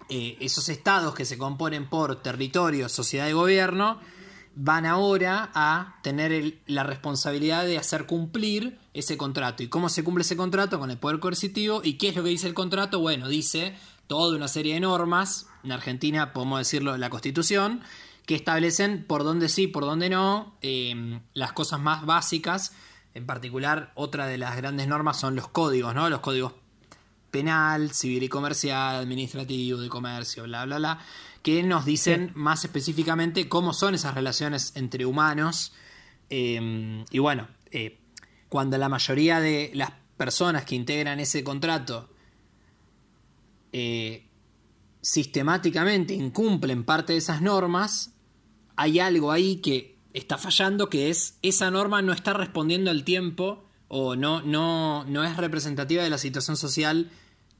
esos 0.09 0.69
estados 0.69 1.15
que 1.15 1.25
se 1.25 1.39
componen 1.39 1.89
por 1.89 2.23
territorio, 2.23 2.89
sociedad 2.89 3.29
y 3.29 3.33
gobierno, 3.33 4.01
van 4.57 4.87
ahora 4.87 5.51
a 5.55 5.99
tener 6.03 6.61
la 6.67 6.85
responsabilidad 6.85 7.65
de 7.65 7.79
hacer 7.79 8.07
cumplir 8.07 8.79
ese 8.93 9.17
contrato. 9.17 9.63
¿Y 9.63 9.69
cómo 9.69 9.89
se 9.89 10.05
cumple 10.05 10.23
ese 10.23 10.37
contrato? 10.37 10.79
Con 10.79 10.91
el 10.91 10.99
poder 10.99 11.19
coercitivo. 11.19 11.81
¿Y 11.83 11.95
qué 11.95 12.09
es 12.09 12.17
lo 12.17 12.23
que 12.23 12.31
dice 12.31 12.47
el 12.47 12.55
contrato? 12.55 13.01
Bueno, 13.01 13.29
dice 13.29 13.75
toda 14.07 14.37
una 14.37 14.49
serie 14.49 14.75
de 14.75 14.81
normas, 14.81 15.49
en 15.63 15.73
Argentina 15.73 16.33
podemos 16.33 16.59
decirlo 16.59 16.97
la 16.97 17.11
Constitución, 17.11 17.81
que 18.27 18.35
establecen 18.35 19.05
por 19.07 19.25
dónde 19.25 19.49
sí, 19.49 19.67
por 19.67 19.85
dónde 19.85 20.11
no, 20.11 20.57
em, 20.61 21.21
las 21.33 21.53
cosas 21.53 21.81
más 21.81 22.07
básicas. 22.07 22.73
En 23.15 23.27
particular, 23.27 23.93
otra 23.95 24.27
de 24.27 24.39
las 24.39 24.57
grandes 24.57 24.89
normas 24.89 25.19
son 25.19 25.37
los 25.37 25.49
códigos, 25.49 25.95
¿no? 25.95 26.09
Los 26.11 26.21
códigos 26.21 26.53
penal, 27.35 27.91
civil 27.91 28.23
y 28.23 28.29
comercial, 28.29 28.95
administrativo, 28.95 29.81
de 29.81 29.89
comercio, 29.89 30.45
bla, 30.45 30.65
bla, 30.65 30.79
bla 30.79 31.01
que 31.43 31.63
nos 31.63 31.85
dicen 31.85 32.33
más 32.35 32.65
específicamente 32.65 33.51
cómo 33.51 33.75
son 33.75 33.95
esas 33.95 34.15
relaciones 34.15 34.73
entre 34.77 35.05
humanos. 35.05 35.75
Em, 36.31 37.05
y 37.11 37.19
bueno, 37.19 37.49
eh, 37.71 37.99
cuando 38.49 38.79
la 38.79 38.89
mayoría 38.89 39.41
de 39.41 39.71
las 39.75 39.91
personas 40.17 40.65
que 40.65 40.75
integran 40.75 41.21
ese 41.21 41.45
contrato 41.45 42.09
eh, 43.73 44.27
sistemáticamente 45.03 46.15
incumplen 46.15 46.85
parte 46.85 47.13
de 47.13 47.19
esas 47.19 47.43
normas, 47.43 48.15
hay 48.77 49.01
algo 49.01 49.31
ahí 49.31 49.57
que 49.57 49.99
está 50.15 50.39
fallando, 50.39 50.89
que 50.89 51.11
es 51.11 51.39
esa 51.43 51.71
norma 51.71 52.01
no 52.01 52.15
está 52.15 52.33
respondiendo 52.33 52.91
al 52.91 53.05
tiempo 53.05 53.67
o 53.89 54.17
no, 54.17 54.41
no, 54.41 55.05
no 55.05 55.25
es 55.25 55.37
representativa 55.37 56.03
de 56.03 56.09
la 56.09 56.19
situación 56.19 56.57
social 56.57 57.11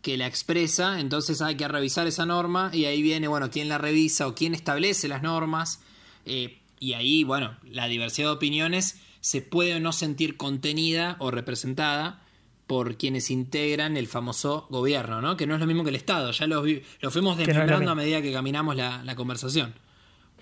que 0.05 0.19
la 0.19 0.27
expresa, 0.27 1.01
entonces 1.01 1.41
hay 1.41 1.57
que 1.57 1.67
revisar 1.67 2.07
esa 2.07 2.27
norma 2.27 2.69
y 2.75 2.85
ahí 2.85 3.01
viene, 3.01 3.27
bueno, 3.27 3.51
quién 3.51 3.71
la 3.71 3.79
revisa 3.79 4.29
o 4.29 4.35
quién 4.35 4.55
establece 4.55 5.09
las 5.09 5.23
normas. 5.23 5.83
Eh, 6.27 6.61
y 6.79 6.93
ahí, 6.93 7.25
bueno, 7.25 7.57
la 7.65 7.89
diversidad 7.89 8.29
de 8.29 8.35
opiniones 8.35 9.01
se 9.21 9.41
puede 9.41 9.77
o 9.77 9.81
no 9.81 9.93
sentir 9.93 10.37
contenida 10.37 11.17
o 11.21 11.31
representada 11.31 12.23
por 12.67 12.99
quienes 12.99 13.31
integran 13.31 13.97
el 13.97 14.07
famoso 14.07 14.67
gobierno, 14.69 15.23
¿no? 15.23 15.39
Que 15.39 15.47
no 15.47 15.55
es 15.55 15.61
lo 15.61 15.67
mismo 15.67 15.85
que 15.85 15.89
el 15.89 15.97
Estado, 15.97 16.33
ya 16.33 16.47
lo, 16.47 16.63
lo 17.01 17.11
fuimos 17.11 17.39
desmembrando 17.39 17.91
a 17.91 17.95
medida 17.95 18.21
que 18.21 18.31
caminamos 18.31 18.77
la, 18.77 19.15
conversación. 19.17 19.73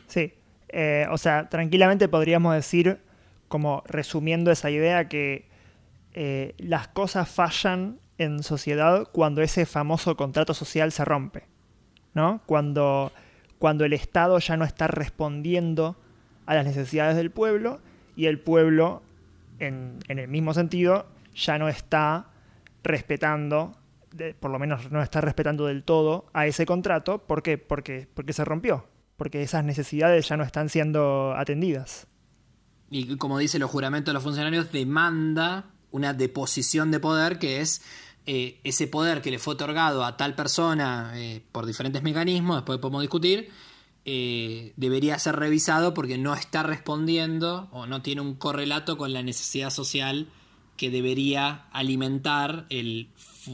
Sí, 0.08 0.32
eh, 0.70 1.06
o 1.08 1.18
sea, 1.18 1.48
tranquilamente 1.48 2.08
podríamos 2.08 2.52
decir, 2.56 2.98
como 3.46 3.84
resumiendo 3.86 4.50
esa 4.50 4.72
idea, 4.72 5.08
que 5.08 5.48
eh, 6.14 6.56
las 6.58 6.88
cosas 6.88 7.30
fallan 7.30 8.01
en 8.18 8.42
sociedad 8.42 9.08
cuando 9.12 9.42
ese 9.42 9.66
famoso 9.66 10.16
contrato 10.16 10.54
social 10.54 10.92
se 10.92 11.04
rompe, 11.04 11.46
¿no? 12.14 12.42
Cuando, 12.46 13.12
cuando 13.58 13.84
el 13.84 13.92
Estado 13.92 14.38
ya 14.38 14.56
no 14.56 14.64
está 14.64 14.86
respondiendo 14.86 15.96
a 16.46 16.54
las 16.54 16.64
necesidades 16.64 17.16
del 17.16 17.30
pueblo 17.30 17.80
y 18.16 18.26
el 18.26 18.38
pueblo, 18.38 19.02
en, 19.58 19.98
el 20.08 20.28
mismo 20.28 20.54
sentido, 20.54 21.06
ya 21.34 21.58
no 21.58 21.68
está 21.68 22.26
respetando, 22.82 23.76
por 24.40 24.50
lo 24.50 24.58
menos 24.58 24.90
no 24.90 25.02
está 25.02 25.20
respetando 25.20 25.66
del 25.66 25.84
todo 25.84 26.26
a 26.32 26.46
ese 26.46 26.66
contrato. 26.66 27.18
¿Por 27.18 27.42
qué? 27.42 27.58
Porque, 27.58 28.08
porque 28.12 28.32
se 28.32 28.44
rompió, 28.44 28.86
porque 29.16 29.42
esas 29.42 29.64
necesidades 29.64 30.28
ya 30.28 30.36
no 30.36 30.44
están 30.44 30.68
siendo 30.68 31.34
atendidas. 31.36 32.06
Y 32.90 33.16
como 33.16 33.38
dice 33.38 33.58
los 33.58 33.70
juramentos 33.70 34.12
de 34.12 34.14
los 34.14 34.22
funcionarios, 34.22 34.70
demanda 34.70 35.70
una 35.92 36.12
deposición 36.12 36.90
de 36.90 37.00
poder 37.00 37.38
que 37.38 37.60
es 37.60 37.82
eh, 38.26 38.60
ese 38.64 38.86
poder 38.86 39.20
que 39.20 39.30
le 39.30 39.38
fue 39.38 39.54
otorgado 39.54 40.04
a 40.04 40.16
tal 40.16 40.34
persona 40.34 41.12
eh, 41.16 41.42
por 41.50 41.66
diferentes 41.66 42.02
mecanismos, 42.02 42.56
después 42.56 42.78
podemos 42.78 43.00
discutir, 43.02 43.50
eh, 44.04 44.72
debería 44.76 45.18
ser 45.18 45.36
revisado 45.36 45.92
porque 45.92 46.18
no 46.18 46.34
está 46.34 46.62
respondiendo 46.62 47.68
o 47.72 47.86
no 47.86 48.00
tiene 48.02 48.20
un 48.20 48.34
correlato 48.34 48.96
con 48.96 49.12
la 49.12 49.22
necesidad 49.22 49.70
social 49.70 50.28
que 50.76 50.90
debería 50.90 51.66
alimentar 51.72 52.66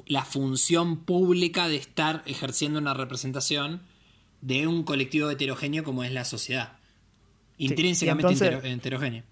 la 0.06 0.24
función 0.24 0.98
pública 1.04 1.68
de 1.68 1.76
estar 1.76 2.22
ejerciendo 2.26 2.78
una 2.78 2.94
representación 2.94 3.82
de 4.40 4.66
un 4.66 4.84
colectivo 4.84 5.30
heterogéneo 5.30 5.82
como 5.82 6.04
es 6.04 6.12
la 6.12 6.24
sociedad. 6.24 6.78
Intrínsecamente 7.56 8.60
heterogéneo. 8.70 9.24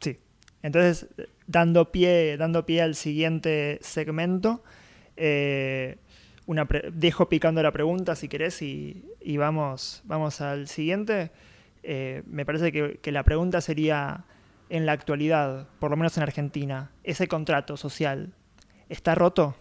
Sí. 0.00 0.16
Entonces, 0.62 1.06
dando 1.48 1.90
pie, 1.90 2.36
dando 2.36 2.64
pie 2.64 2.82
al 2.82 2.94
siguiente 2.94 3.80
segmento, 3.82 4.62
Eh, 5.20 5.98
una 6.46 6.64
dejo 6.92 7.28
picando 7.28 7.60
la 7.60 7.72
pregunta 7.72 8.14
si 8.14 8.28
querés 8.28 8.62
y, 8.62 9.02
vamos, 9.36 10.02
vamos 10.04 10.40
al 10.40 10.68
siguiente. 10.68 11.32
Eh, 11.82 12.22
me 12.26 12.46
parece 12.46 12.70
que, 12.70 13.00
que, 13.02 13.10
la 13.10 13.24
pregunta 13.24 13.60
sería, 13.60 14.24
en 14.70 14.86
la 14.86 14.92
actualidad, 14.92 15.66
por 15.80 15.90
lo 15.90 15.96
menos 15.96 16.16
en 16.16 16.22
Argentina, 16.22 16.92
¿ese 17.02 17.26
contrato 17.26 17.76
social 17.76 18.32
está 18.88 19.16
roto? 19.16 19.56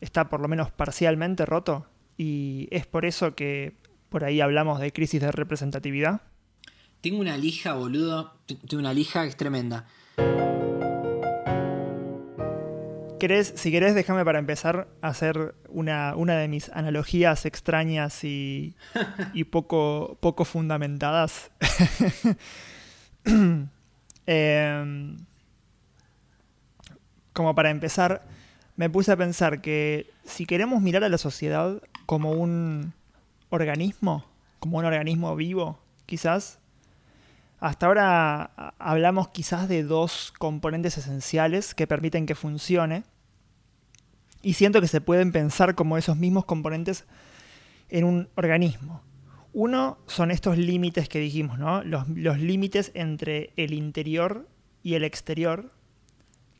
¿Está 0.00 0.30
por 0.30 0.40
lo 0.40 0.48
menos 0.48 0.70
parcialmente 0.70 1.44
roto? 1.44 1.86
Y 2.16 2.68
es 2.70 2.86
por 2.86 3.04
eso 3.04 3.34
que 3.34 3.74
por 4.08 4.24
ahí 4.24 4.40
hablamos 4.40 4.80
de 4.80 4.92
crisis 4.92 5.20
de 5.20 5.30
representatividad. 5.30 6.22
Tengo 7.02 7.20
una 7.20 7.36
lija, 7.36 7.74
boludo. 7.74 8.32
Tengo 8.46 8.80
una 8.80 8.94
lija 8.94 9.22
que 9.22 9.28
es 9.28 9.36
tremenda. 9.36 9.86
Si 13.22 13.70
querés, 13.70 13.94
déjame 13.94 14.24
para 14.24 14.40
empezar 14.40 14.88
a 15.00 15.08
hacer 15.08 15.54
una, 15.68 16.16
una 16.16 16.36
de 16.36 16.48
mis 16.48 16.68
analogías 16.70 17.46
extrañas 17.46 18.24
y, 18.24 18.74
y 19.32 19.44
poco, 19.44 20.18
poco 20.20 20.44
fundamentadas. 20.44 21.50
Em, 24.24 25.16
como 27.32 27.54
para 27.56 27.70
empezar, 27.70 28.22
me 28.76 28.88
puse 28.90 29.12
a 29.12 29.16
pensar 29.16 29.60
que 29.60 30.10
si 30.24 30.46
queremos 30.46 30.80
mirar 30.80 31.04
a 31.04 31.08
la 31.08 31.18
sociedad 31.18 31.82
como 32.06 32.32
un 32.32 32.92
organismo, 33.50 34.24
como 34.58 34.78
un 34.78 34.84
organismo 34.84 35.34
vivo, 35.36 35.78
quizás, 36.06 36.58
hasta 37.60 37.86
ahora 37.86 38.74
hablamos 38.78 39.28
quizás 39.28 39.68
de 39.68 39.84
dos 39.84 40.32
componentes 40.38 40.98
esenciales 40.98 41.74
que 41.74 41.86
permiten 41.86 42.26
que 42.26 42.34
funcione, 42.34 43.04
y 44.42 44.54
siento 44.54 44.80
que 44.80 44.88
se 44.88 45.00
pueden 45.00 45.32
pensar 45.32 45.74
como 45.74 45.96
esos 45.96 46.16
mismos 46.16 46.44
componentes 46.44 47.04
en 47.88 48.04
un 48.04 48.28
organismo. 48.34 49.02
Uno 49.52 49.98
son 50.06 50.30
estos 50.30 50.56
límites 50.56 51.08
que 51.08 51.18
dijimos, 51.18 51.58
¿no? 51.58 51.84
Los, 51.84 52.08
límites 52.38 52.90
entre 52.94 53.52
el 53.56 53.74
interior 53.74 54.48
y 54.82 54.94
el 54.94 55.04
exterior, 55.04 55.70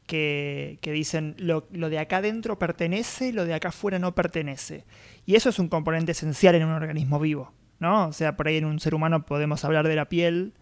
que, 0.06 0.78
dicen 0.82 1.34
lo, 1.38 1.62
de 1.70 1.98
acá 1.98 2.18
adentro 2.18 2.58
pertenece, 2.58 3.32
lo 3.32 3.46
de 3.46 3.54
acá 3.54 3.68
afuera 3.68 3.98
no 3.98 4.14
pertenece. 4.14 4.84
Y 5.24 5.36
eso 5.36 5.48
es 5.48 5.58
un 5.58 5.68
componente 5.68 6.12
esencial 6.12 6.54
en 6.54 6.64
un 6.64 6.72
organismo 6.72 7.18
vivo, 7.18 7.52
¿no? 7.80 8.08
O 8.08 8.12
sea, 8.12 8.36
por 8.36 8.48
ahí 8.48 8.58
en 8.58 8.66
un 8.66 8.78
ser 8.78 8.94
humano 8.94 9.24
podemos 9.24 9.64
hablar 9.64 9.88
de 9.88 9.96
la 9.96 10.10
piel, 10.10 10.52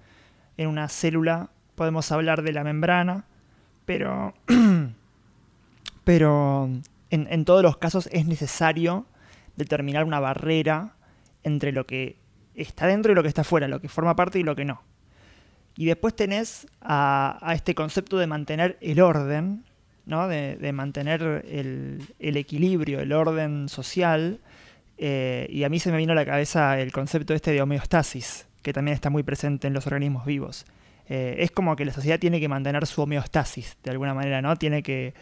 en 0.57 0.69
una 0.69 0.89
célula 0.89 1.51
podemos 1.75 2.13
hablar 2.13 2.43
de 2.43 2.53
la 2.53 2.63
membrana, 2.63 3.25
pero, 3.87 4.35
pero 6.05 6.69
en, 7.11 7.45
todos 7.45 7.63
los 7.63 7.77
casos 7.77 8.09
es 8.13 8.27
necesario 8.27 9.07
determinar 9.57 10.05
una 10.05 10.21
barrera 10.21 10.95
entre 11.43 11.73
lo 11.73 11.87
que 11.87 12.17
está 12.55 12.87
dentro 12.87 13.13
y 13.13 13.15
lo 13.15 13.23
que 13.23 13.29
está 13.29 13.45
fuera, 13.45 13.69
lo 13.69 13.81
que 13.81 13.89
forma 13.89 14.17
parte 14.17 14.39
y 14.39 14.43
lo 14.43 14.55
que 14.55 14.65
no. 14.65 14.83
Y 15.77 15.87
después 15.87 16.15
tenés 16.15 16.67
a, 16.81 17.53
este 17.55 17.75
concepto 17.75 18.19
de 18.19 18.27
mantener 18.27 18.79
el 18.81 19.01
orden, 19.01 19.65
¿no? 20.07 20.29
de, 20.29 20.73
mantener 20.73 21.45
el, 21.49 22.07
equilibrio, 22.19 23.01
el 23.01 23.13
orden 23.13 23.69
social. 23.69 24.41
Eh, 24.99 25.47
y 25.51 25.65
a 25.65 25.69
mí 25.69 25.81
se 25.81 25.91
me 25.91 25.99
vino 25.99 26.13
a 26.13 26.17
la 26.17 26.27
cabeza 26.27 26.79
el 26.79 26.93
concepto 26.93 27.35
este 27.35 27.53
de 27.53 27.63
homeostasis, 27.63 28.47
que 28.63 28.73
también 28.73 28.95
está 28.95 29.11
muy 29.11 29.23
presente 29.23 29.67
en 29.67 29.73
los 29.73 29.87
organismos 29.87 30.27
vivos. 30.27 30.67
Eh, 31.09 31.37
es 31.39 31.51
como 31.51 31.75
que 31.75 31.85
la 31.85 31.93
sociedad 31.93 32.21
tiene 32.21 32.39
que 32.39 32.49
mantener 32.49 32.87
su 32.87 33.03
homeostasis, 33.03 33.79
de 33.83 33.91
alguna 33.91 34.15
manera, 34.15 34.43
¿no? 34.43 34.55
Tiene 34.57 34.83
que, 34.83 35.15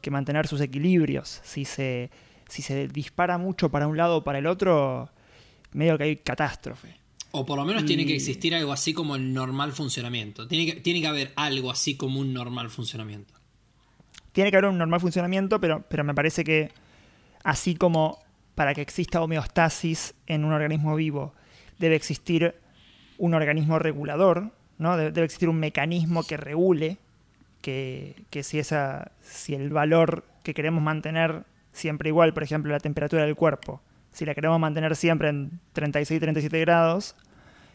que 0.00 0.10
mantener 0.10 0.46
sus 0.46 0.60
equilibrios. 0.60 1.40
Si 1.44 1.64
se, 1.64 2.10
si 2.48 2.62
se 2.62 2.88
dispara 2.88 3.38
mucho 3.38 3.70
para 3.70 3.86
un 3.86 3.96
lado 3.96 4.18
o 4.18 4.24
para 4.24 4.38
el 4.38 4.46
otro, 4.46 5.10
medio 5.72 5.96
que 5.98 6.04
hay 6.04 6.16
catástrofe. 6.16 6.96
O 7.32 7.46
por 7.46 7.58
lo 7.58 7.64
menos 7.64 7.84
tiene 7.84 8.04
que 8.06 8.14
existir 8.14 8.54
algo 8.54 8.72
así 8.72 8.92
como 8.92 9.14
el 9.14 9.32
normal 9.32 9.72
funcionamiento. 9.72 10.48
Tiene 10.48 10.66
que, 10.66 10.80
tiene 10.80 11.00
que 11.00 11.06
haber 11.06 11.32
algo 11.36 11.70
así 11.70 11.96
como 11.96 12.18
un 12.20 12.32
normal 12.32 12.70
funcionamiento. 12.70 13.34
Tiene 14.32 14.50
que 14.50 14.56
haber 14.56 14.70
un 14.70 14.78
normal 14.78 15.00
funcionamiento, 15.00 15.60
pero, 15.60 15.84
pero 15.88 16.02
me 16.02 16.14
parece 16.14 16.42
que 16.42 16.70
así 17.44 17.76
como 17.76 18.18
para 18.54 18.74
que 18.74 18.80
exista 18.80 19.22
homeostasis 19.22 20.14
en 20.26 20.44
un 20.44 20.52
organismo 20.52 20.96
vivo, 20.96 21.34
debe 21.78 21.94
existir 21.94 22.56
un 23.16 23.34
organismo 23.34 23.78
regulador, 23.78 24.52
¿no? 24.78 24.96
debe 24.96 25.24
existir 25.24 25.48
un 25.48 25.58
mecanismo 25.58 26.24
que 26.24 26.36
regule 26.36 26.98
que, 27.60 28.24
si, 28.42 28.58
esa, 28.58 29.12
si 29.20 29.54
el 29.54 29.70
valor 29.70 30.24
que 30.42 30.54
queremos 30.54 30.82
mantener 30.82 31.44
siempre 31.72 32.08
igual, 32.08 32.32
por 32.32 32.42
ejemplo, 32.42 32.72
la 32.72 32.80
temperatura 32.80 33.24
del 33.24 33.36
cuerpo, 33.36 33.82
si 34.12 34.24
la 34.24 34.34
queremos 34.34 34.58
mantener 34.58 34.96
siempre 34.96 35.28
en 35.28 35.60
36-37 35.74 36.60
grados, 36.60 37.16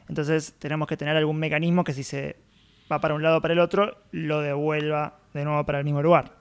entonces 0.09 0.53
tenemos 0.59 0.87
que 0.87 0.97
tener 0.97 1.15
algún 1.15 1.37
mecanismo 1.37 1.83
que 1.83 1.93
si 1.93 2.03
se 2.03 2.35
va 2.91 2.99
para 2.99 3.13
un 3.13 3.23
lado 3.23 3.37
o 3.37 3.41
para 3.41 3.53
el 3.53 3.59
otro, 3.59 3.97
lo 4.11 4.41
devuelva 4.41 5.17
de 5.33 5.45
nuevo 5.45 5.65
para 5.65 5.79
el 5.79 5.85
mismo 5.85 6.01
lugar. 6.01 6.33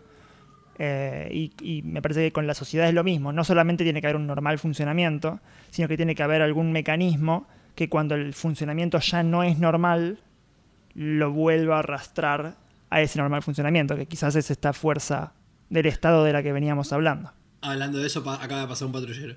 Eh, 0.79 1.51
y, 1.61 1.83
me 1.83 2.03
parece 2.03 2.25
que 2.25 2.33
con 2.33 2.47
la 2.47 2.55
sociedad 2.55 2.89
es 2.89 2.95
lo 2.95 3.05
mismo. 3.05 3.33
No 3.33 3.45
solamente 3.45 3.85
tiene 3.85 4.01
que 4.01 4.09
haber 4.09 4.17
un 4.17 4.27
normal 4.27 4.59
funcionamiento, 4.59 5.41
sino 5.71 5.89
que 5.89 5.97
tiene 5.97 6.15
que 6.15 6.23
haber 6.23 6.43
algún 6.43 6.73
mecanismo 6.73 7.47
que 7.75 7.89
cuando 7.89 8.15
el 8.15 8.35
funcionamiento 8.35 8.99
ya 8.99 9.23
no 9.23 9.43
es 9.43 9.59
normal, 9.59 10.19
lo 10.95 11.33
vuelva 11.33 11.77
a 11.77 11.79
arrastrar 11.81 12.57
a 12.95 13.01
ese 13.01 13.19
normal 13.19 13.43
funcionamiento, 13.43 13.97
que 13.97 14.07
quizás 14.07 14.37
es 14.37 14.53
esta 14.53 14.73
fuerza 14.73 15.33
del 15.69 15.87
Estado 15.87 16.23
de 16.23 16.33
la 16.33 16.45
que 16.45 16.53
veníamos 16.53 16.93
hablando. 16.93 17.33
Hablando 17.61 17.99
de 17.99 18.07
eso, 18.07 18.21
acaba 18.31 18.61
de 18.61 18.69
pasar 18.69 18.87
un 18.87 18.93
patrullero. 18.93 19.35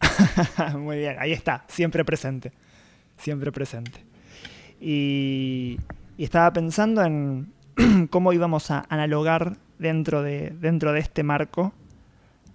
Muy 0.78 0.98
bien, 0.98 1.16
ahí 1.18 1.32
está, 1.32 1.64
siempre 1.66 2.04
presente. 2.04 2.52
Siempre 3.16 3.50
presente. 3.50 4.04
Y, 4.80 5.80
estaba 6.16 6.52
pensando 6.52 7.02
en 7.02 7.52
cómo 8.10 8.32
íbamos 8.32 8.70
a 8.70 8.86
analogar 8.88 9.56
dentro 9.80 10.22
de, 10.22 10.50
dentro 10.50 10.92
de 10.92 11.00
este 11.00 11.24
marco 11.24 11.72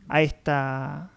a, 0.07 0.21
esta, 0.21 1.09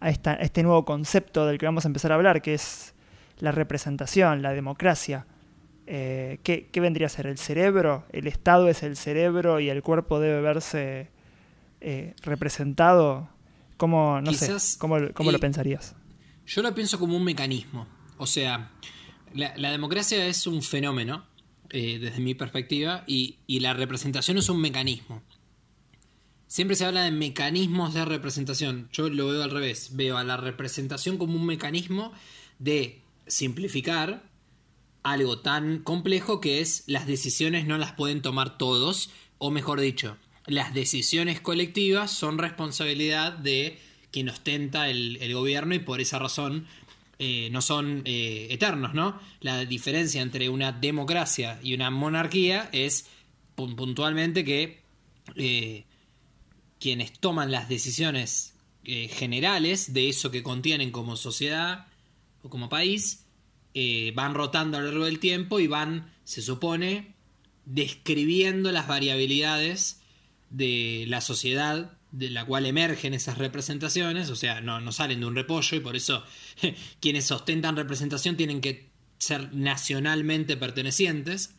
a, 0.00 0.10
esta, 0.10 0.32
a 0.32 0.42
este 0.42 0.62
nuevo 0.62 0.84
concepto 0.84 1.46
del 1.46 1.56
que 1.56 1.64
vamos 1.64 1.86
a 1.86 1.88
empezar 1.88 2.12
a 2.12 2.16
hablar, 2.16 2.42
que 2.42 2.52
es 2.52 2.94
la 3.38 3.52
representación, 3.52 4.42
la 4.42 4.52
democracia. 4.52 5.24
Eh, 5.86 6.40
¿qué, 6.42 6.68
vendría 6.80 7.06
a 7.06 7.10
ser? 7.10 7.26
¿El 7.26 7.38
cerebro? 7.38 8.04
¿El 8.12 8.26
Estado 8.26 8.68
es 8.68 8.82
el 8.82 8.96
cerebro 8.96 9.60
y 9.60 9.68
el 9.68 9.82
cuerpo 9.82 10.18
debe 10.18 10.40
verse 10.40 11.08
eh, 11.80 12.14
representado? 12.22 13.28
¿Cómo, 13.76 14.20
no 14.20 14.32
sé, 14.32 14.56
¿cómo, 14.78 14.98
lo 14.98 15.38
pensarías? 15.38 15.94
Yo 16.46 16.62
lo 16.62 16.74
pienso 16.74 16.98
como 16.98 17.16
un 17.16 17.24
mecanismo. 17.24 17.86
O 18.16 18.26
sea, 18.26 18.72
la, 19.34 19.70
democracia 19.70 20.26
es 20.26 20.46
un 20.46 20.62
fenómeno, 20.62 21.26
eh, 21.70 21.98
desde 22.00 22.20
mi 22.20 22.34
perspectiva, 22.34 23.04
y, 23.06 23.38
y 23.46 23.60
la 23.60 23.74
representación 23.74 24.38
es 24.38 24.48
un 24.48 24.60
mecanismo. 24.60 25.22
Siempre 26.48 26.76
se 26.76 26.84
habla 26.84 27.02
de 27.02 27.10
mecanismos 27.10 27.92
de 27.94 28.04
representación. 28.04 28.88
Yo 28.92 29.08
lo 29.08 29.28
veo 29.28 29.42
al 29.42 29.50
revés. 29.50 29.90
Veo 29.94 30.16
a 30.16 30.24
la 30.24 30.36
representación 30.36 31.18
como 31.18 31.34
un 31.34 31.44
mecanismo 31.44 32.12
de 32.58 33.02
simplificar 33.26 34.22
algo 35.06 35.38
tan 35.38 35.78
complejo 35.78 36.40
que 36.40 36.60
es 36.60 36.82
las 36.88 37.06
decisiones 37.06 37.64
no 37.64 37.78
las 37.78 37.92
pueden 37.92 38.22
tomar 38.22 38.58
todos, 38.58 39.10
o 39.38 39.52
mejor 39.52 39.80
dicho, 39.80 40.16
las 40.46 40.74
decisiones 40.74 41.40
colectivas 41.40 42.10
son 42.10 42.38
responsabilidad 42.38 43.32
de 43.32 43.78
quien 44.10 44.28
ostenta 44.28 44.88
el, 44.90 45.32
gobierno 45.32 45.76
y 45.76 45.78
por 45.78 46.00
esa 46.00 46.18
razón 46.18 46.66
eh, 47.20 47.48
no 47.52 47.62
son 47.62 48.02
eh, 48.04 48.48
eternos, 48.50 48.94
¿no? 48.94 49.20
La 49.40 49.64
diferencia 49.64 50.22
entre 50.22 50.48
una 50.48 50.72
democracia 50.72 51.60
y 51.62 51.74
una 51.74 51.90
monarquía 51.90 52.68
es 52.72 53.06
puntualmente 53.54 54.44
que 54.44 54.82
eh, 55.36 55.84
quienes 56.80 57.12
toman 57.12 57.52
las 57.52 57.68
decisiones 57.68 58.54
generales 58.84 59.94
de 59.94 60.08
eso 60.08 60.30
que 60.30 60.44
contienen 60.44 60.92
como 60.92 61.16
sociedad 61.16 61.88
o 62.44 62.48
como 62.48 62.68
país 62.68 63.25
eh, 63.78 64.10
van 64.14 64.32
rotando 64.32 64.78
a 64.78 64.80
lo 64.80 64.86
largo 64.86 65.04
del 65.04 65.18
tiempo 65.18 65.60
y 65.60 65.66
van, 65.66 66.10
se 66.24 66.40
supone, 66.40 67.12
describiendo 67.66 68.72
las 68.72 68.88
variabilidades 68.88 70.00
de 70.48 71.04
la 71.08 71.20
sociedad 71.20 71.92
de 72.10 72.30
la 72.30 72.46
cual 72.46 72.64
emergen 72.64 73.12
esas 73.12 73.36
representaciones, 73.36 74.30
o 74.30 74.34
sea, 74.34 74.62
no, 74.62 74.80
no 74.80 74.92
salen 74.92 75.20
de 75.20 75.26
un 75.26 75.34
repollo 75.34 75.76
y 75.76 75.80
por 75.80 75.94
eso 75.94 76.24
quienes 77.00 77.30
ostentan 77.30 77.76
representación 77.76 78.38
tienen 78.38 78.62
que 78.62 78.88
ser 79.18 79.52
nacionalmente 79.52 80.56
pertenecientes 80.56 81.50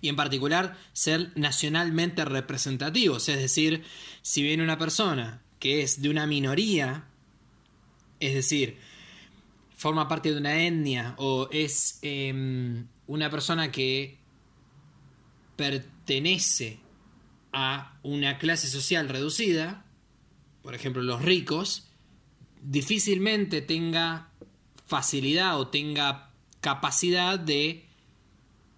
y 0.00 0.08
en 0.08 0.16
particular 0.16 0.76
ser 0.92 1.30
nacionalmente 1.36 2.24
representativos, 2.24 3.28
es 3.28 3.38
decir, 3.38 3.84
si 4.22 4.42
viene 4.42 4.64
una 4.64 4.76
persona 4.76 5.40
que 5.60 5.82
es 5.82 6.02
de 6.02 6.10
una 6.10 6.26
minoría, 6.26 7.04
es 8.18 8.34
decir, 8.34 8.76
forma 9.82 10.06
parte 10.06 10.30
de 10.30 10.38
una 10.38 10.62
etnia 10.62 11.16
o 11.18 11.48
es 11.50 11.98
em, 12.02 12.86
una 13.08 13.28
persona 13.30 13.72
que 13.72 14.16
pertenece 15.56 16.78
a 17.52 17.98
una 18.04 18.38
clase 18.38 18.68
social 18.68 19.08
reducida, 19.08 19.84
por 20.62 20.76
ejemplo, 20.76 21.02
los 21.02 21.20
ricos, 21.22 21.88
difícilmente 22.62 23.60
tenga 23.60 24.30
facilidad 24.86 25.58
o 25.58 25.66
tenga 25.66 26.30
capacidad 26.60 27.36
de 27.36 27.84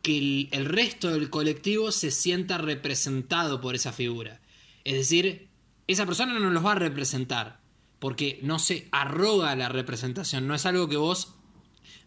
que 0.00 0.48
el, 0.52 0.64
resto 0.64 1.10
del 1.10 1.28
colectivo 1.28 1.92
se 1.92 2.10
sienta 2.12 2.56
representado 2.56 3.60
por 3.60 3.74
esa 3.74 3.92
figura. 3.92 4.40
Es 4.84 4.94
decir, 4.94 5.48
esa 5.86 6.06
persona 6.06 6.38
no 6.38 6.48
los 6.48 6.64
va 6.64 6.72
a 6.72 6.76
representar 6.76 7.60
porque 8.04 8.38
no 8.42 8.58
se 8.58 8.86
arroga 8.90 9.56
la 9.56 9.70
representación, 9.70 10.46
no 10.46 10.54
es 10.54 10.66
algo 10.66 10.90
que 10.90 10.98
vos 10.98 11.36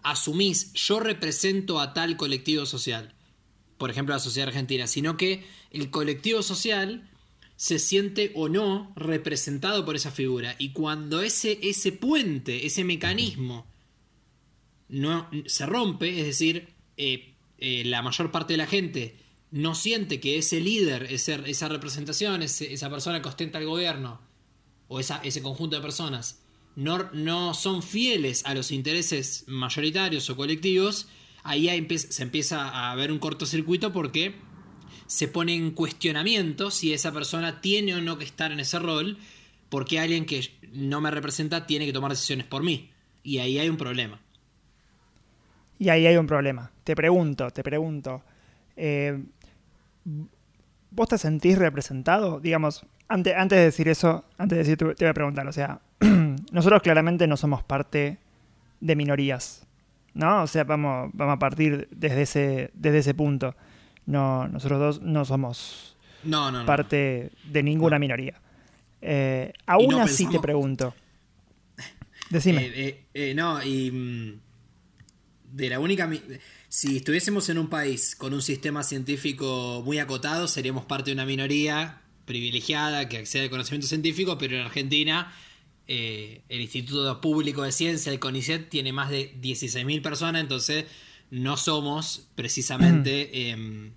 asumís, 0.03 0.71
yo 0.73 0.99
represento 0.99 1.79
a 1.79 1.95
tal 1.95 2.17
colectivo 2.17 2.67
social, 2.67 3.15
por 3.79 3.89
ejemplo 3.89 4.13
la 4.13 4.19
sociedad 4.19 4.49
argentina, 4.49 4.85
sino 4.85 5.17
que 5.17 5.43
el 5.71 5.89
colectivo 5.89 6.43
social 6.43 7.09
se 7.55 7.79
siente 7.79 8.31
o 8.35 8.47
no 8.47 8.93
representado 8.95 9.85
por 9.85 9.95
esa 9.95 10.11
figura. 10.11 10.55
Y 10.59 10.69
cuando 10.69 11.23
ese, 11.23 11.57
ese 11.63 11.91
puente, 11.93 12.67
ese 12.67 12.83
mecanismo 12.83 13.65
no, 14.89 15.27
se 15.47 15.65
rompe, 15.65 16.19
es 16.19 16.27
decir, 16.27 16.75
eh, 16.97 17.33
eh, 17.57 17.81
la 17.85 18.03
mayor 18.03 18.29
parte 18.29 18.53
de 18.53 18.57
la 18.57 18.67
gente 18.67 19.17
no 19.49 19.73
siente 19.73 20.19
que 20.19 20.37
ese 20.37 20.61
líder, 20.61 21.07
esa 21.09 21.67
representación, 21.69 22.43
esa 22.43 22.89
persona 22.91 23.19
que 23.19 23.29
ostenta 23.29 23.57
el 23.57 23.65
gobierno, 23.65 24.26
o 24.87 24.99
esa, 24.99 25.17
ese 25.23 25.41
conjunto 25.41 25.75
de 25.75 25.81
personas, 25.81 26.41
no, 26.75 27.09
no, 27.11 27.53
son 27.53 27.81
fieles 27.81 28.45
a 28.45 28.53
los 28.53 28.71
intereses 28.71 29.45
mayoritarios 29.47 30.29
o 30.29 30.35
colectivos, 30.35 31.07
ahí 31.43 31.87
se 31.97 32.23
empieza 32.23 32.91
a 32.91 32.95
ver 32.95 33.11
un 33.11 33.19
cortocircuito 33.19 33.91
porque 33.91 34.35
se 35.07 35.27
pone 35.27 35.55
en 35.55 35.71
cuestionamiento 35.71 36.69
si 36.69 36.93
esa 36.93 37.11
persona 37.11 37.61
tiene 37.61 37.95
o 37.95 38.01
no 38.01 38.17
que 38.17 38.25
estar 38.25 38.51
en 38.51 38.59
ese 38.59 38.77
rol, 38.77 39.17
porque 39.69 39.99
alguien 39.99 40.25
que 40.25 40.41
no 40.73 41.01
me 41.01 41.09
representa 41.09 41.65
tiene 41.65 41.85
que 41.85 41.93
tomar 41.93 42.11
decisiones 42.11 42.45
por 42.45 42.63
mí. 42.63 42.91
Y 43.23 43.39
ahí 43.39 43.57
hay 43.57 43.69
un 43.69 43.77
problema. 43.77 44.21
Y 45.79 45.89
ahí 45.89 46.05
hay 46.05 46.17
un 46.17 46.27
problema. 46.27 46.71
Te 46.83 46.95
pregunto, 46.95 47.49
te 47.51 47.63
pregunto. 47.63 48.23
Eh, 48.75 49.23
¿Vos 50.91 51.07
te 51.09 51.17
sentís 51.17 51.57
representado? 51.57 52.39
Digamos, 52.39 52.85
antes, 53.07 53.35
antes 53.35 53.57
de 53.57 53.65
decir 53.65 53.87
eso, 53.87 54.25
antes 54.37 54.57
de 54.57 54.63
decir, 54.63 54.77
te 54.77 55.05
voy 55.05 55.09
a 55.09 55.13
preguntar, 55.13 55.47
o 55.47 55.53
sea, 55.53 55.79
nosotros 56.51 56.81
claramente 56.81 57.27
no 57.27 57.37
somos 57.37 57.63
parte 57.63 58.17
de 58.79 58.95
minorías, 58.95 59.65
¿no? 60.13 60.43
O 60.43 60.47
sea, 60.47 60.63
vamos, 60.63 61.09
vamos 61.13 61.35
a 61.35 61.39
partir 61.39 61.87
desde 61.91 62.21
ese, 62.21 62.71
desde 62.73 62.99
ese 62.99 63.13
punto. 63.13 63.55
No, 64.05 64.47
nosotros 64.47 64.79
dos 64.79 65.01
no 65.01 65.25
somos 65.25 65.97
parte 66.65 67.31
de 67.43 67.63
ninguna 67.63 67.99
minoría. 67.99 68.39
Eh, 69.01 69.53
aún 69.65 69.95
así 69.95 70.27
te 70.27 70.39
pregunto. 70.39 70.93
Decime. 72.29 72.71
Eh, 72.73 73.05
eh, 73.13 73.33
no, 73.33 73.61
y 73.63 73.91
mm, 73.91 74.39
de 75.53 75.69
la 75.69 75.79
única... 75.79 76.09
Si 76.69 76.97
estuviésemos 76.97 77.47
en 77.49 77.59
un 77.59 77.69
país 77.69 78.15
con 78.15 78.33
un 78.33 78.41
sistema 78.41 78.83
científico 78.83 79.81
muy 79.85 79.99
acotado, 79.99 80.47
seríamos 80.47 80.85
parte 80.85 81.11
de 81.11 81.13
una 81.13 81.25
minoría 81.25 82.01
privilegiada 82.27 83.09
que 83.09 83.17
accede 83.17 83.45
al 83.45 83.49
conocimiento 83.49 83.87
científico, 83.87 84.37
pero 84.37 84.55
en 84.55 84.61
Argentina 84.61 85.33
el 85.87 86.61
Instituto 86.61 87.21
Público 87.21 87.63
de 87.63 87.71
Ciencia, 87.71 88.11
el 88.11 88.19
CONICET, 88.19 88.69
tiene 88.69 88.91
más 88.91 89.09
de 89.09 89.33
16.000 89.41 90.01
personas, 90.01 90.41
entonces 90.41 90.85
no 91.31 91.57
somos 91.57 92.27
precisamente 92.35 93.49
em, 93.49 93.93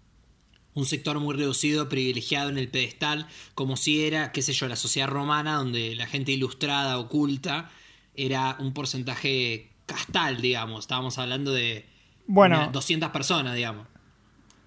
un 0.75 0.87
sector 0.87 1.19
muy 1.21 1.35
reducido, 1.35 1.89
privilegiado 1.89 2.49
en 2.49 2.59
el 2.59 2.69
pedestal, 2.69 3.27
como 3.55 3.77
si 3.77 4.05
era, 4.05 4.33
qué 4.33 4.43
sé 4.43 4.53
yo, 4.53 4.69
la 4.69 4.77
sociedad 4.77 5.09
romana, 5.09 5.57
donde 5.57 5.95
la 5.95 6.07
gente 6.07 6.33
ilustrada, 6.33 6.99
oculta, 6.99 7.71
era 8.15 8.57
un 8.61 8.73
porcentaje 8.73 9.71
castal, 9.87 10.41
digamos. 10.41 10.85
Estábamos 10.85 11.19
hablando 11.19 11.53
de 11.53 11.87
bueno, 12.27 12.71
200 12.73 13.11
personas, 13.11 13.55
digamos. 13.55 13.87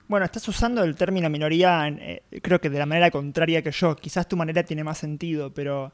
Bueno, 0.08 0.26
estás 0.26 0.48
usando 0.48 0.84
el 0.84 0.96
término 0.96 1.30
minoría, 1.30 1.88
eh, 1.88 2.24
creo 2.42 2.60
que 2.60 2.70
de 2.70 2.80
la 2.80 2.86
manera 2.86 3.10
contraria 3.10 3.62
que 3.62 3.72
yo. 3.72 3.96
Quizás 3.96 4.28
tu 4.28 4.36
manera 4.36 4.64
tiene 4.64 4.84
más 4.84 4.98
sentido, 4.98 5.54
pero 5.54 5.92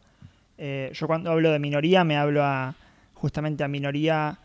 eh, 0.58 0.92
yo 0.94 1.08
cuando 1.08 1.32
hablo 1.32 1.52
de 1.52 1.60
minoría 1.60 2.04
me 2.04 2.18
hablo 2.18 2.44
a 2.44 2.76
justamente 3.14 3.64
a 3.64 3.68
minoría 3.68 4.40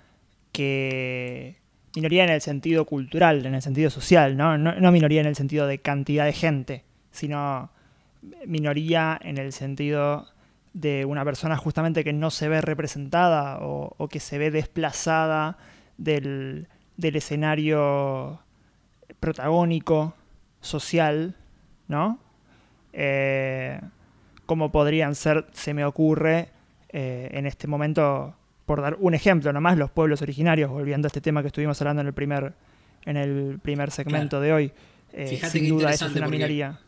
que 0.53 1.57
minoría 1.97 2.25
en 2.25 2.31
el 2.31 2.41
sentido 2.41 2.85
cultural, 2.85 3.45
en 3.47 3.55
el 3.55 3.63
sentido 3.63 3.91
social, 3.91 4.37
¿no? 4.37 4.59
No, 4.59 4.93
minoría 4.93 5.21
en 5.21 5.27
el 5.27 5.37
sentido 5.37 5.67
de 5.67 5.79
cantidad 5.79 6.25
de 6.25 6.33
gente, 6.33 6.85
sino 7.11 7.71
minoría 8.47 9.19
en 9.23 9.39
el 9.39 9.53
sentido 9.53 10.29
de 10.73 11.05
una 11.05 11.25
persona 11.25 11.57
justamente 11.57 12.05
que 12.05 12.13
no 12.13 12.31
se 12.31 12.49
ve 12.49 12.61
representada 12.61 13.59
o, 13.61 14.09
que 14.09 14.21
se 14.21 14.39
ve 14.39 14.51
desplazada 14.51 15.57
del, 15.99 16.69
escenario 16.97 18.41
protagónico, 19.25 20.15
social, 20.61 21.35
¿no? 21.89 22.21
Eh, 22.93 23.81
como 24.45 24.71
podrían 24.71 25.15
ser, 25.15 25.47
se 25.55 25.73
me 25.73 25.87
ocurre, 25.87 26.51
eh, 26.91 27.31
en 27.33 27.47
este 27.47 27.67
momento 27.67 28.37
por 28.67 28.83
dar 28.83 28.99
un 29.01 29.15
ejemplo 29.15 29.51
nomás, 29.51 29.79
los 29.79 29.91
pueblos 29.91 30.21
originarios, 30.21 30.71
volviendo 30.71 31.07
a 31.07 31.09
este 31.09 31.23
tema 31.23 31.41
que 31.41 31.47
estuvimos 31.47 31.81
hablando 31.81 32.03
en 32.03 32.09
el 32.09 32.13
primer, 32.13 32.53
en 33.07 33.17
el 33.17 33.59
primer 33.61 33.91
segmento 33.91 34.43
de 34.43 34.53
hoy. 34.53 34.73
Eh, 35.15 35.27
Fíjate 35.27 35.59
sin 35.59 35.71
duda 35.71 35.91
eso 35.91 36.07
es 36.07 36.17
una 36.17 36.29
minoría. 36.29 36.81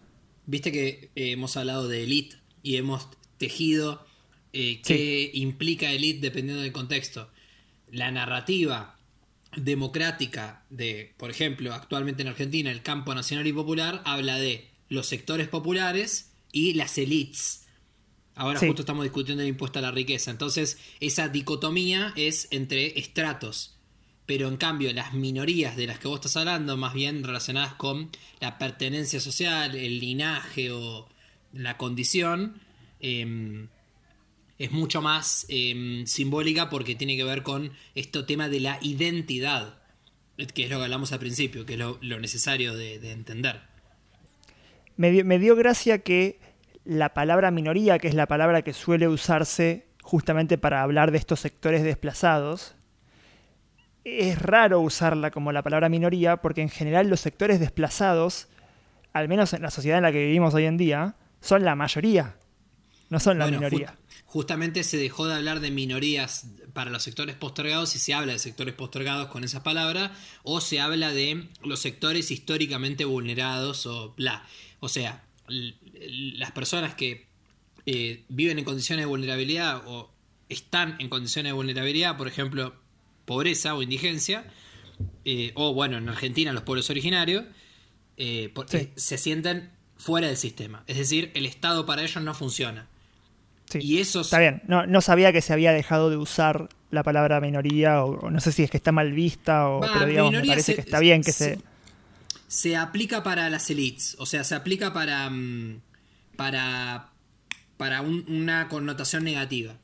Viste 0.44 0.70
que 0.70 1.10
eh, 1.16 1.32
hemos 1.32 1.56
hablado 1.56 1.88
de 1.88 2.04
elite 2.04 2.36
y 2.62 2.76
hemos 2.76 3.08
tejido 3.38 4.04
qué 4.52 5.30
implica 5.32 5.90
elite 5.90 6.20
dependiendo 6.20 6.62
del 6.62 6.72
contexto. 6.72 7.30
La 7.90 8.10
narrativa 8.10 8.95
democrática 9.56 10.64
de, 10.70 11.14
por 11.16 11.30
ejemplo, 11.30 11.74
actualmente 11.74 12.22
en 12.22 12.28
Argentina, 12.28 12.70
el 12.70 12.82
campo 12.82 13.14
nacional 13.14 13.46
y 13.46 13.52
popular, 13.52 14.02
habla 14.04 14.38
de 14.38 14.70
los 14.88 15.06
sectores 15.06 15.48
populares 15.48 16.32
y 16.52 16.74
las 16.74 16.96
elites 16.98 17.66
Ahora 18.36 18.60
justo 18.60 18.82
estamos 18.82 19.02
discutiendo 19.04 19.42
el 19.42 19.48
impuesto 19.48 19.78
a 19.78 19.82
la 19.82 19.90
riqueza. 19.90 20.30
Entonces, 20.30 20.78
esa 21.00 21.28
dicotomía 21.28 22.12
es 22.16 22.48
entre 22.50 22.98
estratos. 22.98 23.74
Pero 24.26 24.48
en 24.48 24.58
cambio, 24.58 24.92
las 24.92 25.14
minorías 25.14 25.74
de 25.74 25.86
las 25.86 25.98
que 25.98 26.08
vos 26.08 26.16
estás 26.16 26.36
hablando, 26.36 26.76
más 26.76 26.92
bien 26.92 27.24
relacionadas 27.24 27.74
con 27.74 28.10
la 28.40 28.58
pertenencia 28.58 29.20
social, 29.20 29.74
el 29.74 30.00
linaje 30.00 30.70
o 30.70 31.08
la 31.54 31.78
condición, 31.78 32.60
em, 33.00 33.68
es 34.58 34.72
mucho 34.72 35.02
más 35.02 35.46
em, 35.48 36.06
simbólica 36.06 36.70
porque 36.70 36.94
tiene 36.94 37.16
que 37.16 37.24
ver 37.24 37.42
con 37.42 37.72
este 37.94 38.22
tema 38.22 38.48
de 38.48 38.60
la 38.60 38.78
identidad, 38.82 39.78
que 40.54 40.64
es 40.64 40.70
lo 40.70 40.78
que 40.78 40.84
hablamos 40.84 41.12
al 41.12 41.18
principio, 41.18 41.66
que 41.66 41.74
es 41.74 41.78
lo, 41.78 41.98
necesario 42.00 42.74
de, 42.74 42.94
entender. 43.10 43.60
me 44.96 45.38
dio 45.38 45.56
gracia 45.56 45.98
que 45.98 46.38
la 46.84 47.12
palabra 47.14 47.50
minoría, 47.50 47.98
que 47.98 48.08
es 48.08 48.14
la 48.14 48.26
palabra 48.26 48.62
que 48.62 48.72
suele 48.72 49.08
usarse 49.08 49.86
justamente 50.02 50.56
para 50.56 50.82
hablar 50.82 51.10
de 51.10 51.18
estos 51.18 51.40
sectores 51.40 51.82
desplazados, 51.82 52.76
es 54.04 54.40
raro 54.40 54.80
usarla 54.80 55.32
como 55.32 55.50
la 55.50 55.64
palabra 55.64 55.88
minoría 55.88 56.36
porque 56.36 56.62
en 56.62 56.68
general 56.68 57.08
los 57.08 57.20
sectores 57.20 57.58
desplazados, 57.58 58.48
al 59.12 59.28
menos 59.28 59.52
en 59.52 59.62
la 59.62 59.70
sociedad 59.70 59.98
en 59.98 60.04
la 60.04 60.12
que 60.12 60.24
vivimos 60.24 60.54
hoy 60.54 60.64
en 60.64 60.76
día, 60.76 61.16
son 61.40 61.64
la 61.64 61.74
mayoría, 61.74 62.36
no 63.10 63.18
son 63.18 63.38
la 63.38 63.48
minoría. 63.48 63.96
Justamente 64.26 64.84
se 64.84 64.96
dejó 64.96 65.26
de 65.26 65.34
hablar 65.34 65.60
de 65.60 65.70
minorías 65.70 66.46
para 66.72 66.90
los 66.90 67.02
sectores 67.02 67.36
postergados 67.36 67.94
y 67.96 67.98
se 67.98 68.12
habla 68.12 68.34
de 68.34 68.38
sectores 68.38 68.74
postergados 68.74 69.28
con 69.28 69.44
esa 69.44 69.62
palabra 69.62 70.12
o 70.42 70.60
se 70.60 70.80
habla 70.80 71.12
de 71.12 71.48
los 71.62 71.80
sectores 71.80 72.30
históricamente 72.30 73.04
vulnerados 73.04 73.86
o 73.86 74.12
bla. 74.16 74.44
O 74.80 74.88
sea, 74.88 75.24
las 75.48 76.52
personas 76.52 76.94
que 76.94 77.26
eh, 77.86 78.24
viven 78.28 78.58
en 78.58 78.64
condiciones 78.64 79.04
de 79.04 79.08
vulnerabilidad 79.08 79.82
o 79.86 80.10
están 80.48 80.96
en 80.98 81.08
condiciones 81.08 81.50
de 81.50 81.54
vulnerabilidad, 81.54 82.16
por 82.16 82.28
ejemplo, 82.28 82.74
pobreza 83.24 83.74
o 83.74 83.82
indigencia, 83.82 84.52
eh, 85.24 85.52
o 85.54 85.72
bueno, 85.72 85.98
en 85.98 86.08
Argentina 86.08 86.52
los 86.52 86.62
pueblos 86.62 86.90
originarios, 86.90 87.44
eh, 88.16 88.52
se 88.96 89.18
sienten 89.18 89.70
fuera 89.96 90.26
del 90.26 90.36
sistema. 90.36 90.84
Es 90.86 90.96
decir, 90.96 91.30
el 91.34 91.46
Estado 91.46 91.86
para 91.86 92.02
ellos 92.02 92.22
no 92.22 92.34
funciona. 92.34 92.88
Y 93.74 93.98
eso 93.98 94.20
Está 94.20 94.38
bien, 94.38 94.62
no, 94.66 94.86
no, 94.86 95.00
sabía 95.00 95.32
que 95.32 95.42
se 95.42 95.52
había 95.52 95.72
dejado 95.72 96.08
de 96.08 96.16
usar 96.16 96.68
la 96.90 97.02
palabra 97.02 97.40
minoría, 97.40 98.04
o, 98.04 98.30
no 98.30 98.40
sé 98.40 98.52
si 98.52 98.62
es 98.62 98.70
que 98.70 98.76
está 98.76 98.92
mal 98.92 99.12
vista, 99.12 99.68
o, 99.68 99.80
pero 99.80 100.06
digamos, 100.06 100.32
me 100.32 100.46
parece 100.46 100.74
que 100.74 100.80
está 100.80 101.00
bien 101.00 101.22
que 101.22 101.32
se 101.32 101.58
se 102.48 102.76
aplica 102.76 103.22
para 103.22 103.50
las 103.50 103.68
elites, 103.70 104.16
o 104.18 104.26
sea, 104.26 104.44
se 104.44 104.54
aplica 104.54 104.92
para, 104.92 105.28
mm, 105.30 105.80
para, 106.36 107.08
para 107.76 108.02
una 108.02 108.68
connotación 108.68 109.24
negativa. 109.24 109.74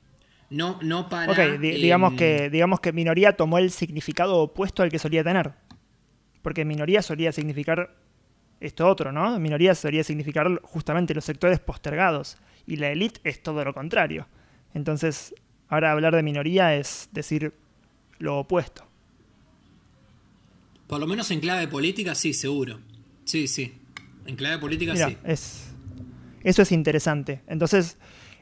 No, 0.50 0.78
no 0.82 1.08
para. 1.08 1.32
Ok, 1.32 1.60
digamos, 1.60 2.12
em, 2.12 2.18
que, 2.18 2.50
digamos 2.50 2.80
que 2.80 2.92
minoría 2.92 3.36
tomó 3.36 3.58
el 3.58 3.70
significado 3.70 4.36
opuesto 4.36 4.82
al 4.82 4.90
que 4.90 4.98
solía 4.98 5.24
tener. 5.24 5.52
Porque 6.42 6.64
minoría 6.64 7.00
solía 7.00 7.32
significar 7.32 7.96
esto 8.60 8.86
otro, 8.86 9.12
¿no? 9.12 9.38
Minoría 9.38 9.74
solía 9.74 10.04
significar 10.04 10.60
justamente 10.62 11.14
los 11.14 11.24
sectores 11.24 11.58
postergados. 11.58 12.36
Y 12.66 12.76
la 12.76 12.90
élite 12.90 13.20
es 13.24 13.42
todo 13.42 13.64
lo 13.64 13.74
contrario. 13.74 14.26
Entonces, 14.74 15.34
ahora 15.68 15.92
hablar 15.92 16.14
de 16.14 16.22
minoría 16.22 16.74
es 16.76 17.08
decir 17.12 17.52
lo 18.18 18.38
opuesto. 18.38 18.86
Por 20.86 21.00
lo 21.00 21.06
menos 21.06 21.30
en 21.30 21.40
clave 21.40 21.68
política, 21.68 22.14
sí, 22.14 22.34
seguro. 22.34 22.80
Sí, 23.24 23.48
sí. 23.48 23.72
En 24.26 24.36
clave 24.36 24.58
política, 24.58 24.94
sí. 24.94 25.16
Es, 25.24 25.72
eso 26.42 26.62
es 26.62 26.72
interesante. 26.72 27.40
Entonces, 27.46 27.96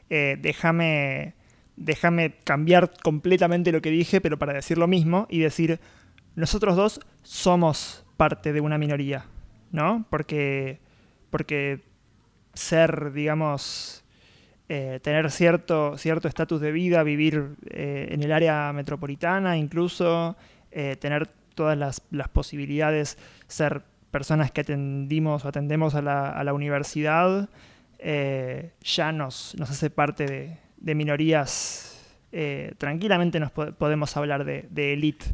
eh, 0.09 0.37
déjame, 0.41 1.33
déjame 1.77 2.35
cambiar 2.43 2.91
completamente 3.01 3.71
lo 3.71 3.81
que 3.81 3.89
dije, 3.89 4.21
pero 4.21 4.37
para 4.37 4.53
decir 4.53 4.77
lo 4.77 4.87
mismo 4.87 5.27
y 5.29 5.39
decir, 5.39 5.79
nosotros 6.35 6.75
dos 6.75 6.99
somos 7.23 8.05
parte 8.17 8.53
de 8.53 8.61
una 8.61 8.77
minoría, 8.77 9.25
¿no? 9.71 10.05
Porque, 10.09 10.79
porque 11.29 11.81
ser, 12.53 13.13
digamos, 13.13 14.00
eh, 14.73 15.01
tener 15.01 15.29
cierto 15.31 15.97
cierto 15.97 16.29
estatus 16.29 16.61
de 16.61 16.71
vida, 16.71 17.03
vivir 17.03 17.55
eh, 17.69 18.07
en 18.11 18.23
el 18.23 18.31
área 18.31 18.71
metropolitana 18.71 19.57
incluso, 19.57 20.37
tener 20.71 21.27
todas 21.55 21.77
las, 21.77 22.01
las 22.11 22.29
posibilidades, 22.29 23.17
ser 23.49 23.83
personas 24.09 24.49
que 24.51 24.61
atendimos 24.61 25.43
o 25.43 25.49
atendemos 25.49 25.93
a 25.95 26.01
la, 26.01 26.29
a 26.29 26.41
la 26.45 26.53
universidad, 26.53 27.49
eh, 27.99 28.71
ya 28.81 29.11
nos, 29.11 29.55
nos, 29.57 29.69
hace 29.69 29.89
parte 29.89 30.57
de, 30.77 30.95
minorías. 30.95 32.15
Eh, 32.31 32.73
tranquilamente 32.77 33.41
nos 33.41 33.51
podemos 33.51 34.15
hablar 34.15 34.45
de, 34.45 34.67
de 34.69 34.93
elite. 34.93 35.25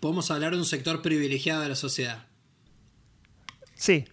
Podemos 0.00 0.30
hablar 0.30 0.52
de 0.52 0.58
un 0.58 0.66
sector 0.66 1.00
privilegiado 1.00 1.62
de 1.62 1.70
la 1.70 1.74
sociedad. 1.74 2.26
Sí, 3.74 4.04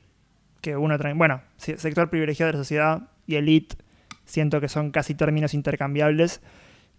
que 0.62 0.78
uno 0.78 0.98
bueno, 1.16 1.42
sector 1.58 2.10
privilegiado 2.10 2.54
de 2.54 2.58
la 2.58 2.64
sociedad 2.64 3.10
y 3.28 3.36
elite 3.36 3.76
siento 4.30 4.62
que 4.62 4.70
son 4.70 4.92
casi 4.92 5.16
términos 5.16 5.54
intercambiables, 5.54 6.42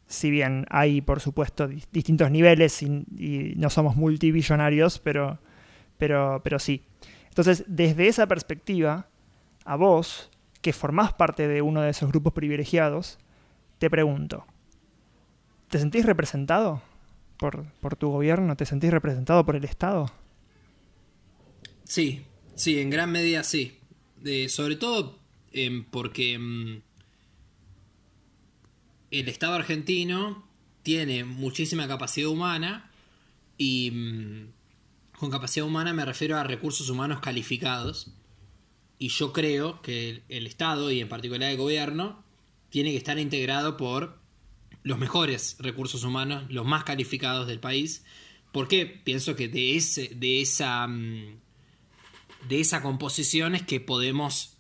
si 0.07 0.31
bien 0.31 0.66
hay 0.68 1.01
por 1.01 1.20
supuesto 1.20 1.68
distintos 1.93 2.31
niveles 2.31 2.83
y, 2.83 3.55
no 3.57 3.70
somos 3.70 3.97
multibillonarios, 3.97 4.99
pero, 4.99 5.39
pero, 5.97 6.41
pero 6.43 6.59
sí. 6.59 6.85
Entonces, 7.28 7.64
desde 7.68 8.09
esa 8.09 8.26
perspectiva, 8.26 9.09
a 9.64 9.76
vos, 9.76 10.31
que 10.61 10.72
formás 10.72 11.12
parte 11.12 11.47
de 11.47 11.62
uno 11.62 11.83
de 11.83 11.91
esos 11.91 12.11
grupos 12.11 12.33
privilegiados, 12.33 13.18
te 13.78 13.89
pregunto, 13.89 14.45
¿te 15.68 15.78
sentís 15.78 16.05
representado 16.05 16.83
por, 17.39 17.97
tu 17.97 18.11
gobierno? 18.11 18.57
¿Te 18.57 18.66
sentís 18.66 18.91
representado 18.91 19.47
por 19.47 19.55
el 19.55 19.64
Estado? 19.64 20.11
Sí, 21.85 22.24
sí, 22.57 22.81
en 22.81 22.91
gran 22.91 23.12
medida 23.12 23.45
sí. 23.45 23.78
sobre 24.49 24.74
todo 24.74 25.20
em, 25.53 25.85
porque 25.85 26.35
em, 26.35 26.83
el 29.11 29.29
Estado 29.29 29.55
argentino 29.55 30.45
tiene 30.83 31.25
muchísima 31.25 31.89
capacidad 31.89 32.29
humana 32.29 32.91
y 33.59 33.89
em, 33.89 34.49
con 35.19 35.31
capacidad 35.31 35.67
humana 35.67 35.93
me 35.93 36.05
refiero 36.05 36.39
a 36.39 36.45
recursos 36.45 36.89
humanos 36.89 37.21
calificados. 37.21 38.13
Y 38.99 39.09
yo 39.09 39.33
creo 39.33 39.81
que 39.83 40.23
el, 40.29 40.47
Estado, 40.47 40.91
y 40.91 41.01
en 41.01 41.09
particular 41.09 41.51
el 41.51 41.57
gobierno, 41.57 42.23
tiene 42.71 42.91
que 42.91 42.99
estar 42.99 43.19
integrado 43.19 43.77
por 43.77 44.19
los 44.83 44.99
mejores 44.99 45.57
recursos 45.59 46.05
humanos, 46.05 46.45
los 46.49 46.67
más 46.67 46.85
calificados 46.85 47.47
del 47.47 47.61
país, 47.61 48.05
porque 48.53 48.87
pienso 48.87 49.37
que 49.37 49.49
de, 49.49 49.77
ese, 49.77 50.09
de, 50.09 50.41
esa, 50.41 50.87
mm, 50.87 51.39
de 52.49 52.61
esa 52.61 52.83
composición 52.83 53.55
es 53.55 53.63
que 53.63 53.81
podemos 53.81 54.57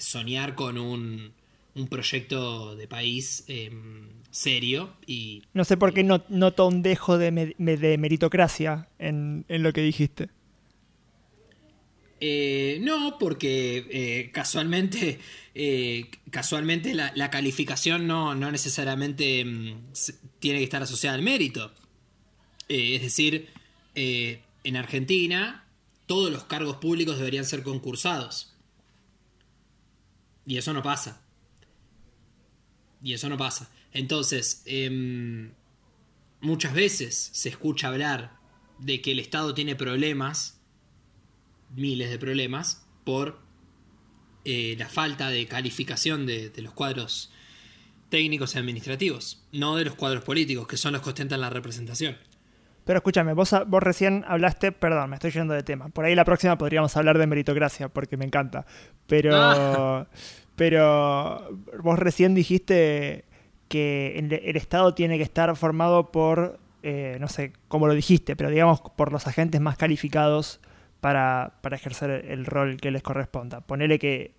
soñar 0.00 0.54
con 0.54 0.78
un, 0.78 1.32
un 1.74 1.88
proyecto 1.88 2.76
de 2.76 2.86
país 2.86 3.44
em, 3.48 4.08
serio 4.30 4.94
y... 5.06 5.42
No 5.52 5.64
sé 5.64 5.76
por 5.76 5.92
qué 5.92 6.04
no, 6.04 6.24
noto 6.28 6.66
un 6.66 6.82
dejo 6.82 7.18
de, 7.18 7.54
de 7.58 7.98
meritocracia 7.98 8.88
en, 8.98 9.44
en, 9.48 9.62
lo 9.62 9.72
que 9.72 9.80
dijiste. 9.80 10.28
Eh, 12.20 12.78
no, 12.80 13.18
porque 13.18 13.86
eh, 13.90 14.30
casualmente, 14.32 15.18
eh, 15.54 16.10
casualmente 16.30 16.94
la, 16.94 17.30
calificación 17.30 18.06
no, 18.06 18.34
necesariamente 18.34 19.44
mm, 19.44 19.92
tiene 20.38 20.58
que 20.58 20.64
estar 20.64 20.82
asociada 20.82 21.16
al 21.16 21.22
mérito. 21.22 21.72
es 22.68 23.02
decir, 23.02 23.48
en 23.94 24.76
Argentina 24.76 25.66
todos 26.06 26.30
los 26.30 26.44
cargos 26.44 26.76
públicos 26.76 27.18
deberían 27.18 27.44
ser 27.44 27.62
concursados. 27.62 28.54
Y 30.46 30.56
eso 30.56 30.72
no 30.72 30.82
pasa. 30.82 31.23
Y 33.04 33.12
eso 33.12 33.28
no 33.28 33.36
pasa. 33.36 33.70
Entonces, 33.92 34.62
em, 34.66 35.52
muchas 36.40 36.74
veces 36.74 37.30
se 37.32 37.50
escucha 37.50 37.88
hablar 37.88 38.32
de 38.80 39.00
que 39.00 39.12
el 39.12 39.20
Estado 39.20 39.54
tiene 39.54 39.76
problemas 39.76 40.60
miles 41.76 42.10
de 42.10 42.18
problemas 42.18 42.86
por 43.04 43.38
eh, 44.44 44.74
la 44.78 44.88
falta 44.88 45.28
de 45.30 45.46
calificación 45.46 46.26
de, 46.26 46.52
los 46.58 46.72
cuadros 46.72 47.32
técnicos 48.08 48.54
y 48.54 48.58
administrativos, 48.58 49.42
no 49.52 49.76
de 49.76 49.84
los 49.84 49.94
cuadros 49.94 50.22
políticos, 50.24 50.66
que 50.66 50.76
son 50.76 50.92
los 50.92 51.02
que 51.02 51.10
ostentan 51.10 51.40
la 51.40 51.50
representación. 51.50 52.16
Pero 52.84 52.98
escúchame, 52.98 53.32
vos, 53.32 53.54
vos 53.66 53.82
recién 53.82 54.24
hablaste, 54.28 54.70
perdón, 54.70 55.10
me 55.10 55.16
estoy 55.16 55.30
yendo 55.30 55.54
de 55.54 55.62
tema. 55.62 55.88
Por 55.88 56.04
ahí 56.04 56.14
la 56.14 56.26
próxima 56.26 56.58
podríamos 56.58 56.94
hablar 56.96 57.16
de 57.18 57.26
meritocracia, 57.26 57.88
porque 57.88 58.18
me 58.18 58.26
encanta. 58.26 58.66
Pero, 59.06 59.34
ah. 59.34 60.06
Pero 60.56 61.48
vos 61.82 61.98
recién 61.98 62.34
dijiste 62.34 63.24
que 63.68 64.18
el, 64.18 64.56
Estado 64.56 64.94
tiene 64.94 65.16
que 65.16 65.24
estar 65.24 65.54
formado 65.56 66.12
por, 66.12 66.60
eh, 66.82 67.16
no 67.20 67.28
sé 67.28 67.52
cómo 67.68 67.86
lo 67.86 67.94
dijiste, 67.94 68.36
pero 68.36 68.50
digamos 68.50 68.80
por 68.96 69.12
los 69.12 69.26
agentes 69.26 69.60
más 69.60 69.76
calificados 69.76 70.60
para, 71.00 71.54
ejercer 71.72 72.26
el 72.28 72.46
rol 72.46 72.76
que 72.76 72.90
les 72.90 73.02
corresponda. 73.02 73.60
Ponele 73.62 73.98
que, 73.98 74.34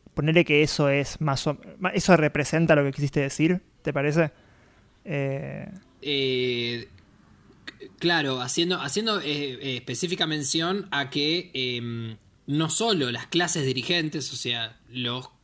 que 0.46 0.64
eso 0.64 0.90
es 0.90 1.20
más 1.20 1.46
eso 1.94 2.18
representa 2.18 2.76
lo 2.76 2.84
que 2.84 2.92
quisiste 2.92 3.20
decir, 3.20 3.62
¿te 3.82 3.92
parece? 3.92 4.32
Eh, 5.04 5.70
eh, 6.02 6.88
claro, 8.00 8.42
haciendo, 8.42 8.82
haciendo 8.82 9.20
específica 9.20 10.26
mención 10.28 10.88
a 10.92 11.10
que 11.10 11.52
em, 11.54 12.16
no 12.48 12.70
solo 12.70 13.12
las 13.12 13.28
clases 13.28 13.66
dirigentes, 13.66 14.32
o 14.32 14.36
sea, 14.36 14.78
los 14.90 15.35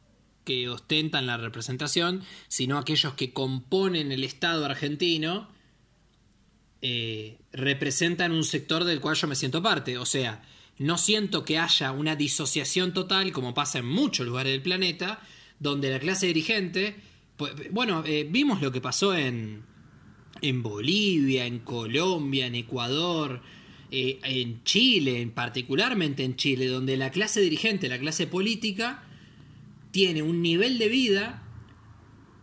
que 0.43 0.69
ostentan 0.69 1.27
la 1.27 1.37
representación, 1.37 2.23
sino 2.47 2.77
aquellos 2.77 3.13
que 3.13 3.33
componen 3.33 4.11
el 4.11 4.23
Estado 4.23 4.65
argentino, 4.65 5.49
representan 7.53 8.31
un 8.31 8.43
sector 8.43 8.83
del 8.85 8.99
cual 8.99 9.15
yo 9.15 9.27
me 9.27 9.35
siento 9.35 9.61
parte. 9.61 9.99
O 9.99 10.05
sea, 10.05 10.41
no 10.81 10.97
siento 10.97 11.45
que 11.45 11.59
haya 11.59 11.91
una 11.91 12.15
disociación 12.15 12.91
total, 12.91 13.31
como 13.31 13.53
pasa 13.53 13.77
en 13.77 13.85
muchos 13.85 14.25
lugares 14.25 14.51
del 14.51 14.63
planeta, 14.63 15.21
donde 15.59 15.91
la 15.91 15.99
clase 15.99 16.25
dirigente, 16.25 16.95
pues, 17.37 17.53
bueno, 17.71 18.03
eh, 18.03 18.27
vimos 18.27 18.63
lo 18.63 18.71
que 18.71 18.81
pasó 18.81 19.15
en, 19.15 19.61
en 20.41 20.63
Bolivia, 20.63 21.45
en 21.45 21.59
Colombia, 21.59 22.47
en 22.47 22.55
Ecuador, 22.55 23.43
eh, 23.91 24.19
en 24.23 24.63
Chile, 24.63 25.31
particularmente 25.33 26.23
en 26.23 26.35
Chile, 26.35 26.65
donde 26.65 26.97
la 26.97 27.11
clase 27.11 27.41
dirigente, 27.41 27.87
la 27.87 27.99
clase 27.99 28.25
política, 28.25 29.03
tiene 29.91 30.21
un 30.21 30.41
nivel 30.41 30.77
de 30.77 30.89
vida 30.89 31.43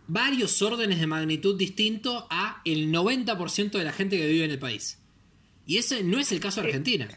varios 0.07 0.61
órdenes 0.61 0.99
de 0.99 1.07
magnitud 1.07 1.57
distinto 1.57 2.27
a 2.29 2.61
el 2.65 2.91
90% 2.91 3.71
de 3.71 3.83
la 3.83 3.93
gente 3.93 4.17
que 4.17 4.27
vive 4.27 4.45
en 4.45 4.51
el 4.51 4.59
país. 4.59 4.97
Y 5.65 5.77
ese 5.77 6.03
no 6.03 6.19
es 6.19 6.31
el 6.31 6.39
caso 6.39 6.61
de 6.61 6.67
eh, 6.67 6.69
Argentina. 6.71 7.07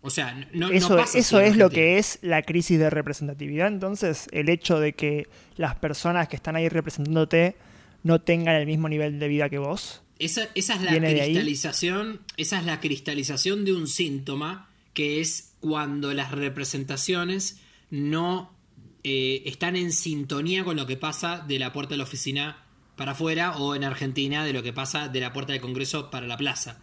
O 0.00 0.10
sea, 0.10 0.48
no, 0.54 0.70
eso, 0.70 0.98
eso 0.98 1.40
es 1.40 1.56
lo 1.56 1.68
que 1.68 1.98
es 1.98 2.18
la 2.22 2.42
crisis 2.42 2.78
de 2.78 2.88
representatividad. 2.88 3.68
Entonces, 3.68 4.28
el 4.32 4.48
hecho 4.48 4.80
de 4.80 4.94
que 4.94 5.28
las 5.56 5.74
personas 5.74 6.28
que 6.28 6.36
están 6.36 6.56
ahí 6.56 6.68
representándote 6.68 7.56
no 8.02 8.20
tengan 8.20 8.54
el 8.56 8.66
mismo 8.66 8.88
nivel 8.88 9.18
de 9.18 9.28
vida 9.28 9.50
que 9.50 9.58
vos. 9.58 10.02
Esa, 10.18 10.48
es 10.54 10.68
la 10.68 10.98
cristalización. 10.98 12.20
Esa 12.36 12.60
es 12.60 12.64
la 12.64 12.80
cristalización 12.80 13.64
de 13.64 13.74
un 13.74 13.86
síntoma 13.86 14.70
que 14.94 15.20
es 15.20 15.52
cuando 15.60 16.14
las 16.14 16.32
representaciones 16.32 17.60
no 17.90 18.57
eh, 19.04 19.42
están 19.46 19.76
en 19.76 19.92
sintonía 19.92 20.64
con 20.64 20.76
lo 20.76 20.86
que 20.86 20.96
pasa 20.96 21.44
de 21.46 21.58
la 21.58 21.72
puerta 21.72 21.94
de 21.94 21.98
la 21.98 22.04
oficina 22.04 22.64
para 22.96 23.12
afuera 23.12 23.56
o 23.56 23.76
en 23.76 23.84
Argentina 23.84 24.44
de 24.44 24.52
lo 24.52 24.62
que 24.62 24.72
pasa 24.72 25.08
de 25.08 25.20
la 25.20 25.32
puerta 25.32 25.52
del 25.52 25.62
Congreso 25.62 26.10
para 26.10 26.26
la 26.26 26.36
plaza. 26.36 26.80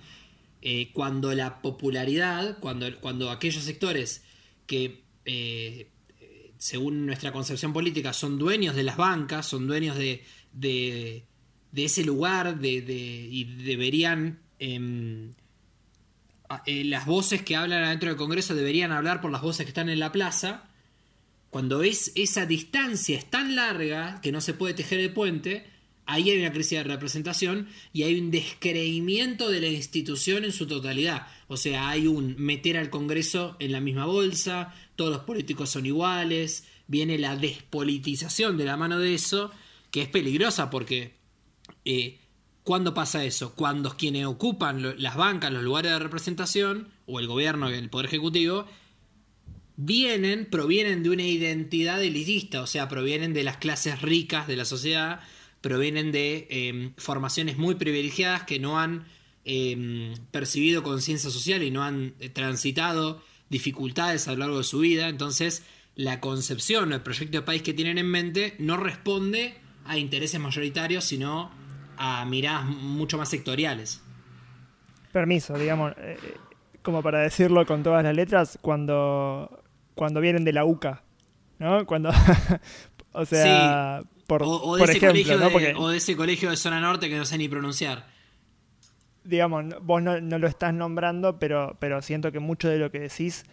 Eh, 0.61 0.91
cuando 0.93 1.33
la 1.33 1.61
popularidad, 1.61 2.57
cuando, 2.59 2.99
cuando 3.01 3.29
aquellos 3.29 3.63
sectores 3.63 4.23
que, 4.65 5.03
eh, 5.25 5.89
según 6.57 7.05
nuestra 7.05 7.33
concepción 7.33 7.73
política, 7.73 8.13
son 8.13 8.39
dueños 8.39 8.75
de 8.75 8.83
las 8.83 8.97
bancas, 8.97 9.45
son 9.45 9.67
dueños 9.67 9.97
de, 9.97 10.23
de, 10.53 11.25
ese 11.75 12.03
lugar 12.03 12.59
de, 12.59 12.77
y 13.29 13.43
deberían... 13.43 14.39
Em, 14.57 15.33
las 16.67 17.07
voces 17.07 17.41
que 17.41 17.55
hablan 17.55 17.83
adentro 17.83 18.07
del 18.07 18.17
Congreso 18.17 18.53
deberían 18.53 18.91
hablar 18.91 19.19
por 19.19 19.31
las 19.31 19.41
voces 19.41 19.65
que 19.65 19.71
están 19.71 19.89
en 19.89 19.99
la 19.99 20.11
plaza. 20.11 20.69
Cuando 21.55 21.83
es, 21.83 22.11
esa 22.15 22.45
distancia 22.45 23.17
es 23.17 23.29
tan 23.29 23.55
larga 23.55 24.19
que 24.21 24.33
no 24.33 24.41
se 24.41 24.53
puede 24.53 24.73
tejer 24.73 24.99
el 24.99 25.13
puente, 25.13 25.65
ahí 26.05 26.29
hay 26.29 26.39
una 26.39 26.51
crisis 26.51 26.79
de 26.79 26.83
representación 26.83 27.69
y 27.93 28.03
hay 28.03 28.19
un 28.19 28.29
descreimiento 28.29 29.49
de 29.49 29.61
la 29.61 29.67
institución 29.67 30.43
en 30.43 30.51
su 30.51 30.67
totalidad. 30.67 31.27
O 31.47 31.55
sea, 31.55 31.87
hay 31.87 32.07
un 32.07 32.35
meter 32.37 32.75
al 32.75 32.89
Congreso 32.89 33.55
en 33.59 33.71
la 33.71 33.79
misma 33.79 34.05
bolsa, 34.05 34.75
todos 34.97 35.11
los 35.11 35.21
políticos 35.21 35.69
son 35.69 35.85
iguales, 35.85 36.65
viene 36.87 37.17
la 37.17 37.37
despolitización 37.37 38.57
de 38.57 38.65
la 38.65 38.75
mano 38.75 38.99
de 38.99 39.13
eso, 39.13 39.49
que 39.91 40.01
es 40.01 40.09
peligrosa 40.09 40.69
porque 40.69 41.13
eh, 41.85 42.19
¿cuándo 42.63 42.93
pasa 42.93 43.23
eso? 43.23 43.55
Cuando 43.55 43.95
quienes 43.95 44.25
ocupan 44.25 45.01
las 45.01 45.15
bancas, 45.15 45.53
los 45.53 45.63
lugares 45.63 45.93
de 45.93 45.99
representación, 45.99 46.89
o 47.05 47.21
el 47.21 47.27
gobierno, 47.27 47.69
el 47.69 47.89
Poder 47.89 48.07
Ejecutivo, 48.07 48.65
vienen, 49.77 50.45
provienen 50.45 51.03
de 51.03 51.09
una 51.09 51.23
identidad 51.23 52.01
elitista, 52.01 52.61
o 52.61 52.67
sea, 52.67 52.87
provienen 52.87 53.33
de 53.33 53.43
las 53.43 53.57
clases 53.57 54.01
ricas 54.01 54.47
de 54.47 54.55
la 54.55 54.65
sociedad, 54.65 55.19
provienen 55.61 56.11
de 56.11 56.47
em, 56.49 56.93
formaciones 56.97 57.57
muy 57.57 57.75
privilegiadas 57.75 58.43
que 58.43 58.59
no 58.59 58.79
han 58.79 59.05
em, 59.43 60.13
percibido 60.31 60.83
conciencia 60.83 61.29
social 61.29 61.63
y 61.63 61.71
no 61.71 61.83
han 61.83 62.13
eh, 62.19 62.29
transitado 62.29 63.21
dificultades 63.49 64.27
a 64.27 64.31
lo 64.31 64.39
largo 64.39 64.57
de 64.59 64.63
su 64.63 64.79
vida, 64.79 65.07
entonces 65.07 65.63
la 65.95 66.19
concepción 66.19 66.91
o 66.91 66.95
el 66.95 67.01
proyecto 67.01 67.37
de 67.37 67.41
país 67.43 67.61
que 67.61 67.73
tienen 67.73 67.97
en 67.97 68.07
mente 68.07 68.55
no 68.59 68.77
responde 68.77 69.55
a 69.85 69.97
intereses 69.97 70.39
mayoritarios, 70.39 71.03
sino 71.03 71.51
a 71.97 72.25
miradas 72.25 72.65
mucho 72.65 73.17
más 73.17 73.29
sectoriales. 73.29 74.01
Permiso, 75.11 75.57
digamos, 75.57 75.93
eh, 75.97 76.17
como 76.81 77.01
para 77.01 77.19
decirlo 77.19 77.65
con 77.65 77.83
todas 77.83 78.03
las 78.03 78.15
letras, 78.15 78.59
cuando 78.61 79.63
cuando 79.95 80.21
vienen 80.21 80.43
de 80.43 80.53
la 80.53 80.65
UCA, 80.65 81.03
¿no? 81.57 81.85
Cuando, 81.85 82.11
o 83.13 83.25
sea, 83.25 84.01
por, 84.27 84.43
o, 84.43 84.75
de 84.75 84.83
ese 84.83 84.97
ejemplo, 84.97 85.37
¿no? 85.37 85.49
Porque, 85.49 85.73
o 85.75 85.89
de 85.89 85.97
ese 85.97 86.15
colegio 86.15 86.49
de 86.49 86.57
zona 86.57 86.79
norte 86.79 87.09
que 87.09 87.17
no 87.17 87.25
sé 87.25 87.37
ni 87.37 87.47
pronunciar. 87.47 88.05
Digamos, 89.23 89.65
vos 89.81 90.03
no, 90.03 90.19
lo 90.19 90.47
estás 90.47 90.73
nombrando, 90.73 91.39
pero, 91.39 91.77
pero 91.79 92.01
siento 92.01 92.31
que 92.31 92.39
mucho 92.39 92.69
de 92.69 92.77
lo 92.77 92.91
que 92.91 92.99
decís 92.99 93.45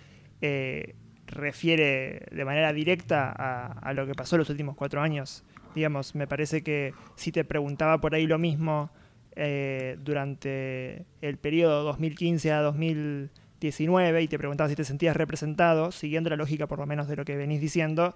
eh, 0.43 0.95
refiere 1.27 2.27
de 2.31 2.45
manera 2.45 2.73
directa 2.73 3.31
a, 3.31 3.93
lo 3.95 4.07
que 4.07 4.15
pasó 4.15 4.37
en 4.37 4.41
los 4.41 4.51
últimos 4.51 4.77
cuatro 4.77 5.01
años. 5.01 5.45
Digamos, 5.75 6.15
me 6.15 6.27
parece 6.27 6.63
que 6.63 6.93
si 7.17 7.33
te 7.33 7.45
preguntaba 7.45 7.99
por 8.01 8.15
ahí 8.15 8.27
lo 8.27 8.39
mismo 8.39 8.91
eh, 9.35 9.97
durante 10.01 11.07
el 11.23 11.39
periodo 11.39 11.85
2015 11.85 12.53
a 12.53 12.61
2000 12.61 13.31
19 13.63 14.23
y 14.23 14.29
te 14.29 14.39
preguntaba 14.39 14.69
si 14.69 14.77
te 14.77 14.85
sentías 14.85 15.17
representado, 15.17 15.93
siguiendo 15.93 16.31
la 16.31 16.37
lógica 16.37 16.67
por 16.67 16.79
lo 16.79 16.87
menos 16.87 17.09
de 17.09 17.17
lo 17.17 17.25
que 17.25 17.37
venís 17.37 17.61
diciendo, 17.61 18.15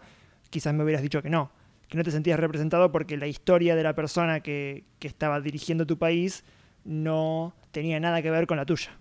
quizás 0.50 0.74
me 0.74 0.84
hubieras 0.84 1.02
dicho 1.02 1.22
que 1.22 1.30
no, 1.30 1.50
que 1.88 1.96
no 1.96 2.04
te 2.04 2.10
sentías 2.10 2.38
representado 2.38 2.92
porque 2.92 3.16
la 3.16 3.26
historia 3.26 3.76
de 3.76 3.82
la 3.82 3.94
persona 3.94 4.40
que, 4.40 4.84
estaba 5.00 5.40
dirigiendo 5.40 5.86
tu 5.86 5.98
país 5.98 6.44
no 6.84 7.54
tenía 7.70 8.00
nada 8.00 8.20
que 8.22 8.30
ver 8.30 8.46
con 8.46 8.56
la 8.56 8.66
tuya. 8.66 8.98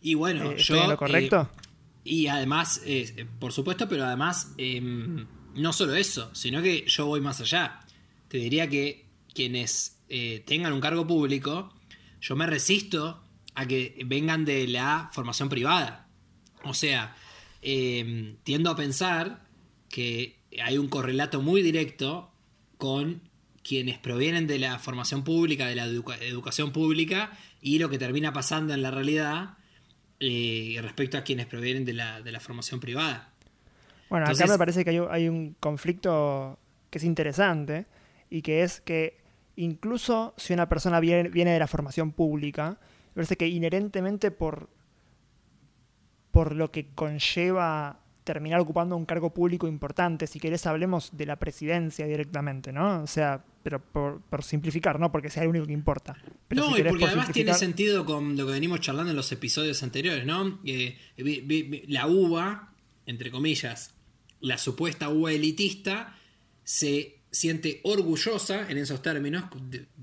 Y 0.00 0.14
bueno, 0.14 0.52
eh, 0.52 0.56
yo... 0.58 0.86
lo 0.86 0.96
correcto? 0.96 1.50
Eh, 1.54 1.68
y 2.04 2.26
además, 2.28 2.80
eh, 2.86 3.26
por 3.38 3.52
supuesto, 3.52 3.86
pero 3.86 4.04
además, 4.04 4.54
em, 4.56 5.26
no 5.54 5.72
solo 5.74 5.94
eso, 5.94 6.34
sino 6.34 6.62
que 6.62 6.86
yo 6.86 7.04
voy 7.04 7.20
más 7.20 7.40
allá. 7.40 7.80
Te 8.28 8.38
diría 8.38 8.66
que 8.68 9.06
quienes 9.34 9.96
tengan 10.46 10.72
un 10.72 10.80
cargo 10.80 11.06
público, 11.06 11.70
yo 12.20 12.34
me 12.34 12.46
resisto 12.46 13.22
a 13.58 13.66
que 13.66 14.00
vengan 14.06 14.44
de 14.44 14.68
la 14.68 15.10
formación 15.12 15.48
privada. 15.48 16.06
O 16.62 16.74
sea, 16.74 17.16
em, 17.60 18.36
tiendo 18.44 18.70
a 18.70 18.76
pensar 18.76 19.42
que 19.88 20.38
hay 20.62 20.78
un 20.78 20.86
correlato 20.86 21.42
muy 21.42 21.60
directo 21.62 22.30
con 22.76 23.20
quienes 23.64 23.98
provienen 23.98 24.46
de 24.46 24.60
la 24.60 24.78
formación 24.78 25.24
pública, 25.24 25.66
de 25.66 25.74
la 25.74 25.86
educación 25.86 26.70
pública, 26.70 27.32
y 27.60 27.80
lo 27.80 27.90
que 27.90 27.98
termina 27.98 28.32
pasando 28.32 28.74
en 28.74 28.80
la 28.80 28.92
realidad 28.92 29.56
eh, 30.20 30.78
respecto 30.80 31.18
a 31.18 31.22
quienes 31.22 31.46
provienen 31.46 31.84
de 31.84 31.94
la, 31.94 32.22
de 32.22 32.30
la 32.30 32.38
formación 32.38 32.78
privada. 32.78 33.32
Bueno, 34.08 34.26
acá 34.26 34.46
me 34.46 34.56
parece 34.56 34.84
que 34.84 34.90
hay, 34.90 35.00
hay, 35.10 35.28
un 35.28 35.56
conflicto 35.58 36.60
que 36.90 36.98
es 36.98 37.04
interesante 37.04 37.86
y 38.30 38.42
que 38.42 38.62
es 38.62 38.80
que 38.80 39.18
incluso 39.56 40.32
si 40.36 40.52
una 40.52 40.68
persona 40.68 41.00
viene, 41.00 41.28
viene 41.28 41.50
de 41.50 41.58
la 41.58 41.66
formación 41.66 42.12
pública, 42.12 42.78
parece 43.18 43.36
que 43.36 43.48
inherentemente 43.48 44.30
por, 44.30 44.70
por 46.30 46.54
lo 46.54 46.70
que 46.70 46.94
conlleva 46.94 47.98
terminar 48.22 48.60
ocupando 48.60 48.96
un 48.96 49.04
cargo 49.06 49.34
público 49.34 49.66
importante, 49.66 50.28
si 50.28 50.38
querés 50.38 50.64
hablemos 50.66 51.10
de 51.16 51.26
la 51.26 51.34
presidencia 51.34 52.06
directamente, 52.06 52.72
¿no? 52.72 53.02
O 53.02 53.08
sea, 53.08 53.44
pero 53.64 53.80
por, 53.80 54.44
simplificar, 54.44 55.00
¿no? 55.00 55.10
Porque 55.10 55.30
sea 55.30 55.42
el 55.42 55.48
único 55.48 55.66
que 55.66 55.72
importa. 55.72 56.16
no, 56.50 56.78
y 56.78 56.82
porque 56.84 57.06
además 57.06 57.32
tiene 57.32 57.54
sentido 57.54 58.04
con 58.04 58.36
lo 58.36 58.46
que 58.46 58.52
venimos 58.52 58.78
charlando 58.82 59.10
en 59.10 59.16
los 59.16 59.32
episodios 59.32 59.82
anteriores, 59.82 60.24
¿no? 60.24 60.60
la 61.88 62.06
uva, 62.06 62.72
entre 63.04 63.32
comillas, 63.32 63.94
la 64.38 64.58
supuesta 64.58 65.08
uva 65.08 65.32
elitista, 65.32 66.16
se 66.62 67.17
siente 67.30 67.80
orgullosa, 67.84 68.70
en 68.70 68.78
esos 68.78 69.02
términos, 69.02 69.44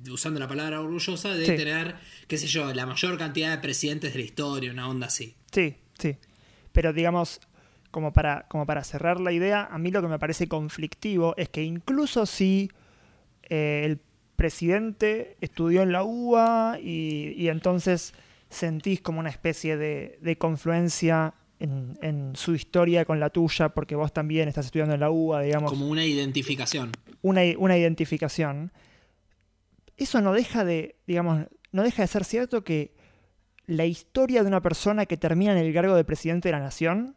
usando 0.09 0.39
la 0.39 0.47
palabra 0.47 0.81
orgullosa, 0.81 1.33
de 1.33 1.45
tener, 1.45 1.95
qué 2.27 2.37
sé 2.37 2.47
yo, 2.47 2.73
la 2.73 2.85
mayor 2.85 3.17
cantidad 3.17 3.51
de 3.51 3.61
presidentes 3.61 4.13
de 4.13 4.19
la 4.19 4.25
historia, 4.25 4.71
una 4.71 4.87
onda 4.87 5.07
así. 5.07 5.35
Sí, 5.51 5.75
sí. 5.97 6.17
Pero 6.71 6.93
digamos, 6.93 7.39
como 7.91 8.13
para, 8.13 8.45
como 8.49 8.65
para 8.65 8.83
cerrar 8.83 9.19
la 9.19 9.31
idea, 9.31 9.67
a 9.71 9.77
mí 9.77 9.91
lo 9.91 10.01
que 10.01 10.07
me 10.07 10.19
parece 10.19 10.47
conflictivo 10.47 11.33
es 11.37 11.49
que 11.49 11.63
incluso 11.63 12.25
si 12.25 12.69
eh, 13.43 13.83
el 13.85 13.99
presidente 14.35 15.37
estudió 15.41 15.81
en 15.81 15.91
la 15.91 16.03
UBA 16.03 16.79
y, 16.81 17.47
entonces 17.47 18.13
sentís 18.49 19.01
como 19.01 19.19
una 19.19 19.29
especie 19.29 19.77
de, 19.77 20.19
de 20.21 20.37
confluencia 20.37 21.33
en, 21.59 22.33
su 22.35 22.53
historia 22.53 23.05
con 23.05 23.19
la 23.19 23.29
tuya, 23.29 23.69
porque 23.69 23.95
vos 23.95 24.13
también 24.13 24.47
estás 24.47 24.65
estudiando 24.65 24.93
en 24.93 24.99
la 24.99 25.09
UBA, 25.09 25.41
digamos. 25.41 25.71
Como 25.71 25.87
una 25.87 26.05
identificación. 26.05 26.91
Una, 27.21 27.41
una 27.57 27.77
identificación. 27.77 28.71
Eso 29.97 30.21
no 30.21 30.33
deja 30.33 30.65
de, 30.65 30.95
digamos, 31.07 31.45
no 31.71 31.83
deja 31.83 32.01
de 32.01 32.07
ser 32.07 32.25
cierto 32.25 32.63
que 32.63 32.93
la 33.65 33.85
historia 33.85 34.43
de 34.43 34.47
una 34.47 34.61
persona 34.61 35.05
que 35.05 35.17
termina 35.17 35.53
en 35.53 35.57
el 35.57 35.73
cargo 35.73 35.95
de 35.95 36.03
presidente 36.03 36.49
de 36.49 36.53
la 36.53 36.59
nación 36.59 37.15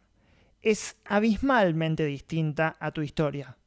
es 0.61 0.97
abismalmente 1.05 2.05
distinta 2.05 2.75
a 2.79 2.91
tu 2.91 3.01
historia. 3.01 3.57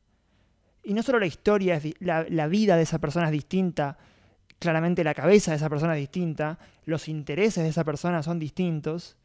Y 0.84 0.94
no 0.94 1.02
solo 1.02 1.20
la 1.20 1.26
historia, 1.26 1.76
es 1.76 1.94
la, 2.00 2.26
la 2.28 2.48
vida 2.48 2.76
de 2.76 2.82
esa 2.82 2.98
persona 2.98 3.26
es 3.26 3.32
distinta, 3.32 3.98
claramente 4.58 5.04
la 5.04 5.14
cabeza 5.14 5.52
de 5.52 5.58
esa 5.58 5.70
persona 5.70 5.94
es 5.94 6.00
distinta, 6.00 6.58
los 6.84 7.08
intereses 7.08 7.62
de 7.62 7.70
esa 7.70 7.84
persona 7.84 8.22
son 8.22 8.38
distintos, 8.38 9.16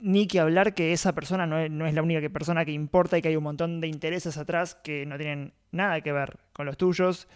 ni 0.00 0.26
que 0.26 0.40
hablar 0.40 0.74
que 0.74 0.92
esa 0.92 1.14
persona 1.14 1.46
no 1.46 1.58
es, 1.58 1.94
la 1.94 2.02
única 2.02 2.28
persona 2.30 2.64
que 2.64 2.72
importa 2.72 3.18
y 3.18 3.22
que 3.22 3.28
hay 3.28 3.36
un 3.36 3.44
montón 3.44 3.80
de 3.80 3.88
intereses 3.88 4.36
atrás 4.36 4.74
que 4.74 5.06
no 5.06 5.16
tienen 5.16 5.52
nada 5.70 6.00
que 6.00 6.12
ver 6.12 6.38
con 6.52 6.66
los 6.66 6.76
tuyos 6.76 7.28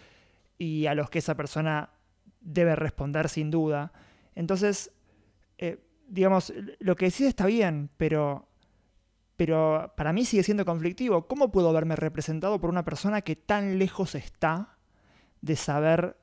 y 0.57 0.85
a 0.87 0.95
los 0.95 1.09
que 1.09 1.19
esa 1.19 1.35
persona 1.35 1.89
debe 2.41 2.75
responder 2.75 3.29
sin 3.29 3.51
duda. 3.51 3.91
Entonces, 4.35 4.91
eh, 5.57 5.79
digamos, 6.07 6.53
lo 6.79 6.95
que 6.95 7.05
decís 7.05 7.27
está 7.27 7.45
bien, 7.45 7.89
pero, 7.97 8.47
pero 9.35 9.93
para 9.97 10.13
mí 10.13 10.25
sigue 10.25 10.43
siendo 10.43 10.65
conflictivo. 10.65 11.27
¿Cómo 11.27 11.51
puedo 11.51 11.73
verme 11.73 11.95
representado 11.95 12.59
por 12.59 12.69
una 12.69 12.85
persona 12.85 13.21
que 13.21 13.35
tan 13.35 13.79
lejos 13.79 14.15
está 14.15 14.77
de 15.41 15.55
saber 15.55 16.17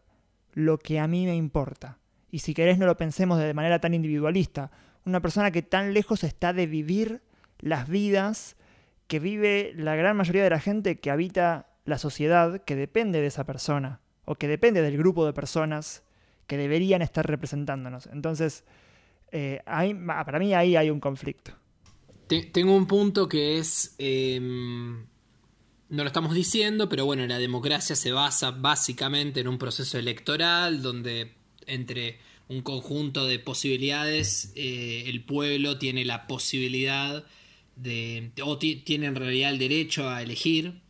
lo 0.53 0.79
que 0.79 0.99
a 0.99 1.07
mí 1.07 1.27
me 1.27 1.37
importa? 1.37 1.99
Y 2.31 2.41
si 2.41 2.55
querés 2.55 2.79
no 2.79 2.87
lo 2.87 2.97
pensemos 2.97 3.39
de 3.39 3.55
manera 3.55 3.81
tan 3.81 3.95
individualista 3.95 4.71
una 5.05 5.21
persona 5.21 5.51
que 5.51 5.63
tan 5.63 5.95
lejos 5.95 6.25
está 6.25 6.53
de 6.53 6.67
vivir 6.67 7.23
las 7.61 7.89
vidas 7.89 8.57
que 9.07 9.19
vive 9.19 9.73
la 9.77 9.97
gran 9.97 10.17
mayoría 10.17 10.45
de 10.45 10.51
la 10.51 10.61
gente 10.61 10.99
que 10.99 11.11
habita 11.11 11.69
la 11.85 11.99
sociedad 11.99 12.65
que 12.65 12.77
depende 12.77 13.21
de 13.21 13.27
esa 13.27 13.45
persona 13.45 14.01
o 14.25 14.37
que 14.37 14.49
depende 14.49 14.81
del 14.83 14.97
grupo 14.97 15.27
de 15.27 15.33
personas 15.33 16.03
que 16.47 16.57
deberían 16.57 17.03
estar 17.03 17.27
representándonos. 17.27 18.07
Entonces, 18.07 18.65
eh, 19.33 19.61
para 19.67 20.39
mí 20.39 20.55
ahí 20.55 20.77
hay 20.77 20.91
un 20.91 21.01
conflicto. 21.01 21.53
Tengo 22.27 22.75
un 22.75 22.87
punto 22.87 23.29
que 23.29 23.59
es, 23.59 23.95
em, 23.99 25.05
no 25.91 26.03
lo 26.03 26.07
estamos 26.07 26.35
diciendo, 26.35 26.89
pero 26.89 27.05
bueno, 27.05 27.27
la 27.27 27.39
democracia 27.39 27.97
se 27.97 28.13
basa 28.13 28.51
básicamente 28.51 29.41
en 29.41 29.49
un 29.49 29.59
proceso 29.59 29.99
electoral 29.99 30.81
donde 30.83 31.35
entre 31.67 32.19
un 32.49 32.63
conjunto 32.63 33.27
de 33.27 33.39
posibilidades, 33.39 34.53
eh, 34.55 35.05
el 35.07 35.25
pueblo 35.25 35.79
tiene 35.79 36.05
la 36.05 36.27
posibilidad 36.27 37.25
de, 37.77 38.33
o 38.43 38.59
tiene 38.59 39.07
en 39.07 39.15
realidad 39.15 39.51
el 39.51 39.59
derecho 39.59 40.09
a 40.09 40.23
elegir 40.23 40.81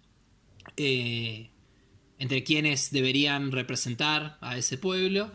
eh, 0.77 1.51
entre 2.19 2.43
quienes 2.43 2.91
deberían 2.91 3.53
representar 3.53 4.39
a 4.41 4.57
ese 4.57 4.79
pueblo 4.79 5.31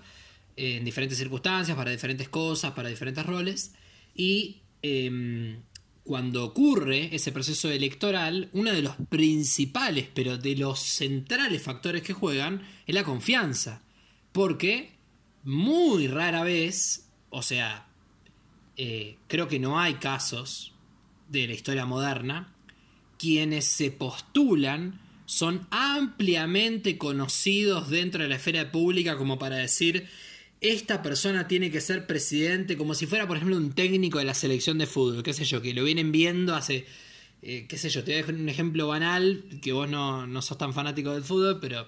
eh, 0.58 0.78
en 0.78 0.86
diferentes 0.86 1.18
circunstancias, 1.18 1.78
para 1.78 1.92
diferentes 1.92 2.30
cosas, 2.30 2.74
para 2.74 2.90
diferentes 2.90 3.26
roles, 3.26 3.74
y 4.16 4.62
em, 4.82 5.62
cuando 6.04 6.44
ocurre 6.44 7.16
ese 7.16 7.32
proceso 7.32 7.70
electoral, 7.70 8.50
uno 8.54 8.74
de 8.74 8.82
los 8.82 8.96
principales, 9.10 10.08
pero 10.14 10.38
de 10.38 10.56
los 10.56 10.80
centrales 10.80 11.62
factores 11.62 12.02
que 12.02 12.14
juegan 12.14 12.64
es 12.88 12.96
la 12.96 13.04
confianza. 13.04 13.84
Porque 14.32 14.99
muy 15.44 16.08
rara 16.08 16.44
vez, 16.44 17.10
o 17.30 17.42
sea, 17.42 17.88
eh, 18.78 19.18
creo 19.28 19.48
que 19.48 19.60
no 19.60 19.80
hay 19.80 19.96
casos 19.96 20.74
de 21.28 21.48
la 21.48 21.54
historia 21.54 21.86
moderna, 21.86 22.54
quienes 23.18 23.66
se 23.66 23.92
postulan 23.92 25.02
son 25.26 25.68
ampliamente 25.70 26.98
conocidos 26.98 27.90
dentro 27.90 28.24
de 28.24 28.30
la 28.30 28.38
esfera 28.38 28.72
pública 28.72 29.16
como 29.18 29.38
para 29.38 29.58
decir 29.58 30.08
esta 30.62 31.02
persona 31.02 31.48
tiene 31.48 31.72
que 31.72 31.82
ser 31.82 32.06
presidente, 32.06 32.78
como 32.78 32.94
si 32.94 33.06
fuera, 33.06 33.28
por 33.28 33.38
ejemplo, 33.38 33.56
un 33.56 33.72
técnico 33.72 34.18
de 34.18 34.26
la 34.26 34.34
selección 34.34 34.78
de 34.78 34.88
fútbol, 34.88 35.24
qué 35.24 35.34
sé 35.34 35.46
yo, 35.46 35.62
que 35.62 35.74
lo 35.74 35.84
vienen 35.84 36.12
viendo 36.12 36.56
hace, 36.56 36.86
eh, 37.42 37.66
qué 37.70 37.78
sé 37.78 37.90
yo, 37.90 38.04
te 38.04 38.12
voy 38.12 38.16
a 38.16 38.18
dejar 38.18 38.36
un 38.36 38.50
ejemplo 38.50 38.88
banal, 38.88 39.44
que 39.62 39.72
vos 39.72 39.90
no, 39.90 40.28
no 40.28 40.42
sos 40.42 40.58
tan 40.58 40.74
fanático 40.74 41.14
del 41.14 41.24
fútbol, 41.24 41.60
pero 41.62 41.88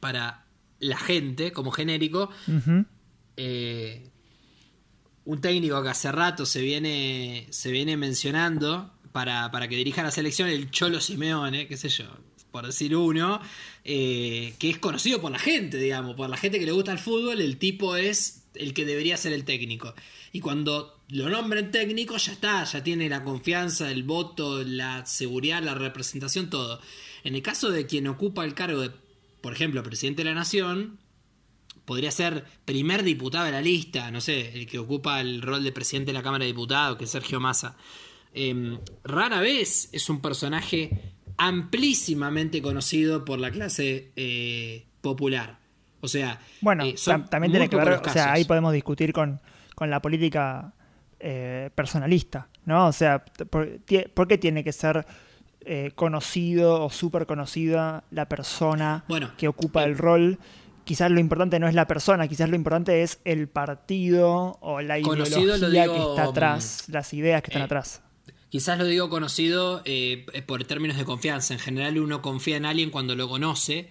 para 0.00 0.43
la 0.80 0.98
gente, 0.98 1.52
como 1.52 1.70
genérico, 1.70 2.30
eh, 3.36 4.10
un 5.24 5.40
técnico 5.40 5.82
que 5.82 5.88
hace 5.88 6.12
rato 6.12 6.46
se 6.46 6.60
viene, 6.60 7.46
se 7.50 7.70
viene 7.70 7.96
mencionando 7.96 8.92
para, 9.12 9.50
para 9.50 9.68
que 9.68 9.76
dirija 9.76 10.02
la 10.02 10.10
selección, 10.10 10.48
el 10.48 10.70
Cholo 10.70 11.00
Simeone, 11.00 11.66
qué 11.66 11.76
sé 11.76 11.88
yo, 11.88 12.04
por 12.50 12.66
decir 12.66 12.94
uno, 12.94 13.40
eh, 13.84 14.54
que 14.58 14.70
es 14.70 14.78
conocido 14.78 15.20
por 15.20 15.32
la 15.32 15.38
gente, 15.38 15.78
digamos, 15.78 16.16
por 16.16 16.28
la 16.28 16.36
gente 16.36 16.58
que 16.58 16.66
le 16.66 16.72
gusta 16.72 16.92
el 16.92 16.98
fútbol, 16.98 17.40
el 17.40 17.56
tipo 17.56 17.96
es 17.96 18.44
el 18.54 18.74
que 18.74 18.84
debería 18.84 19.16
ser 19.16 19.32
el 19.32 19.44
técnico. 19.44 19.94
Y 20.32 20.40
cuando 20.40 21.00
lo 21.08 21.28
nombren 21.28 21.70
técnico, 21.70 22.16
ya 22.16 22.32
está, 22.32 22.64
ya 22.64 22.82
tiene 22.82 23.08
la 23.08 23.22
confianza, 23.22 23.90
el 23.90 24.02
voto, 24.02 24.62
la 24.62 25.06
seguridad, 25.06 25.62
la 25.62 25.74
representación, 25.74 26.50
todo. 26.50 26.80
En 27.24 27.34
el 27.34 27.42
caso 27.42 27.70
de 27.70 27.86
quien 27.86 28.06
ocupa 28.08 28.44
el 28.44 28.54
cargo 28.54 28.80
de, 28.82 28.90
por 29.44 29.52
ejemplo, 29.52 29.82
presidente 29.82 30.24
de 30.24 30.30
la 30.30 30.34
nación, 30.34 30.96
podría 31.84 32.10
ser 32.10 32.44
primer 32.64 33.02
diputado 33.02 33.44
de 33.44 33.52
la 33.52 33.60
lista, 33.60 34.10
no 34.10 34.22
sé, 34.22 34.54
el 34.54 34.66
que 34.66 34.78
ocupa 34.78 35.20
el 35.20 35.42
rol 35.42 35.62
de 35.62 35.70
presidente 35.70 36.12
de 36.12 36.14
la 36.14 36.22
Cámara 36.22 36.44
de 36.44 36.46
Diputados, 36.46 36.96
que 36.96 37.04
es 37.04 37.10
Sergio 37.10 37.40
Massa. 37.40 37.76
Em, 38.32 38.78
rara 39.04 39.42
vez 39.42 39.90
es 39.92 40.08
un 40.08 40.22
personaje 40.22 41.12
amplísimamente 41.36 42.62
conocido 42.62 43.26
por 43.26 43.38
la 43.38 43.50
clase 43.50 44.12
eh, 44.16 44.86
popular. 45.02 45.58
O 46.00 46.08
sea, 46.08 46.40
bueno, 46.62 46.84
eh, 46.84 46.94
también 47.28 47.52
tiene 47.52 47.68
que 47.68 47.76
ver, 47.76 48.00
o 48.02 48.10
sea, 48.10 48.32
ahí 48.32 48.46
podemos 48.46 48.72
discutir 48.72 49.12
con, 49.12 49.42
la 49.78 50.00
política 50.00 50.72
eh, 51.20 51.68
personalista, 51.74 52.48
¿no? 52.64 52.86
O 52.86 52.92
sea, 52.92 53.22
por, 53.50 53.78
qué 53.84 54.38
tiene 54.38 54.64
que 54.64 54.72
ser 54.72 55.04
conocido 55.94 56.84
o 56.84 56.90
súper 56.90 57.26
conocida 57.26 58.04
la 58.10 58.28
persona 58.28 59.04
que 59.36 59.48
ocupa 59.48 59.84
el 59.84 59.96
rol? 59.96 60.38
Quizás 60.84 61.10
lo 61.10 61.18
importante 61.18 61.58
no 61.58 61.66
es 61.66 61.74
la 61.74 61.86
persona, 61.86 62.28
quizás 62.28 62.50
lo 62.50 62.56
importante 62.56 63.02
es 63.02 63.18
el 63.24 63.48
partido 63.48 64.58
o 64.60 64.82
la 64.82 64.98
ideología 64.98 65.86
que 65.86 65.98
está 65.98 66.24
atrás, 66.24 66.84
las 66.88 67.14
ideas 67.14 67.42
que 67.42 67.50
están 67.50 67.62
atrás. 67.62 68.02
Quizás 68.54 68.78
lo 68.78 68.84
digo 68.84 69.08
conocido 69.08 69.82
eh, 69.84 70.26
por 70.46 70.62
términos 70.64 70.96
de 70.96 71.04
confianza. 71.04 71.54
En 71.54 71.58
general 71.58 71.98
uno 71.98 72.22
confía 72.22 72.56
en 72.56 72.66
alguien 72.66 72.90
cuando 72.90 73.16
lo 73.16 73.28
conoce 73.28 73.90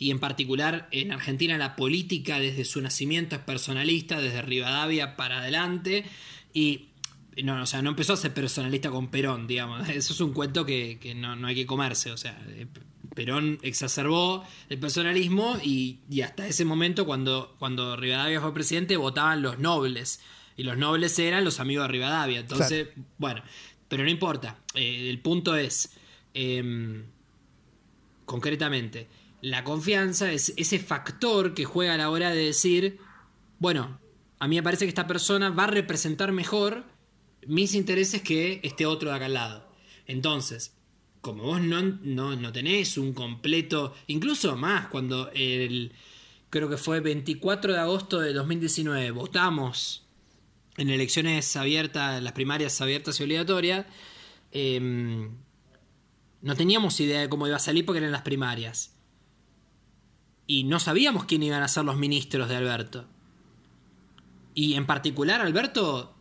y 0.00 0.10
en 0.10 0.18
particular 0.18 0.88
en 0.90 1.12
Argentina 1.12 1.56
la 1.58 1.76
política 1.76 2.40
desde 2.40 2.64
su 2.64 2.80
nacimiento 2.80 3.36
es 3.36 3.42
personalista, 3.42 4.20
desde 4.20 4.42
Rivadavia 4.42 5.14
para 5.14 5.38
adelante 5.38 6.06
y 6.52 6.88
no, 7.42 7.62
o 7.62 7.66
sea, 7.66 7.82
no 7.82 7.90
empezó 7.90 8.14
a 8.14 8.16
ser 8.16 8.34
personalista 8.34 8.90
con 8.90 9.08
Perón, 9.08 9.46
digamos. 9.46 9.88
Eso 9.90 10.12
es 10.12 10.20
un 10.20 10.32
cuento 10.32 10.64
que, 10.64 10.98
no, 11.16 11.46
hay 11.46 11.54
que 11.54 11.66
comerse. 11.66 12.10
O 12.10 12.16
sea, 12.16 12.40
eh, 12.48 12.66
Perón 13.14 13.58
exacerbó 13.62 14.44
el 14.68 14.78
personalismo 14.78 15.58
y, 15.62 16.00
hasta 16.22 16.46
ese 16.46 16.64
momento, 16.64 17.06
cuando, 17.06 17.56
cuando 17.58 17.96
Rivadavia 17.96 18.40
fue 18.40 18.54
presidente, 18.54 18.96
votaban 18.96 19.42
los 19.42 19.58
nobles. 19.58 20.20
Y 20.56 20.62
los 20.62 20.76
nobles 20.76 21.18
eran 21.18 21.44
los 21.44 21.60
amigos 21.60 21.84
de 21.84 21.92
Rivadavia. 21.92 22.40
Entonces, 22.40 22.88
bueno, 23.18 23.42
pero 23.88 24.04
no 24.04 24.10
importa. 24.10 24.58
Eh, 24.74 25.08
el 25.08 25.20
punto 25.20 25.56
es, 25.56 25.96
em, 26.34 27.04
concretamente, 28.26 29.08
la 29.42 29.64
confianza 29.64 30.30
es 30.32 30.52
ese 30.56 30.78
factor 30.78 31.54
que 31.54 31.64
juega 31.64 31.94
a 31.94 31.96
la 31.96 32.10
hora 32.10 32.30
de 32.30 32.44
decir, 32.44 32.98
bueno, 33.58 33.98
a 34.38 34.48
mí 34.48 34.56
me 34.56 34.62
parece 34.62 34.84
que 34.84 34.90
esta 34.90 35.06
persona 35.06 35.50
va 35.50 35.64
a 35.64 35.68
representar 35.68 36.32
mejor 36.32 36.84
mis 37.46 37.74
intereses 37.74 38.22
que 38.22 38.60
este 38.62 38.86
otro 38.86 39.10
de 39.10 39.16
acá 39.16 39.26
al 39.26 39.34
lado. 39.34 39.68
Entonces, 40.06 40.74
como 41.20 41.44
vos 41.44 41.60
no, 41.60 41.82
no, 41.82 42.36
no 42.36 42.52
tenés 42.52 42.96
un 42.98 43.12
completo, 43.12 43.94
incluso 44.06 44.56
más, 44.56 44.88
cuando 44.88 45.30
el, 45.34 45.92
creo 46.48 46.68
que 46.68 46.76
fue 46.76 47.00
24 47.00 47.74
de 47.74 47.78
agosto 47.78 48.20
de 48.20 48.32
2019, 48.32 49.10
votamos 49.12 50.06
en 50.76 50.88
elecciones 50.88 51.56
abiertas, 51.56 52.22
las 52.22 52.32
primarias 52.32 52.80
abiertas 52.80 53.20
y 53.20 53.24
obligatorias, 53.24 53.86
em, 54.52 55.30
no 56.42 56.56
teníamos 56.56 56.98
idea 57.00 57.20
de 57.20 57.28
cómo 57.28 57.46
iba 57.46 57.56
a 57.56 57.60
salir 57.60 57.84
porque 57.84 57.98
eran 57.98 58.12
las 58.12 58.22
primarias. 58.22 58.94
Y 60.46 60.64
no 60.64 60.80
sabíamos 60.80 61.26
quién 61.26 61.42
iban 61.42 61.62
a 61.62 61.68
ser 61.68 61.84
los 61.84 61.96
ministros 61.96 62.48
de 62.48 62.56
Alberto. 62.56 63.06
Y 64.54 64.74
en 64.74 64.86
particular 64.86 65.40
Alberto, 65.42 66.16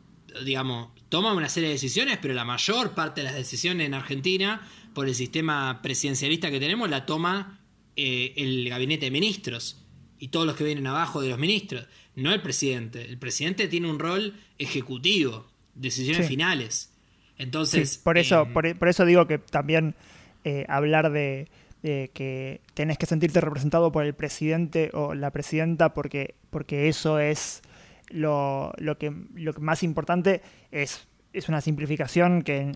digamos, 0.46 0.90
toma 1.10 1.34
una 1.34 1.50
serie 1.50 1.70
de 1.70 1.74
decisiones, 1.74 2.18
pero 2.22 2.34
la 2.34 2.46
mayor 2.46 2.92
parte 2.92 3.22
de 3.22 3.26
las 3.26 3.36
decisiones 3.36 3.88
en 3.88 3.94
Argentina, 3.94 4.68
por 4.94 5.08
el 5.08 5.16
sistema 5.16 5.82
presidencialista 5.82 6.52
que 6.52 6.60
tenemos, 6.60 6.90
la 6.90 7.06
toma 7.06 7.60
eh, 7.96 8.34
el 8.38 8.70
gabinete 8.70 9.06
de 9.06 9.12
ministros 9.12 9.84
y 10.20 10.30
todos 10.30 10.46
los 10.46 10.56
que 10.56 10.64
vienen 10.64 10.88
abajo 10.88 11.22
de 11.22 11.30
los 11.30 11.40
ministros 11.40 11.86
no 12.16 12.34
el 12.34 12.42
presidente. 12.42 13.04
El 13.04 13.18
presidente 13.18 13.68
tiene 13.68 13.90
un 13.90 14.00
rol 14.00 14.36
ejecutivo, 14.58 15.48
decisiones 15.76 16.28
finales. 16.28 16.94
Entonces. 17.38 17.98
por, 17.98 18.18
eso, 18.18 18.44
eh, 18.64 18.76
por, 18.76 18.90
eso 18.90 19.06
digo 19.06 19.26
que 19.26 19.38
también 19.38 19.96
eh, 20.44 20.66
hablar 20.68 21.12
de, 21.12 21.48
que 21.82 22.62
tenés 22.74 22.98
que 22.98 23.06
sentirte 23.06 23.40
representado 23.40 23.92
por 23.92 24.06
el 24.06 24.14
presidente 24.14 24.92
o 24.94 25.14
la 25.16 25.32
presidenta, 25.32 25.94
porque, 25.94 26.36
porque 26.50 26.90
eso 26.90 27.20
es 27.20 27.62
lo, 28.10 28.74
que, 29.00 29.14
lo 29.36 29.54
que 29.54 29.62
más 29.62 29.84
importante 29.84 30.42
es. 30.72 31.08
Es 31.32 31.48
una 31.48 31.62
simplificación 31.62 32.42
que, 32.42 32.72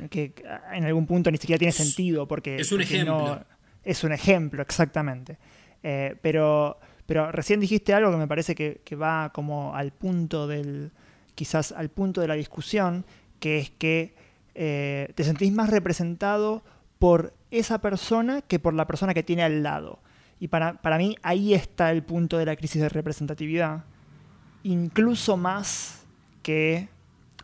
en 0.73 0.85
algún 0.85 1.07
punto 1.07 1.31
ni 1.31 1.37
siquiera 1.37 1.57
tiene 1.57 1.71
sentido. 1.71 2.27
Porque, 2.27 2.57
es 2.57 2.71
un 2.71 2.81
ejemplo. 2.81 3.43
es 3.83 4.03
un 4.03 4.11
ejemplo, 4.11 4.61
exactamente. 4.61 5.39
Eh, 5.81 6.15
pero 6.21 6.77
pero 7.05 7.31
recién 7.31 7.59
dijiste 7.59 7.93
algo 7.93 8.11
que 8.11 8.17
me 8.17 8.27
parece 8.27 8.55
que, 8.55 8.95
va 8.95 9.31
como 9.33 9.75
al 9.75 9.91
punto 9.91 10.47
del, 10.47 10.91
quizás 11.35 11.71
al 11.71 11.89
punto 11.89 12.21
de 12.21 12.27
la 12.27 12.35
discusión, 12.35 13.05
que 13.39 13.59
es 13.59 13.69
que 13.71 14.15
eh, 14.55 15.11
te 15.15 15.23
sentís 15.23 15.51
más 15.51 15.69
representado 15.69 16.63
por 16.99 17.33
esa 17.51 17.81
persona 17.81 18.41
que 18.41 18.59
por 18.59 18.73
la 18.73 18.87
persona 18.87 19.13
que 19.13 19.23
tiene 19.23 19.43
al 19.43 19.63
lado. 19.63 19.99
Y 20.39 20.47
para, 20.47 20.79
mí 20.97 21.15
ahí 21.23 21.53
está 21.53 21.91
el 21.91 22.03
punto 22.03 22.37
de 22.37 22.45
la 22.45 22.55
crisis 22.55 22.81
de 22.81 22.89
representatividad. 22.89 23.85
Incluso 24.63 25.37
más 25.37 26.03
que, 26.41 26.87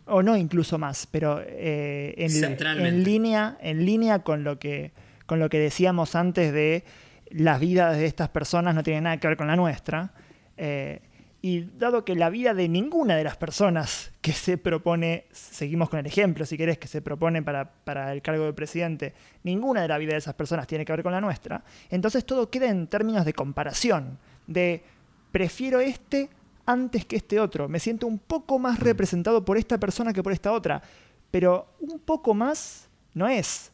o 0.05 0.23
no 0.23 0.37
incluso 0.37 0.77
más, 0.77 1.07
pero 1.07 1.41
eh, 1.45 2.15
en, 2.17 3.03
línea, 3.03 3.57
en 3.61 3.85
línea 3.85 4.19
con 4.19 4.43
lo 4.43 4.57
que, 4.59 4.91
con 5.25 5.39
lo 5.39 5.49
que 5.49 5.59
decíamos 5.59 6.15
antes 6.15 6.53
de 6.53 6.83
las 7.29 7.59
vidas 7.59 7.97
de 7.97 8.05
estas 8.05 8.29
personas 8.29 8.73
no 8.73 8.83
tienen 8.83 9.03
nada 9.03 9.17
que 9.17 9.27
ver 9.27 9.37
con 9.37 9.47
la 9.47 9.55
nuestra. 9.55 10.11
Eh, 10.57 11.01
y 11.41 11.61
dado 11.77 12.03
que 12.03 12.15
la 12.15 12.29
vida 12.29 12.53
de 12.53 12.67
ninguna 12.67 13.15
de 13.15 13.23
las 13.23 13.37
personas 13.37 14.11
que 14.21 14.33
se 14.33 14.57
propone, 14.57 15.25
seguimos 15.31 15.89
con 15.89 15.99
el 15.99 16.05
ejemplo, 16.05 16.45
si 16.45 16.57
querés, 16.57 16.77
que 16.77 16.87
se 16.87 17.01
propone 17.01 17.41
para, 17.41 18.11
el 18.11 18.21
cargo 18.21 18.45
de 18.45 18.53
presidente, 18.53 19.13
ninguna 19.43 19.81
de 19.81 19.87
la 19.87 19.97
vida 19.97 20.11
de 20.11 20.17
esas 20.17 20.33
personas 20.33 20.67
tiene 20.67 20.83
que 20.83 20.91
ver 20.91 21.03
con 21.03 21.13
la 21.13 21.21
nuestra, 21.21 21.63
entonces 21.89 22.25
todo 22.25 22.49
queda 22.49 22.67
en 22.67 22.87
términos 22.87 23.23
de 23.23 23.33
comparación, 23.33 24.19
de 24.47 24.83
prefiero 25.31 25.79
este 25.79 26.29
antes 26.69 27.03
que 27.05 27.15
este 27.15 27.39
otro, 27.39 27.67
me 27.67 27.79
siento 27.79 28.05
un 28.05 28.19
poco 28.19 28.59
más 28.59 28.79
representado 28.79 29.43
por 29.43 29.57
esta 29.57 29.79
persona 29.79 30.13
que 30.13 30.21
por 30.21 30.31
esta 30.31 30.51
otra, 30.51 30.83
pero 31.31 31.73
un 31.79 31.99
poco 31.99 32.35
más 32.35 32.87
no 33.15 33.27
es 33.27 33.71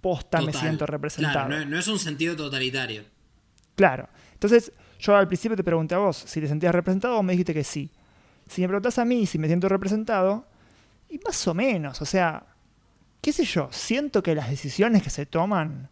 posta 0.00 0.40
me 0.40 0.54
siento 0.54 0.86
representado. 0.86 1.46
Claro, 1.46 1.66
no, 1.66 1.78
es 1.78 1.88
un 1.88 1.98
sentido 1.98 2.34
totalitario. 2.34 3.04
Claro. 3.74 4.08
Entonces, 4.32 4.72
yo 4.98 5.14
al 5.14 5.28
principio 5.28 5.56
te 5.56 5.64
pregunté 5.64 5.94
a 5.94 5.98
vos 5.98 6.16
si 6.16 6.40
te 6.40 6.48
sentías 6.48 6.74
representado, 6.74 7.18
o 7.18 7.22
me 7.22 7.32
dijiste 7.34 7.52
que 7.52 7.64
sí. 7.64 7.90
Si 8.48 8.62
me 8.62 8.68
preguntás 8.68 8.98
a 8.98 9.04
mí 9.04 9.26
si 9.26 9.38
me 9.38 9.46
siento 9.46 9.68
representado, 9.68 10.46
y 11.10 11.18
más 11.18 11.46
o 11.48 11.52
menos, 11.52 12.00
o 12.00 12.06
sea, 12.06 12.46
qué 13.20 13.32
sé 13.32 13.44
yo, 13.44 13.68
siento 13.72 14.22
que 14.22 14.34
las 14.34 14.48
decisiones 14.48 15.02
que 15.02 15.10
se 15.10 15.26
toman 15.26 15.90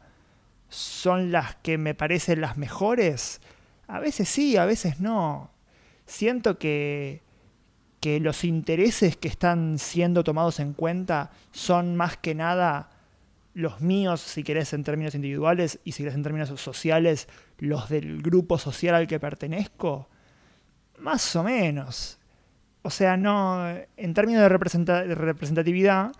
son 0.70 1.32
las 1.32 1.56
que 1.56 1.76
me 1.76 1.94
parecen 1.94 2.40
las 2.40 2.56
mejores. 2.56 3.42
A 3.88 4.00
veces 4.00 4.28
sí, 4.28 4.56
a 4.56 4.64
veces 4.64 5.00
no. 5.00 5.50
Siento 6.06 6.58
que, 6.58 7.22
que 8.00 8.20
los 8.20 8.44
intereses 8.44 9.16
que 9.16 9.28
están 9.28 9.78
siendo 9.78 10.24
tomados 10.24 10.60
en 10.60 10.72
cuenta 10.72 11.30
son 11.52 11.96
más 11.96 12.16
que 12.16 12.34
nada 12.34 12.90
los 13.56 13.80
míos, 13.80 14.20
si 14.20 14.42
querés 14.42 14.74
en 14.74 14.84
términos 14.84 15.14
individuales, 15.14 15.80
y 15.82 15.92
si 15.92 16.02
querés 16.02 16.14
en 16.14 16.22
términos 16.22 16.48
sociales, 16.60 17.26
los 17.58 17.88
del 17.88 18.20
grupo 18.20 18.58
social 18.58 18.94
al 18.94 19.06
que 19.06 19.18
pertenezco, 19.18 20.10
más 20.98 21.34
o 21.36 21.42
menos. 21.42 22.18
O 22.82 22.90
sea, 22.90 23.16
no, 23.16 23.66
en 23.96 24.14
términos 24.14 24.42
de, 24.42 24.48
representatividad, 25.14 26.12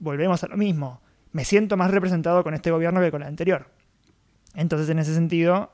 volvemos 0.00 0.42
a 0.42 0.48
lo 0.48 0.56
mismo. 0.56 1.00
Me 1.30 1.44
siento 1.44 1.76
más 1.76 1.92
representado 1.92 2.42
con 2.42 2.54
este 2.54 2.72
gobierno 2.72 3.00
que 3.00 3.12
con 3.12 3.22
el 3.22 3.28
anterior. 3.28 3.70
Entonces, 4.54 4.88
en 4.90 4.98
ese 4.98 5.14
sentido, 5.14 5.72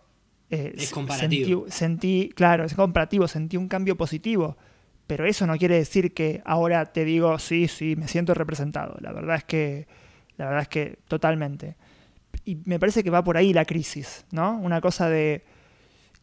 eh, 0.50 0.72
es 0.76 0.90
comparativo. 0.90 1.66
Sentí, 1.68 2.30
claro, 2.34 2.64
es 2.64 2.74
comparativo, 2.74 3.28
sentí 3.28 3.56
un 3.56 3.68
cambio 3.68 3.96
positivo. 3.96 4.56
Pero 5.06 5.26
eso 5.26 5.46
no 5.46 5.56
quiere 5.56 5.76
decir 5.76 6.14
que 6.14 6.40
ahora 6.44 6.92
te 6.92 7.04
digo, 7.04 7.38
sí, 7.38 7.66
sí, 7.66 7.96
me 7.96 8.06
siento 8.06 8.32
representado. 8.34 8.96
La 9.00 9.12
verdad 9.12 9.36
es 9.36 9.44
que, 9.44 9.88
la 10.36 10.46
verdad 10.46 10.62
es 10.62 10.68
que 10.68 10.98
totalmente. 11.08 11.76
Y 12.44 12.58
me 12.64 12.78
parece 12.78 13.02
que 13.02 13.10
va 13.10 13.24
por 13.24 13.36
ahí 13.36 13.52
la 13.52 13.64
crisis, 13.64 14.24
¿no? 14.30 14.56
Una 14.58 14.80
cosa 14.80 15.08
de 15.08 15.44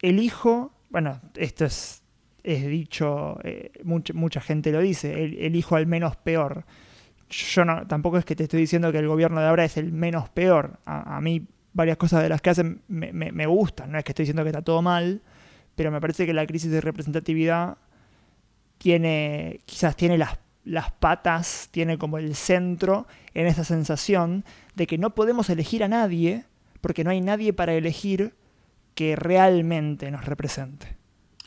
elijo, 0.00 0.72
bueno, 0.90 1.20
esto 1.34 1.66
es, 1.66 2.02
es 2.42 2.66
dicho, 2.66 3.38
eh, 3.44 3.72
mucha, 3.84 4.14
mucha, 4.14 4.40
gente 4.40 4.72
lo 4.72 4.80
dice, 4.80 5.22
el, 5.22 5.38
elijo 5.38 5.76
al 5.76 5.86
menos 5.86 6.16
peor. 6.16 6.64
Yo 7.28 7.64
no, 7.64 7.86
tampoco 7.86 8.16
es 8.16 8.24
que 8.24 8.34
te 8.36 8.44
estoy 8.44 8.60
diciendo 8.60 8.90
que 8.90 8.98
el 8.98 9.08
gobierno 9.08 9.40
de 9.40 9.48
ahora 9.48 9.64
es 9.64 9.76
el 9.76 9.92
menos 9.92 10.30
peor. 10.30 10.78
A, 10.86 11.20
mí 11.20 11.46
varias 11.78 11.96
cosas 11.96 12.24
de 12.24 12.28
las 12.28 12.42
que 12.42 12.50
hacen 12.50 12.82
me, 12.88 13.46
gustan, 13.46 13.92
no 13.92 13.98
es 13.98 14.04
que 14.04 14.10
estoy 14.10 14.24
diciendo 14.24 14.42
que 14.42 14.48
está 14.48 14.62
todo 14.62 14.82
mal, 14.82 15.22
pero 15.76 15.92
me 15.92 16.00
parece 16.00 16.26
que 16.26 16.34
la 16.34 16.44
crisis 16.44 16.72
de 16.72 16.80
representatividad 16.80 17.78
tiene, 18.78 19.60
quizás 19.64 19.94
tiene 19.94 20.18
las, 20.18 20.38
las 20.64 20.90
patas, 20.90 21.68
tiene 21.70 21.96
como 21.96 22.18
el 22.18 22.34
centro 22.34 23.06
en 23.32 23.46
esa 23.46 23.62
sensación 23.62 24.44
de 24.74 24.88
que 24.88 24.98
no 24.98 25.14
podemos 25.14 25.50
elegir 25.50 25.84
a 25.84 25.88
nadie 25.88 26.46
porque 26.80 27.04
no 27.04 27.10
hay 27.10 27.20
nadie 27.20 27.52
para 27.52 27.74
elegir 27.74 28.34
que 28.96 29.14
realmente 29.14 30.10
nos 30.10 30.24
represente. 30.24 30.96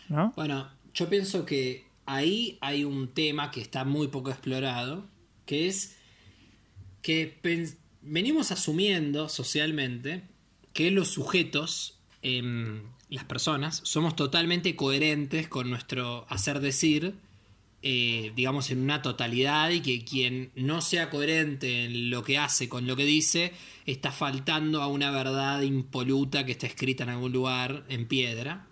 ¿no? 0.07 0.31
Bueno, 0.37 0.69
yo 0.93 1.09
pienso 1.09 1.45
que 1.45 1.87
ahí 2.05 2.57
hay 2.61 2.85
un 2.85 3.09
tema 3.09 3.51
que 3.51 3.59
está 3.59 3.83
muy 3.83 4.07
poco 4.07 4.29
explorado, 4.29 5.03
que 5.45 5.67
es 5.67 5.97
que 7.01 7.37
venimos 8.01 8.51
asumiendo 8.51 9.29
socialmente 9.29 10.23
que 10.73 10.91
los 10.91 11.09
sujetos, 11.09 11.99
em, 12.21 12.83
las 13.09 13.25
personas, 13.25 13.81
somos 13.83 14.15
totalmente 14.15 14.75
coherentes 14.75 15.47
con 15.47 15.69
nuestro 15.69 16.25
hacer 16.29 16.59
decir, 16.59 17.15
eh, 17.83 18.31
digamos, 18.35 18.69
en 18.69 18.81
una 18.81 19.01
totalidad 19.01 19.71
y 19.71 19.81
que 19.81 20.05
quien 20.05 20.51
no 20.55 20.81
sea 20.81 21.09
coherente 21.09 21.85
en 21.85 22.09
lo 22.09 22.23
que 22.23 22.37
hace 22.37 22.69
con 22.69 22.85
lo 22.85 22.95
que 22.95 23.05
dice, 23.05 23.53
está 23.85 24.11
faltando 24.11 24.81
a 24.81 24.87
una 24.87 25.09
verdad 25.09 25.61
impoluta 25.61 26.45
que 26.45 26.51
está 26.51 26.67
escrita 26.67 27.03
en 27.03 27.09
algún 27.09 27.31
lugar 27.31 27.83
en 27.89 28.07
piedra. 28.07 28.67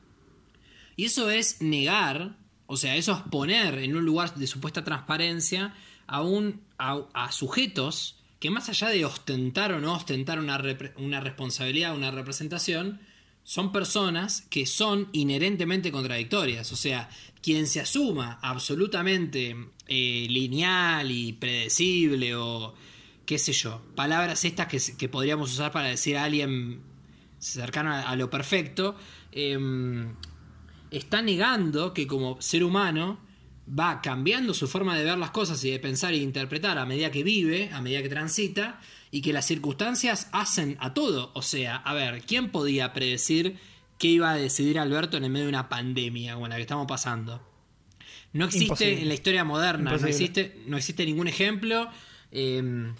Y 0.96 1.06
eso 1.06 1.30
es 1.30 1.62
negar, 1.62 2.38
o 2.68 2.78
sea, 2.78 2.96
eso 2.96 3.14
es 3.14 3.20
poner 3.32 3.80
en 3.80 3.96
un 3.96 4.06
lugar 4.06 4.36
de 4.36 4.46
supuesta 4.46 4.84
transparencia 4.84 5.74
a, 6.06 6.22
un, 6.22 6.62
a, 6.78 7.32
sujetos 7.32 8.19
que 8.40 8.50
más 8.50 8.70
allá 8.70 8.90
de 8.90 9.06
ostentar 9.06 9.74
o 9.74 9.82
no 9.82 9.94
ostentar 9.94 10.40
una, 10.40 10.62
una 10.98 11.20
responsabilidad, 11.20 11.96
una 11.96 12.12
representación, 12.12 13.02
son 13.44 13.72
personas 13.72 14.46
que 14.50 14.66
son 14.66 15.10
inherentemente 15.12 15.92
contradictorias. 15.92 16.72
O 16.72 16.76
sea, 16.76 17.10
quien 17.42 17.68
se 17.68 17.80
asuma 17.80 18.40
absolutamente 18.42 19.56
eh, 19.88 20.28
lineal 20.30 21.12
y 21.12 21.34
predecible 21.34 22.36
o 22.36 22.76
qué 23.26 23.38
sé 23.38 23.54
yo, 23.54 23.82
palabras 23.96 24.44
estas 24.44 24.68
que, 24.68 25.10
podríamos 25.10 25.54
usar 25.54 25.72
para 25.72 25.90
decir 25.90 26.18
a 26.18 26.24
alguien 26.24 26.82
cercano 27.38 27.94
a, 27.94 28.16
lo 28.16 28.30
perfecto, 28.30 28.96
em, 29.32 30.16
está 30.90 31.22
negando 31.22 31.94
que 31.94 32.08
como 32.08 32.42
ser 32.42 32.64
humano 32.64 33.20
va 33.78 34.02
cambiando 34.02 34.54
su 34.54 34.68
forma 34.68 34.98
de 34.98 35.04
ver 35.04 35.18
las 35.18 35.32
cosas 35.32 35.64
y 35.64 35.72
de 35.72 35.80
pensar 35.80 36.14
e 36.14 36.18
interpretar 36.18 36.78
a 36.78 36.86
medida 36.86 37.12
que 37.12 37.24
vive, 37.24 37.70
a 37.72 37.82
medida 37.82 38.02
que 38.02 38.10
transita, 38.10 38.80
y 39.12 39.22
que 39.22 39.34
las 39.34 39.46
circunstancias 39.46 40.30
hacen 40.32 40.78
a 40.80 40.94
todo. 40.94 41.32
O 41.34 41.42
sea, 41.42 41.78
a 41.78 41.94
ver, 41.94 42.22
¿quién 42.22 42.50
podía 42.52 42.94
predecir 42.94 43.58
qué 43.98 44.08
iba 44.08 44.32
a 44.32 44.36
decidir 44.36 44.80
Alberto 44.80 45.18
en 45.18 45.26
el 45.26 45.30
medio 45.30 45.46
de 45.46 45.50
una 45.50 45.70
pandemia 45.70 46.34
como 46.36 46.48
la 46.48 46.56
que 46.56 46.62
estamos 46.62 46.88
pasando? 46.88 47.42
No 48.34 48.46
existe 48.46 49.02
en 49.02 49.08
la 49.08 49.14
historia 49.14 49.44
moderna, 49.44 49.98
no 49.98 50.08
existe, 50.08 50.62
no 50.68 50.78
existe 50.78 51.06
ningún 51.06 51.28
ejemplo. 51.28 51.90
Em, 52.32 52.94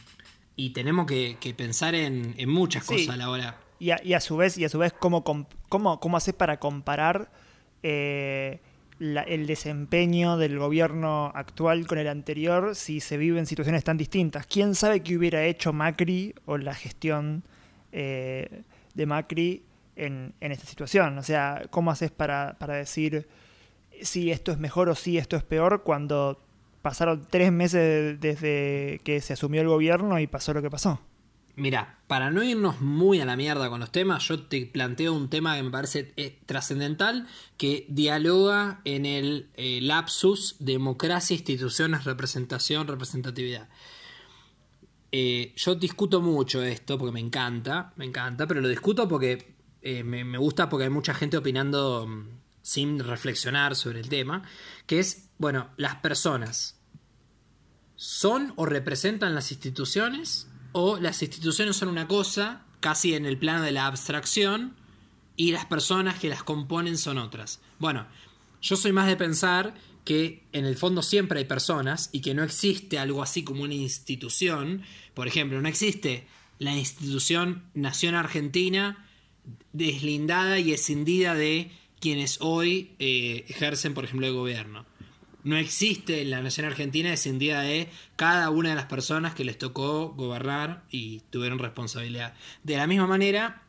y 0.56 0.72
tenemos 0.72 1.06
que, 1.06 1.54
pensar 1.56 1.94
en, 1.96 2.36
muchas 2.50 2.84
cosas 2.84 3.10
a 3.10 3.18
la 3.18 3.30
hora. 3.30 3.60
Y 3.80 3.92
a, 3.92 4.20
su 4.20 4.36
vez, 4.36 4.58
y 4.58 4.66
a 4.66 4.70
su 4.70 4.78
vez, 4.78 4.92
¿cómo, 4.92 5.24
cómo, 5.24 5.48
cómo 6.00 6.18
haces 6.18 6.34
para 6.34 6.60
comparar 6.60 7.32
eh, 7.82 8.60
el 9.00 9.48
desempeño 9.48 10.38
del 10.38 10.60
gobierno 10.60 11.32
actual 11.34 11.88
con 11.88 11.98
el 11.98 12.08
anterior 12.08 12.76
si 12.76 13.00
se 13.00 13.18
vive 13.18 13.40
en 13.40 13.46
situaciones 13.46 13.84
tan 13.84 13.98
distintas. 13.98 14.46
¿Quién 14.46 14.76
sabe 14.76 15.02
qué 15.02 15.18
hubiera 15.18 15.46
hecho 15.46 15.72
Macri 15.72 16.36
o 16.46 16.58
la 16.58 16.76
gestión 16.76 17.44
eh, 17.92 18.64
de 18.94 19.06
Macri 19.06 19.64
en, 19.96 20.34
esta 20.42 20.66
situación? 20.66 21.18
O 21.18 21.24
sea, 21.24 21.64
¿cómo 21.70 21.92
haces 21.92 22.12
para, 22.12 22.58
para 22.60 22.76
decir 22.76 23.28
si 24.02 24.32
esto 24.32 24.52
es 24.52 24.60
mejor 24.60 24.90
o 24.90 24.96
si 24.96 25.18
esto 25.18 25.38
es 25.38 25.44
peor 25.44 25.84
cuando 25.84 26.42
pasaron 26.82 27.26
tres 27.30 27.52
meses 27.52 28.20
desde 28.20 29.00
que 29.04 29.22
se 29.22 29.34
asumió 29.34 29.62
el 29.62 29.68
gobierno 29.68 30.20
y 30.20 30.28
pasó 30.28 30.54
lo 30.54 30.62
que 30.62 30.70
pasó? 30.70 31.00
Mira, 31.60 32.00
para 32.08 32.32
no 32.32 32.42
irnos 32.42 32.80
muy 32.80 33.20
a 33.20 33.26
la 33.26 33.36
mierda 33.36 33.70
con 33.70 33.82
los 33.82 33.92
temas, 33.92 34.26
yo 34.28 34.44
te 34.44 34.66
planteo 34.66 35.14
un 35.14 35.30
tema 35.30 35.58
que 35.58 35.64
me 35.64 35.70
parece 35.70 36.14
eh, 36.16 36.40
trascendental, 36.46 37.28
que 37.58 37.86
dialoga 37.90 38.80
en 38.86 39.06
el 39.06 39.50
eh, 39.56 39.80
lapsus 39.82 40.56
democracia, 40.60 41.36
instituciones, 41.36 42.06
representación, 42.06 42.88
representatividad. 42.88 43.68
Eh, 45.12 45.54
yo 45.58 45.76
discuto 45.76 46.22
mucho 46.22 46.64
esto 46.64 46.98
porque 46.98 47.12
me 47.12 47.20
encanta, 47.20 47.94
me 47.98 48.06
encanta, 48.06 48.48
pero 48.48 48.62
lo 48.62 48.70
discuto 48.70 49.08
porque 49.10 49.56
me, 49.82 50.38
gusta 50.38 50.70
porque 50.70 50.86
hay 50.86 50.90
mucha 50.90 51.14
gente 51.14 51.36
opinando 51.36 52.08
mm, 52.08 52.28
sin 52.62 53.00
reflexionar 53.00 53.76
sobre 53.76 54.00
el 54.00 54.08
tema, 54.08 54.44
que 54.86 55.00
es, 55.00 55.30
bueno, 55.38 55.72
las 55.76 55.96
personas 55.96 56.80
son 57.98 58.54
o 58.56 58.66
representan 58.66 59.36
las 59.36 59.52
instituciones 59.52 60.49
o 60.72 60.98
las 60.98 61.22
instituciones 61.22 61.76
son 61.76 61.90
una 61.90 62.08
cosa, 62.08 62.66
casi 62.80 63.14
en 63.14 63.26
el 63.26 63.38
plano 63.38 63.64
de 63.64 63.72
la 63.72 63.88
abstracción, 63.88 64.76
y 65.36 65.52
las 65.52 65.66
personas 65.66 66.20
que 66.20 66.30
las 66.30 66.44
componen 66.44 66.98
son 66.98 67.18
otras. 67.18 67.62
Bueno, 67.80 68.08
yo 68.62 68.76
soy 68.76 68.92
más 68.92 69.08
de 69.08 69.16
pensar 69.16 69.74
que 70.04 70.44
en 70.52 70.66
el 70.66 70.76
fondo 70.76 71.02
siempre 71.02 71.40
hay 71.40 71.46
personas 71.46 72.10
y 72.12 72.22
que 72.22 72.34
no 72.34 72.44
existe 72.44 73.00
algo 73.00 73.24
así 73.24 73.44
como 73.44 73.64
una 73.64 73.74
institución. 73.74 74.84
Por 75.14 75.28
ejemplo, 75.28 75.62
no 75.62 75.70
existe 75.70 76.28
la 76.58 76.76
institución 76.76 77.64
Nación 77.74 78.16
Argentina 78.16 79.08
deslindada 79.72 80.60
y 80.60 80.74
escindida 80.74 81.36
de 81.36 81.72
quienes 82.02 82.40
hoy 82.42 82.96
eh, 83.00 83.46
ejercen, 83.48 83.94
por 83.94 84.04
ejemplo, 84.04 84.28
el 84.28 84.34
gobierno 84.34 84.89
no 85.44 85.58
existe 85.58 86.22
en 86.22 86.32
la 86.32 86.42
nación 86.42 86.66
argentina 86.66 87.10
descendida 87.10 87.62
de 87.62 87.90
cada 88.16 88.50
una 88.50 88.70
de 88.70 88.76
las 88.76 88.86
personas 88.86 89.34
que 89.34 89.46
les 89.46 89.58
tocó 89.58 90.10
gobernar 90.10 90.84
y 90.90 91.22
tuvieron 91.30 91.60
responsabilidad. 91.60 92.34
De 92.64 92.78
la 92.78 92.88
misma 92.88 93.08
manera, 93.08 93.64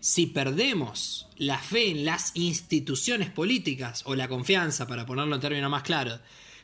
si 0.00 0.26
perdemos 0.26 1.28
la 1.36 1.58
fe 1.58 1.90
en 1.90 2.04
las 2.04 2.32
instituciones 2.34 3.30
políticas 3.30 4.02
o 4.06 4.16
la 4.16 4.28
confianza, 4.28 4.88
para 4.88 5.06
ponerlo 5.06 5.36
en 5.36 5.40
términos 5.40 5.70
más 5.70 5.84
claros, 5.84 6.20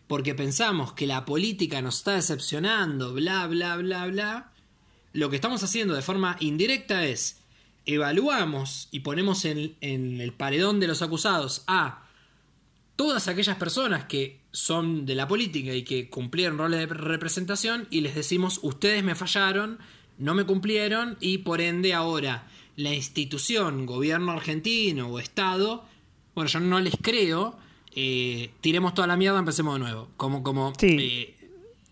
porque 0.09 0.35
pensamos 0.35 0.93
que 0.95 1.07
la 1.07 1.25
política 1.25 1.81
nos 1.81 1.99
está 1.99 2.15
decepcionando, 2.15 3.13
bla, 3.13 3.47
bla, 3.47 3.77
bla, 3.77 4.07
bla, 4.07 4.53
lo 5.13 5.31
que 5.31 5.37
estamos 5.37 5.63
haciendo 5.63 5.95
de 5.95 6.03
forma 6.03 6.37
indirecta 6.41 7.07
es 7.07 7.41
evaluamos 7.87 8.89
y 8.91 9.01
ponemos 9.01 9.45
en, 9.45 9.77
en 9.81 10.21
el 10.21 10.33
paredón 10.33 10.81
de 10.81 10.89
los 10.89 11.03
acusados 11.03 11.63
a 11.67 12.08
todas 12.99 13.29
aquellas 13.29 13.57
personas 13.57 14.07
que 14.07 14.41
son 14.51 15.07
de 15.07 15.15
la 15.15 15.29
política 15.29 15.73
y 15.73 15.85
que 15.85 16.11
cumplieron 16.11 16.59
roles 16.59 16.81
de 16.81 16.87
representación 16.87 17.87
y 17.91 18.01
les 18.01 18.17
decimos 18.17 18.59
ustedes 18.65 19.05
me 19.05 19.15
fallaron, 19.15 19.79
no 20.19 20.35
me 20.35 20.43
cumplieron 20.43 21.17
y 21.21 21.39
por 21.39 21.61
ende 21.61 21.95
ahora 21.95 22.49
la 22.75 22.93
institución, 22.93 23.87
gobierno 23.87 24.33
argentino 24.33 25.07
o 25.07 25.21
Estado, 25.21 25.85
bueno, 26.35 26.51
yo 26.51 26.59
no 26.59 26.81
les 26.81 26.97
creo, 27.01 27.57
eh, 27.95 28.51
tiremos 28.61 28.95
toda 28.95 29.07
la 29.07 29.17
mierda, 29.17 29.39
empecemos 29.39 29.75
de 29.75 29.79
nuevo. 29.79 30.09
Como, 30.17 30.43
como 30.43 30.73
sí. 30.77 30.97
Eh, 30.99 31.35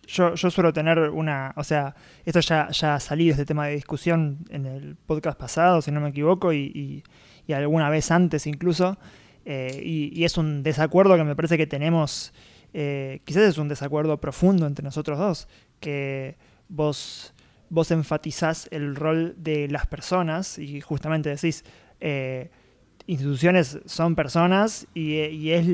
yo, 0.08 0.34
yo, 0.34 0.50
suelo 0.50 0.72
tener 0.72 0.98
una, 0.98 1.54
o 1.56 1.62
sea, 1.62 1.94
esto 2.24 2.40
ya, 2.40 2.68
ya 2.70 2.98
salí 2.98 3.26
de 3.26 3.30
este 3.30 3.44
tema 3.44 3.68
de 3.68 3.76
discusión 3.76 4.38
en 4.48 4.66
el 4.66 4.96
podcast 4.96 5.38
pasado, 5.38 5.82
si 5.82 5.92
no 5.92 6.00
me 6.00 6.08
equivoco, 6.08 6.52
y, 6.52 7.04
y 7.46 7.52
alguna 7.52 7.90
vez 7.90 8.10
antes 8.10 8.48
incluso. 8.48 8.98
Eh, 9.48 9.81
y, 9.85 10.24
es 10.24 10.36
un 10.39 10.64
desacuerdo 10.64 11.16
que 11.16 11.23
me 11.23 11.36
parece 11.36 11.56
que 11.56 11.68
tenemos 11.68 12.35
eh, 12.74 13.20
quizás 13.24 13.44
es 13.44 13.59
un 13.59 13.68
desacuerdo 13.68 14.20
profundo 14.20 14.66
entre 14.66 14.82
nosotros 14.82 15.18
dos, 15.18 15.48
que 15.78 16.36
vos, 16.68 17.32
vos 17.70 17.93
enfatizás 17.93 18.68
el 18.73 18.97
rol 18.97 19.36
de 19.39 19.68
las 19.68 19.86
personas 19.86 20.59
y 20.59 20.81
justamente 20.81 21.31
decís, 21.31 21.64
eh, 22.01 22.51
instituciones 23.06 23.78
son 23.86 24.16
personas 24.16 24.89
y, 24.94 25.51
es, 25.51 25.64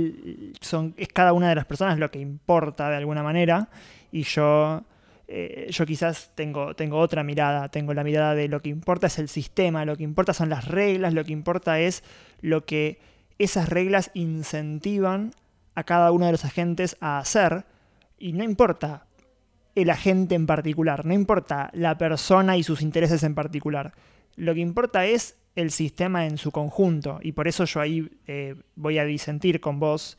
son, 0.61 0.93
es 0.99 1.09
cada 1.09 1.33
una 1.33 1.49
de 1.49 1.55
las 1.55 1.65
personas 1.65 1.99
lo 1.99 2.11
que 2.11 2.19
importa 2.19 2.91
de 2.91 2.97
alguna 2.97 3.23
manera. 3.23 3.71
Y 4.13 4.25
yo 4.25 4.85
yo 5.71 5.87
quizás 5.87 6.31
tengo, 6.35 6.75
tengo 6.75 6.99
otra 6.99 7.23
mirada, 7.25 7.71
tengo 7.71 7.95
la 7.95 8.05
mirada 8.05 8.35
de 8.35 8.49
lo 8.49 8.61
que 8.61 8.69
importa 8.69 9.07
es 9.07 9.19
el 9.19 9.31
sistema, 9.31 9.87
lo 9.87 9.97
que 9.97 10.03
importa 10.03 10.35
son 10.35 10.51
las 10.51 10.69
reglas, 10.69 11.15
lo 11.15 11.25
que 11.25 11.33
importa 11.33 11.81
es 11.81 12.05
lo 12.43 12.67
que 12.67 12.99
esas 13.45 13.69
reglas 13.69 14.11
incentivan 14.15 15.33
a 15.75 15.85
cada 15.85 16.13
uno 16.13 16.27
de 16.27 16.33
los 16.33 16.45
agentes 16.45 16.97
a 17.01 17.19
hacer, 17.19 17.65
y 18.19 18.33
no 18.33 18.45
importa 18.45 19.07
el 19.75 19.91
agente 19.91 20.35
en 20.35 20.47
particular, 20.47 21.07
no 21.07 21.15
importa 21.15 21.71
la 21.73 21.97
persona 21.97 22.57
y 22.57 22.63
sus 22.63 22.83
intereses 22.83 23.23
en 23.23 23.35
particular, 23.35 23.95
lo 24.37 24.55
que 24.55 24.61
importa 24.61 25.07
es 25.07 25.37
el 25.57 25.71
sistema 25.71 26.27
en 26.27 26.39
su 26.39 26.51
conjunto, 26.51 27.19
y 27.23 27.33
por 27.33 27.49
eso 27.49 27.65
yo 27.65 27.81
ahí 27.81 28.09
eh, 28.27 28.55
voy 28.75 28.99
a 28.99 29.05
disentir 29.05 29.61
con 29.61 29.81
vos 29.81 30.19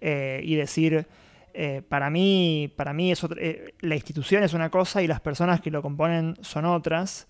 eh, 0.00 0.40
y 0.44 0.56
decir, 0.56 1.06
eh, 1.54 1.82
para 1.88 2.10
mí, 2.10 2.72
para 2.76 2.92
mí 2.92 3.12
es 3.12 3.24
la 3.80 3.94
institución 3.94 4.42
es 4.42 4.52
una 4.52 4.70
cosa 4.70 5.02
y 5.02 5.06
las 5.06 5.20
personas 5.20 5.60
que 5.60 5.70
lo 5.70 5.82
componen 5.82 6.36
son 6.40 6.64
otras, 6.64 7.28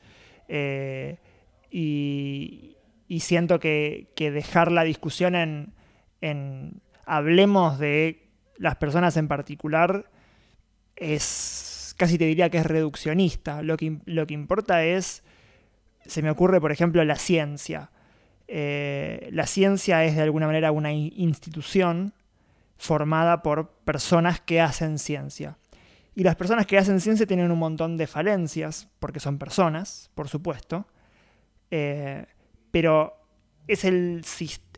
y, 1.70 2.76
siento 3.20 3.60
que, 3.60 4.10
que, 4.16 4.30
dejar 4.30 4.72
la 4.72 4.84
discusión 4.84 5.34
en, 5.34 5.74
en 6.20 6.80
hablemos 7.06 7.78
de 7.78 8.28
las 8.56 8.76
personas 8.76 9.16
en 9.16 9.28
particular, 9.28 10.10
es 10.96 11.94
casi 11.96 12.18
te 12.18 12.26
diría 12.26 12.50
que 12.50 12.58
es 12.58 12.66
reduccionista. 12.66 13.62
Lo 13.62 13.76
que, 13.76 13.98
lo 14.04 14.26
que 14.26 14.34
importa 14.34 14.84
es, 14.84 15.22
se 16.04 16.22
me 16.22 16.30
ocurre, 16.30 16.60
por 16.60 16.72
ejemplo, 16.72 17.04
la 17.04 17.16
ciencia. 17.16 17.90
Eh, 18.48 19.28
la 19.32 19.46
ciencia 19.46 20.04
es 20.04 20.16
de 20.16 20.22
alguna 20.22 20.46
manera 20.46 20.72
una 20.72 20.92
institución 20.92 22.14
formada 22.76 23.42
por 23.42 23.70
personas 23.84 24.40
que 24.40 24.60
hacen 24.60 24.98
ciencia. 24.98 25.56
Y 26.14 26.22
las 26.22 26.36
personas 26.36 26.66
que 26.66 26.78
hacen 26.78 27.00
ciencia 27.00 27.26
tienen 27.26 27.50
un 27.50 27.58
montón 27.58 27.96
de 27.96 28.06
falencias, 28.06 28.88
porque 29.00 29.20
son 29.20 29.38
personas, 29.38 30.10
por 30.14 30.28
supuesto, 30.28 30.86
eh, 31.70 32.26
pero 32.74 33.14
es 33.68 33.84
el, 33.84 34.24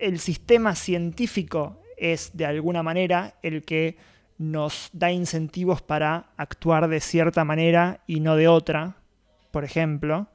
el 0.00 0.18
sistema 0.18 0.74
científico 0.74 1.80
es 1.96 2.30
de 2.34 2.44
alguna 2.44 2.82
manera 2.82 3.38
el 3.42 3.64
que 3.64 3.96
nos 4.36 4.90
da 4.92 5.10
incentivos 5.10 5.80
para 5.80 6.26
actuar 6.36 6.88
de 6.88 7.00
cierta 7.00 7.46
manera 7.46 8.02
y 8.06 8.20
no 8.20 8.36
de 8.36 8.48
otra, 8.48 8.96
por 9.50 9.64
ejemplo. 9.64 10.26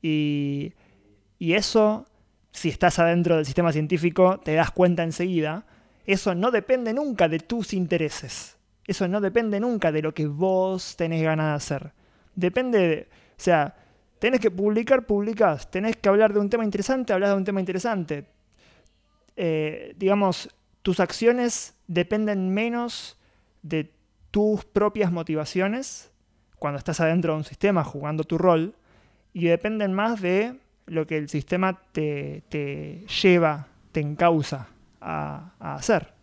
Y, 0.00 0.72
eso, 1.38 2.06
si 2.50 2.70
estás 2.70 2.98
adentro 2.98 3.36
del 3.36 3.44
sistema 3.44 3.72
científico, 3.72 4.40
te 4.42 4.54
das 4.54 4.70
cuenta 4.70 5.02
enseguida. 5.02 5.66
Eso 6.06 6.34
no 6.34 6.50
depende 6.50 6.94
nunca 6.94 7.28
de 7.28 7.40
tus 7.40 7.74
intereses. 7.74 8.56
Eso 8.86 9.06
no 9.06 9.20
depende 9.20 9.60
nunca 9.60 9.92
de 9.92 10.00
lo 10.00 10.14
que 10.14 10.26
vos 10.26 10.96
tenés 10.96 11.22
ganas 11.22 11.48
de 11.48 11.56
hacer. 11.56 11.92
Depende, 12.34 12.78
de, 12.78 13.08
o 13.32 13.34
sea, 13.36 13.81
tenés 14.22 14.38
que 14.38 14.52
publicar, 14.52 15.04
publicás. 15.04 15.68
Tenés 15.68 15.96
que 15.96 16.08
hablar 16.08 16.32
de 16.32 16.38
un 16.38 16.48
tema 16.48 16.64
interesante, 16.64 17.12
hablas 17.12 17.30
de 17.30 17.36
un 17.38 17.44
tema 17.44 17.58
interesante. 17.58 18.24
Eh, 19.34 19.94
digamos, 19.96 20.48
tus 20.82 21.00
acciones 21.00 21.74
dependen 21.88 22.54
menos 22.54 23.18
de 23.62 23.90
tus 24.30 24.64
propias 24.64 25.10
motivaciones 25.10 26.12
cuando 26.60 26.78
estás 26.78 27.00
adentro 27.00 27.32
de 27.32 27.38
un 27.38 27.44
sistema 27.44 27.82
jugando 27.82 28.22
tu 28.22 28.38
rol 28.38 28.76
y 29.32 29.46
dependen 29.46 29.92
más 29.92 30.22
de 30.22 30.54
lo 30.86 31.04
que 31.04 31.16
el 31.16 31.28
sistema 31.28 31.80
te, 31.90 32.44
lleva, 33.22 33.66
te 33.90 33.98
encausa 33.98 34.68
a, 35.00 35.50
hacer. 35.58 36.14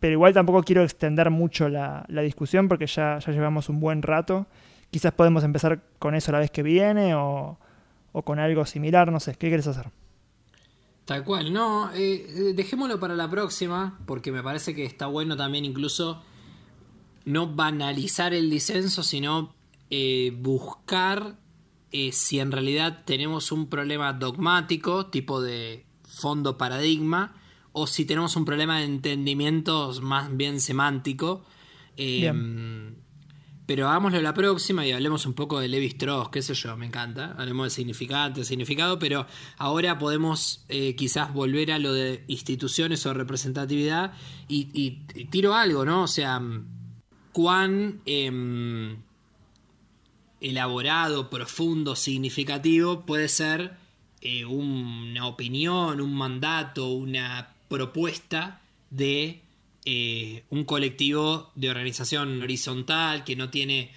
Pero 0.00 0.12
igual 0.12 0.34
tampoco 0.34 0.62
quiero 0.62 0.82
extender 0.82 1.30
mucho 1.30 1.70
la, 1.70 2.04
discusión 2.10 2.68
porque 2.68 2.86
ya, 2.86 3.20
ya, 3.20 3.32
llevamos 3.32 3.70
un 3.70 3.80
buen 3.80 4.02
rato. 4.02 4.46
Quizás 4.90 5.12
podemos 5.12 5.44
empezar 5.44 5.82
con 5.98 6.14
eso 6.14 6.32
la 6.32 6.38
vez 6.38 6.50
que 6.50 6.62
viene 6.62 7.14
o, 7.14 7.58
o 8.12 8.22
con 8.22 8.38
algo 8.38 8.64
similar, 8.66 9.12
no 9.12 9.20
sé, 9.20 9.32
¿qué 9.32 9.48
quieres 9.48 9.66
hacer? 9.66 9.90
Tal 11.08 11.24
cual, 11.24 11.54
no, 11.54 11.90
eh, 11.94 12.26
eh, 12.28 12.52
dejémoslo 12.54 13.00
para 13.00 13.16
la 13.16 13.30
próxima, 13.30 13.98
porque 14.04 14.30
me 14.30 14.42
parece 14.42 14.74
que 14.74 14.84
está 14.84 15.06
bueno 15.06 15.38
también 15.38 15.64
incluso 15.64 16.22
no 17.24 17.54
banalizar 17.54 18.34
el 18.34 18.50
disenso, 18.50 19.02
sino 19.02 19.54
eh, 19.88 20.36
buscar 20.38 21.36
si 22.12 22.40
en 22.40 22.52
realidad 22.52 23.04
tenemos 23.06 23.52
un 23.52 23.70
problema 23.70 24.12
dogmático, 24.12 25.06
tipo 25.06 25.40
de 25.40 25.86
fondo 26.06 26.58
paradigma, 26.58 27.40
o 27.72 27.86
si 27.86 28.04
tenemos 28.04 28.36
un 28.36 28.44
problema 28.44 28.80
de 28.80 28.84
entendimientos 28.84 30.02
más 30.02 30.36
bien 30.36 30.60
semántico. 30.60 31.42
Pero 33.68 33.86
hagámoslo 33.86 34.22
la 34.22 34.32
próxima 34.32 34.86
y 34.86 34.92
hablemos 34.92 35.26
un 35.26 35.34
poco 35.34 35.60
de 35.60 35.68
Levi 35.68 35.88
Strauss, 35.88 36.30
qué 36.30 36.40
sé 36.40 36.54
yo, 36.54 36.74
me 36.78 36.86
encanta. 36.86 37.34
Hablemos 37.36 37.66
de 37.66 37.70
significante, 37.70 38.42
significado, 38.42 38.98
pero 38.98 39.26
ahora 39.58 39.98
podemos 39.98 40.64
eh, 40.70 40.96
quizás 40.96 41.34
volver 41.34 41.72
a 41.72 41.78
lo 41.78 41.92
de 41.92 42.24
instituciones 42.28 43.04
o 43.04 43.12
representatividad 43.12 44.14
y, 44.48 45.02
tiro 45.28 45.54
algo, 45.54 45.84
¿no? 45.84 46.04
O 46.04 46.06
sea, 46.06 46.40
cuán 47.32 48.00
em, 48.06 49.02
elaborado, 50.40 51.28
profundo, 51.28 51.94
significativo 51.94 53.04
puede 53.04 53.28
ser 53.28 53.76
eh, 54.22 54.46
una 54.46 55.26
opinión, 55.26 56.00
un 56.00 56.14
mandato, 56.14 56.88
una 56.88 57.52
propuesta 57.68 58.62
de 58.88 59.42
eh, 59.84 60.44
un 60.50 60.64
colectivo 60.64 61.50
de 61.54 61.70
organización 61.70 62.42
horizontal 62.42 63.24
que 63.24 63.36
no 63.36 63.48
tiene 63.48 63.90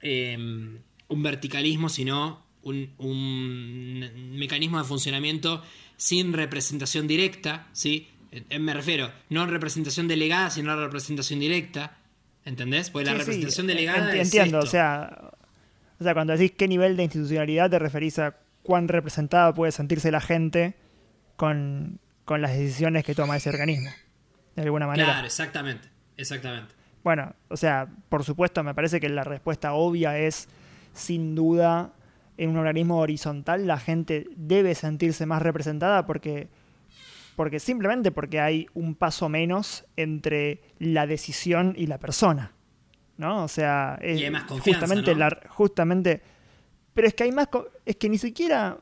em, 0.00 0.78
un 1.08 1.22
verticalismo, 1.22 1.88
sino 1.88 2.42
un, 2.62 4.08
mecanismo 4.36 4.78
de 4.78 4.84
funcionamiento 4.84 5.62
sin 5.96 6.32
representación 6.32 7.08
directa, 7.08 7.66
¿sí? 7.72 8.08
Eh, 8.30 8.58
me 8.58 8.74
refiero, 8.74 9.10
no 9.30 9.46
representación 9.46 10.06
delegada, 10.06 10.50
sino 10.50 10.76
representación 10.76 11.40
directa. 11.40 11.98
¿Entendés? 12.44 12.90
Pues 12.90 13.06
la 13.06 13.14
representación 13.14 13.68
delegada 13.68 14.16
Entiendo, 14.16 14.58
o 14.58 14.66
sea, 14.66 15.30
o 16.00 16.02
sea, 16.02 16.12
cuando 16.12 16.32
decís 16.32 16.52
qué 16.56 16.66
nivel 16.66 16.96
de 16.96 17.04
institucionalidad 17.04 17.70
te 17.70 17.78
referís 17.78 18.18
a 18.18 18.36
cuán 18.64 18.88
representada 18.88 19.54
puede 19.54 19.70
sentirse 19.70 20.10
la 20.10 20.20
gente 20.20 20.74
con 21.36 22.00
las 22.26 22.56
decisiones 22.56 23.04
que 23.04 23.14
toma 23.14 23.36
ese 23.36 23.50
organismo 23.50 23.90
de 24.56 24.62
alguna 24.62 24.86
manera. 24.86 25.12
Claro, 25.12 25.26
exactamente, 25.26 25.88
exactamente. 26.16 26.74
Bueno, 27.02 27.34
o 27.48 27.56
sea, 27.56 27.88
por 28.08 28.24
supuesto, 28.24 28.62
me 28.62 28.74
parece 28.74 29.00
que 29.00 29.08
la 29.08 29.24
respuesta 29.24 29.72
obvia 29.72 30.18
es, 30.18 30.48
sin 30.92 31.34
duda, 31.34 31.92
en 32.36 32.50
un 32.50 32.56
organismo 32.56 32.98
horizontal 32.98 33.66
la 33.66 33.78
gente 33.78 34.26
debe 34.36 34.74
sentirse 34.74 35.26
más 35.26 35.42
representada 35.42 36.06
porque, 36.06 36.48
porque 37.36 37.60
simplemente 37.60 38.10
porque 38.10 38.40
hay 38.40 38.66
un 38.74 38.94
paso 38.94 39.28
menos 39.28 39.84
entre 39.96 40.62
la 40.78 41.06
decisión 41.06 41.74
y 41.76 41.86
la 41.86 41.98
persona. 41.98 42.52
¿No? 43.18 43.44
O 43.44 43.48
sea, 43.48 43.98
es 44.00 44.20
y 44.20 44.24
hay 44.24 44.30
más 44.30 44.44
justamente 44.44 45.14
la 45.14 45.38
justamente 45.50 46.22
pero 46.94 47.06
es 47.06 47.14
que 47.14 47.24
hay 47.24 47.30
más 47.30 47.48
es 47.84 47.96
que 47.96 48.08
ni 48.08 48.18
siquiera 48.18 48.78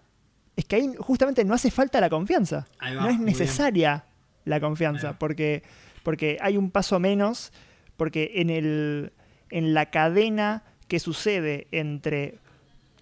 es 0.56 0.64
que 0.64 0.76
ahí 0.76 0.94
justamente 0.98 1.44
no 1.44 1.52
hace 1.52 1.70
falta 1.70 2.01
la 2.01 2.09
confianza. 2.09 2.66
no 2.80 3.09
es 3.09 3.18
necesaria 3.18 4.05
la 4.44 4.60
confianza, 4.60 5.18
porque, 5.18 5.62
porque 6.02 6.38
hay 6.40 6.56
un 6.56 6.70
paso 6.70 6.98
menos, 6.98 7.52
porque 7.96 8.32
en, 8.36 8.50
el, 8.50 9.12
en 9.50 9.74
la 9.74 9.86
cadena 9.86 10.62
que 10.88 10.98
sucede 10.98 11.66
entre 11.72 12.38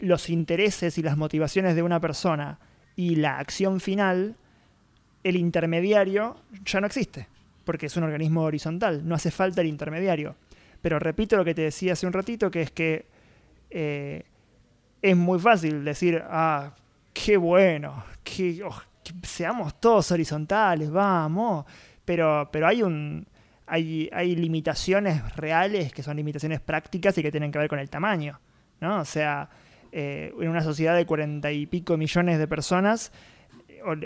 los 0.00 0.30
intereses 0.30 0.98
y 0.98 1.02
las 1.02 1.16
motivaciones 1.16 1.74
de 1.74 1.82
una 1.82 2.00
persona 2.00 2.58
y 2.96 3.16
la 3.16 3.38
acción 3.38 3.80
final, 3.80 4.36
el 5.24 5.36
intermediario 5.36 6.36
ya 6.64 6.80
no 6.80 6.86
existe, 6.86 7.28
porque 7.64 7.86
es 7.86 7.96
un 7.96 8.04
organismo 8.04 8.42
horizontal, 8.42 9.06
no 9.06 9.14
hace 9.14 9.30
falta 9.30 9.60
el 9.60 9.68
intermediario. 9.68 10.36
Pero 10.82 10.98
repito 10.98 11.36
lo 11.36 11.44
que 11.44 11.54
te 11.54 11.62
decía 11.62 11.94
hace 11.94 12.06
un 12.06 12.12
ratito, 12.12 12.50
que 12.50 12.62
es 12.62 12.70
que 12.70 13.06
eh, 13.70 14.22
es 15.02 15.16
muy 15.16 15.38
fácil 15.38 15.84
decir, 15.84 16.22
ah, 16.28 16.74
qué 17.12 17.36
bueno, 17.36 18.04
qué, 18.22 18.62
oh, 18.64 18.82
seamos 19.22 19.80
todos 19.80 20.10
horizontales, 20.12 20.90
vamos. 20.90 21.64
Pero, 22.04 22.48
pero 22.52 22.66
hay 22.66 22.82
un. 22.82 23.26
Hay, 23.70 24.08
hay 24.14 24.34
limitaciones 24.34 25.36
reales 25.36 25.92
que 25.92 26.02
son 26.02 26.16
limitaciones 26.16 26.58
prácticas 26.60 27.18
y 27.18 27.22
que 27.22 27.30
tienen 27.30 27.52
que 27.52 27.58
ver 27.58 27.68
con 27.68 27.78
el 27.78 27.90
tamaño. 27.90 28.40
¿no? 28.80 29.00
O 29.00 29.04
sea, 29.04 29.50
eh, 29.92 30.32
en 30.40 30.48
una 30.48 30.62
sociedad 30.62 30.96
de 30.96 31.04
cuarenta 31.04 31.52
y 31.52 31.66
pico 31.66 31.96
millones 31.98 32.38
de 32.38 32.48
personas, 32.48 33.12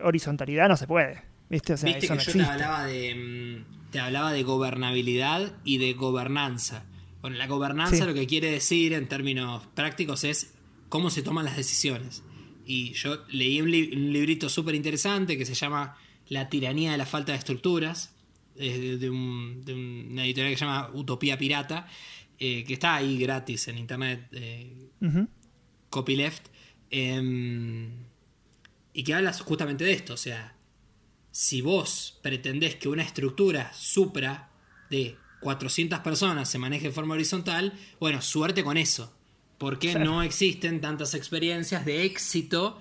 horizontalidad 0.03 0.69
no 0.69 0.77
se 0.77 0.87
puede. 0.87 1.23
¿Viste? 1.49 1.75
O 1.75 1.77
sea, 1.77 1.87
Viste 1.89 2.07
eso 2.07 2.15
que 2.15 2.19
no 2.19 2.23
yo 2.25 2.31
existe. 2.31 2.45
te 2.45 2.51
hablaba 2.53 2.85
de 2.87 3.15
mm, 3.15 3.91
te 3.91 4.01
hablaba 4.01 4.33
de 4.33 4.43
gobernabilidad 4.43 5.53
y 5.65 5.79
de 5.79 5.93
gobernanza. 5.93 6.85
Bueno, 7.21 7.37
la 7.37 7.47
gobernanza 7.47 7.97
Sí. 7.97 8.03
lo 8.05 8.15
que 8.15 8.27
quiere 8.27 8.51
decir 8.51 8.95
en 8.95 9.07
términos 9.07 9.67
prácticos 9.75 10.25
es 10.25 10.55
cómo 10.89 11.11
se 11.11 11.23
toman 11.23 11.45
las 11.45 11.57
decisiones. 11.57 12.25
Y 12.65 12.93
yo 12.93 13.25
leí 13.31 13.61
un, 13.61 13.71
li- 13.71 13.91
un 13.95 14.13
librito 14.13 14.49
súper 14.49 14.75
interesante 14.75 15.37
que 15.37 15.45
se 15.45 15.55
llama 15.55 15.97
La 16.29 16.49
tiranía 16.49 16.93
de 16.93 16.99
la 16.99 17.07
falta 17.07 17.33
de 17.33 17.39
estructuras, 17.39 18.15
de, 18.55 19.09
un- 19.11 19.65
de 19.65 19.75
una 19.75 20.25
editorial 20.25 20.53
que 20.53 20.59
se 20.59 20.65
llama 20.65 20.91
Utopía 20.95 21.39
Pirata, 21.39 21.89
eh, 22.39 22.65
que 22.65 22.75
está 22.75 22.97
ahí 22.97 23.19
gratis 23.19 23.69
en 23.69 23.79
internet, 23.79 24.29
eh, 24.33 24.89
copyleft, 25.91 26.49
em, 26.91 27.91
y 28.93 29.03
que 29.05 29.15
habla 29.15 29.33
justamente 29.33 29.85
de 29.85 29.93
esto, 29.93 30.15
o 30.15 30.17
sea, 30.19 30.55
si 31.31 31.63
vos 31.63 32.19
pretendés 32.23 32.77
que 32.77 32.89
una 32.89 33.03
estructura 33.03 33.73
supra 33.73 34.51
de 34.91 35.17
400 35.41 36.01
personas 36.01 36.49
se 36.51 36.59
maneje 36.59 36.89
de 36.89 36.93
forma 36.93 37.15
horizontal, 37.15 37.73
bueno, 37.99 38.21
suerte 38.21 38.63
con 38.63 38.77
eso, 38.77 39.15
porque 39.63 39.95
no 40.09 40.25
existen 40.25 40.81
tantas 40.81 41.15
experiencias 41.15 41.85
de 41.85 42.03
éxito 42.05 42.81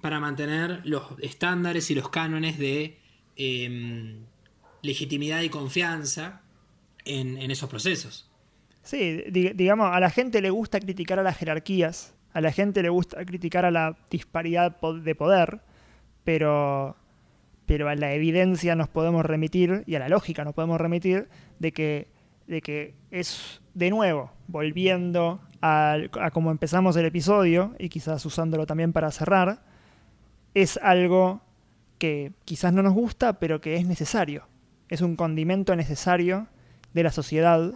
para 0.00 0.18
mantener 0.18 0.80
los 0.84 1.04
estándares 1.22 1.90
y 1.92 1.94
los 1.94 2.08
cánones 2.08 2.58
de 2.58 2.96
em, 3.36 4.16
legitimidad 4.82 5.42
y 5.42 5.48
confianza 5.48 6.40
en, 7.04 7.38
en 7.38 7.50
esos 7.52 7.70
procesos. 7.70 8.28
Sí, 8.82 9.22
di- 9.30 9.52
digamos, 9.54 9.90
a 9.94 10.00
la 10.00 10.10
gente 10.10 10.40
le 10.42 10.50
gusta 10.50 10.80
criticar 10.80 11.20
a 11.20 11.22
las 11.22 11.36
jerarquías, 11.36 12.14
a 12.32 12.40
la 12.40 12.50
gente 12.50 12.82
le 12.82 12.88
gusta 12.88 13.24
criticar 13.24 13.64
a 13.64 13.70
la 13.70 13.96
disparidad 14.10 14.76
de 14.80 15.14
poder, 15.14 15.60
pero, 16.24 16.96
pero 17.66 17.88
a 17.88 17.94
la 17.94 18.12
evidencia 18.14 18.74
nos 18.74 18.88
podemos 18.88 19.24
remitir 19.24 19.84
y 19.86 19.94
a 19.94 19.98
la 20.00 20.08
lógica 20.08 20.44
nos 20.44 20.54
podemos 20.54 20.80
remitir 20.80 21.28
de 21.58 21.72
que, 21.72 22.08
de 22.46 22.60
que 22.60 22.94
es, 23.10 23.60
de 23.74 23.90
nuevo, 23.90 24.32
volviendo 24.46 25.40
al- 25.60 26.10
a, 26.20 26.30
como 26.30 26.50
empezamos 26.50 26.96
el 26.96 27.06
episodio 27.06 27.74
y 27.78 27.88
quizás 27.88 28.24
usándolo 28.26 28.66
también 28.66 28.92
para 28.92 29.10
cerrar, 29.10 29.62
es 30.54 30.78
algo 30.82 31.40
que 31.98 32.32
quizás 32.44 32.72
no 32.72 32.82
nos 32.82 32.94
gusta, 32.94 33.38
pero 33.40 33.60
que 33.60 33.76
es 33.76 33.86
necesario. 33.86 34.46
Es 34.88 35.00
un 35.00 35.16
condimento 35.16 35.74
necesario 35.76 36.46
de 36.94 37.02
la 37.02 37.10
sociedad 37.12 37.72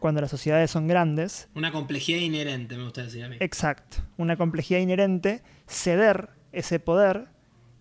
cuando 0.00 0.20
las 0.20 0.30
sociedades 0.30 0.70
son 0.70 0.86
grandes. 0.88 1.48
Una 1.54 1.72
complejidad 1.72 2.18
inherente, 2.18 2.76
me 2.76 2.84
gusta 2.84 3.02
decir 3.02 3.24
a 3.24 3.28
mí. 3.28 3.36
Exacto. 3.40 3.98
Una 4.16 4.36
complejidad 4.36 4.80
inherente, 4.80 5.42
ceder 5.66 6.30
ese 6.52 6.80
poder 6.80 7.26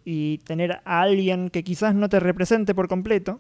y 0.04 0.40
tener 0.40 0.82
a 0.84 1.02
alguien 1.02 1.50
que 1.50 1.64
quizás 1.64 1.94
no 1.96 2.10
te 2.10 2.20
represente 2.20 2.74
por 2.76 2.88
completo, 2.88 3.40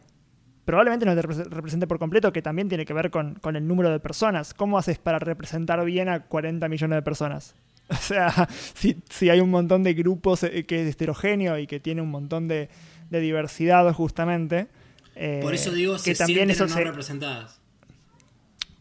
probablemente 0.67 1.05
no 1.05 1.15
te 1.15 1.21
repre- 1.23 1.47
represente 1.49 1.87
por 1.87 1.97
completo, 1.97 2.31
que 2.33 2.41
también 2.41 2.67
tiene 2.67 2.85
que 2.85 2.93
ver 2.93 3.09
con, 3.09 3.35
con 3.35 3.55
el 3.55 3.65
número 3.65 3.89
de 3.89 3.99
personas. 4.01 4.53
¿Cómo 4.53 4.77
haces 4.77 4.99
para 4.99 5.17
representar 5.17 5.83
bien 5.85 6.09
a 6.09 6.25
40 6.25 6.67
millones 6.67 6.97
de 6.97 7.01
personas? 7.01 7.55
O 7.89 7.95
sea, 7.95 8.49
si, 8.75 8.97
si 9.09 9.29
hay 9.29 9.39
un 9.39 9.49
montón 9.49 9.81
de 9.81 9.93
grupos 9.93 10.43
eh, 10.43 10.65
que 10.65 10.81
es 10.85 10.93
heterogéneo 10.93 11.57
y 11.57 11.67
que 11.67 11.79
tiene 11.79 12.01
un 12.01 12.09
montón 12.11 12.49
de, 12.49 12.67
de 13.09 13.19
diversidad 13.21 13.91
justamente. 13.93 14.67
eh, 15.15 15.39
Por 15.41 15.53
eso 15.53 15.71
digo, 15.71 15.93
que 15.95 16.13
se 16.13 16.25
sienten 16.25 16.61
o 16.61 16.67
no 16.67 16.73
se- 16.73 16.83
representadas. 16.83 17.61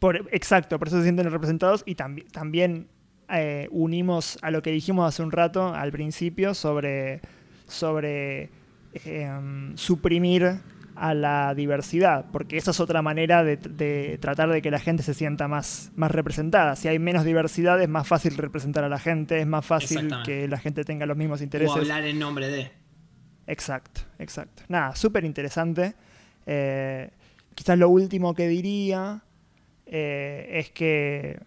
por, 0.00 0.16
exacto, 0.32 0.78
por 0.80 0.88
eso 0.88 0.96
se 0.98 1.04
sienten 1.04 1.30
representados 1.30 1.84
y 1.86 1.94
tambi- 1.94 2.26
también 2.32 2.88
eh, 3.28 3.68
unimos 3.70 4.38
a 4.42 4.50
lo 4.50 4.60
que 4.60 4.72
dijimos 4.72 5.06
hace 5.08 5.22
un 5.22 5.30
rato 5.30 5.72
al 5.72 5.92
principio 5.92 6.52
sobre, 6.54 7.20
sobre 7.68 8.50
eh, 9.04 9.30
suprimir 9.76 10.60
a 10.97 11.14
la 11.14 11.55
diversidad, 11.55 12.27
porque 12.32 12.56
esa 12.56 12.70
es 12.70 12.81
otra 12.81 13.02
manera 13.02 13.44
de, 13.44 13.56
de 13.56 14.18
tratar 14.20 14.48
de 14.48 14.62
que 14.62 14.70
la 14.70 14.78
gente 14.78 15.02
se 15.02 15.14
sienta 15.14 15.47
más, 15.47 15.93
más 15.94 16.10
representada. 16.10 16.74
Si 16.77 16.89
hay 16.89 16.98
menos 16.98 17.24
diversidad 17.24 17.81
es 17.81 17.89
más 17.89 18.09
fácil 18.09 18.36
representar 18.36 18.82
a 18.85 18.89
la 18.89 18.98
gente, 18.98 19.39
es 19.39 19.47
más 19.47 19.64
fácil 19.64 20.10
que 20.24 20.48
la 20.48 20.59
gente 20.59 20.85
tenga 20.85 21.06
los 21.06 21.16
mismos 21.16 21.40
O 21.40 21.44
intereses. 21.44 21.77
hablar 21.77 22.05
en 22.05 22.18
nombre 22.18 22.48
de. 22.48 22.70
Exacto, 23.47 24.01
exacto. 24.18 24.62
Nada, 24.68 24.97
súper 24.97 25.24
interesante. 25.24 25.94
Eh, 26.47 27.10
quizás 27.55 27.78
lo 27.78 27.89
último 27.89 28.35
que 28.35 28.48
diría 28.48 29.23
eh, 29.86 30.48
es 30.55 30.70
que 30.70 31.39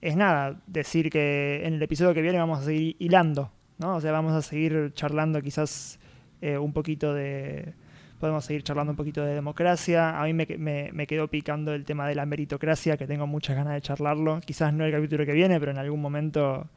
es 0.00 0.16
nada, 0.16 0.60
decir 0.66 1.10
que 1.10 1.62
en 1.64 1.74
el 1.74 1.82
episodio 1.82 2.14
que 2.14 2.22
viene 2.22 2.38
vamos 2.38 2.60
a 2.60 2.64
seguir 2.64 2.96
hilando, 2.98 3.52
¿no? 3.78 3.96
O 3.96 4.00
sea, 4.00 4.12
vamos 4.12 4.32
a 4.32 4.42
seguir 4.42 4.92
charlando 4.94 5.40
quizás 5.42 5.98
eh, 6.40 6.58
un 6.58 6.72
poquito 6.72 7.14
de... 7.14 7.74
Podemos 8.20 8.44
seguir 8.44 8.62
charlando 8.62 8.92
un 8.92 8.96
poquito 8.96 9.24
de 9.24 9.34
democracia. 9.34 10.20
A 10.20 10.24
mí 10.26 10.34
me, 10.34 10.46
me, 10.58 10.90
me 10.92 11.06
quedó 11.06 11.28
picando 11.28 11.72
el 11.72 11.86
tema 11.86 12.06
de 12.06 12.14
la 12.14 12.26
meritocracia, 12.26 12.98
que 12.98 13.06
tengo 13.06 13.26
muchas 13.26 13.56
ganas 13.56 13.72
de 13.72 13.80
charlarlo. 13.80 14.40
Quizás 14.44 14.74
no 14.74 14.84
el 14.84 14.92
capítulo 14.92 15.24
que 15.24 15.32
viene, 15.32 15.58
pero 15.58 15.72
en 15.72 15.78
algún 15.78 16.02
momento 16.02 16.68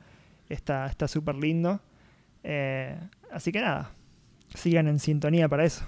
está 0.47 0.87
está 0.87 1.07
súper 1.07 1.35
lindo. 1.35 1.81
Eh, 2.43 2.97
así 3.31 3.51
que 3.51 3.59
nada, 3.59 3.91
sigan 4.55 4.87
en 4.87 4.99
sintonía 4.99 5.49
para 5.49 5.65
eso. 5.65 5.85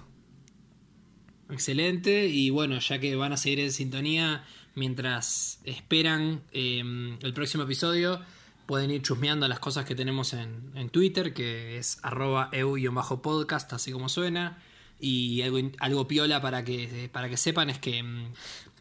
Excelente. 1.50 2.28
Y 2.28 2.50
bueno, 2.50 2.78
ya 2.80 3.00
que 3.00 3.16
van 3.16 3.32
a 3.32 3.38
seguir 3.38 3.62
en 3.62 3.72
sintonía 3.72 4.44
mientras 4.74 5.62
esperan 5.64 6.42
eh, 6.52 6.84
el 7.22 7.34
próximo 7.34 7.64
episodio, 7.64 8.20
pueden 8.66 8.92
ir 8.92 9.02
chusmeando 9.02 9.48
las 9.48 9.60
cosas 9.60 9.86
que 9.86 9.96
tenemos 9.96 10.34
en, 10.34 10.72
en 10.76 10.90
Twitter, 10.90 11.34
que 11.34 11.78
es 11.78 12.00
arroba 12.04 12.50
eu-podcast, 12.52 13.72
así 13.74 13.92
como 13.92 14.10
suena. 14.10 14.58
Y 15.00 15.42
algo, 15.80 16.08
piola 16.08 16.42
para 16.42 16.64
que, 16.64 17.10
para 17.12 17.30
que 17.30 17.38
sepan 17.38 17.70
es 17.70 17.80
que 17.80 18.02
mm, 18.02 18.34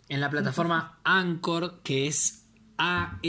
en 0.09 0.21
la 0.21 0.31
plataforma 0.31 0.99
Anchor, 1.05 1.81
que 1.83 2.07
es 2.07 2.45
A-N-C-H-O-R.fm, 2.79 3.29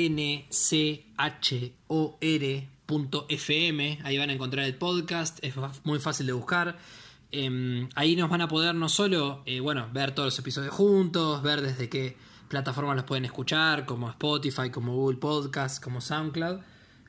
ahí 4.04 4.18
van 4.18 4.30
a 4.30 4.34
encontrar 4.34 4.66
el 4.66 4.76
podcast, 4.76 5.40
es 5.44 5.56
muy 5.84 6.00
fácil 6.00 6.28
de 6.28 6.34
buscar. 6.34 6.78
Eh, 7.32 7.90
ahí 7.96 8.16
nos 8.16 8.30
van 8.30 8.42
a 8.42 8.48
poder 8.48 8.76
no 8.76 8.88
solo 8.88 9.42
eh, 9.46 9.60
bueno, 9.60 9.90
ver 9.92 10.14
todos 10.14 10.28
los 10.28 10.40
episodios 10.40 10.74
juntos, 10.74 11.42
ver 11.42 11.62
desde 11.62 11.90
qué 11.90 12.16
plataformas 12.48 12.96
los 12.96 13.06
pueden 13.06 13.26
escuchar, 13.26 13.86
como 13.86 14.10
Spotify, 14.10 14.70
como 14.70 14.96
Google 14.96 15.18
Podcast, 15.18 15.84
como 15.84 16.02
SoundCloud. 16.02 16.60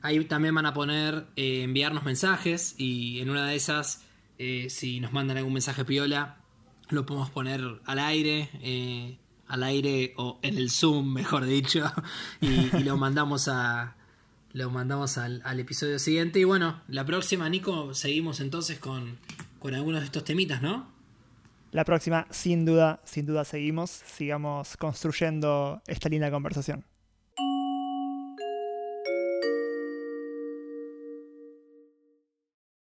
Ahí 0.01 0.23
también 0.25 0.53
van 0.53 0.65
a 0.65 0.73
poner 0.73 1.27
eh, 1.35 1.63
enviarnos 1.63 2.03
mensajes 2.03 2.75
y 2.77 3.19
en 3.19 3.29
una 3.29 3.47
de 3.47 3.55
esas, 3.55 4.03
eh, 4.37 4.67
si 4.69 4.99
nos 4.99 5.13
mandan 5.13 5.37
algún 5.37 5.53
mensaje 5.53 5.85
piola, 5.85 6.37
lo 6.89 7.05
podemos 7.05 7.29
poner 7.29 7.61
al 7.85 7.99
aire, 7.99 8.49
eh, 8.61 9.17
al 9.47 9.63
aire 9.63 10.13
o 10.17 10.39
en 10.41 10.57
el 10.57 10.69
Zoom, 10.69 11.13
mejor 11.13 11.45
dicho, 11.45 11.91
y, 12.41 12.75
y 12.77 12.83
lo 12.83 12.97
mandamos 12.97 13.47
a 13.47 13.95
lo 14.53 14.71
mandamos 14.71 15.17
al, 15.17 15.41
al 15.45 15.59
episodio 15.59 15.99
siguiente. 15.99 16.39
Y 16.39 16.43
bueno, 16.43 16.81
la 16.87 17.05
próxima, 17.05 17.47
Nico, 17.47 17.93
seguimos 17.93 18.39
entonces 18.39 18.79
con, 18.79 19.19
con 19.59 19.75
algunos 19.75 20.01
de 20.01 20.05
estos 20.05 20.23
temitas, 20.23 20.61
¿no? 20.61 20.87
La 21.71 21.83
próxima, 21.83 22.25
sin 22.31 22.65
duda, 22.65 23.01
sin 23.03 23.25
duda 23.25 23.45
seguimos, 23.45 23.91
sigamos 23.91 24.77
construyendo 24.77 25.81
esta 25.85 26.09
linda 26.09 26.31
conversación. 26.31 26.85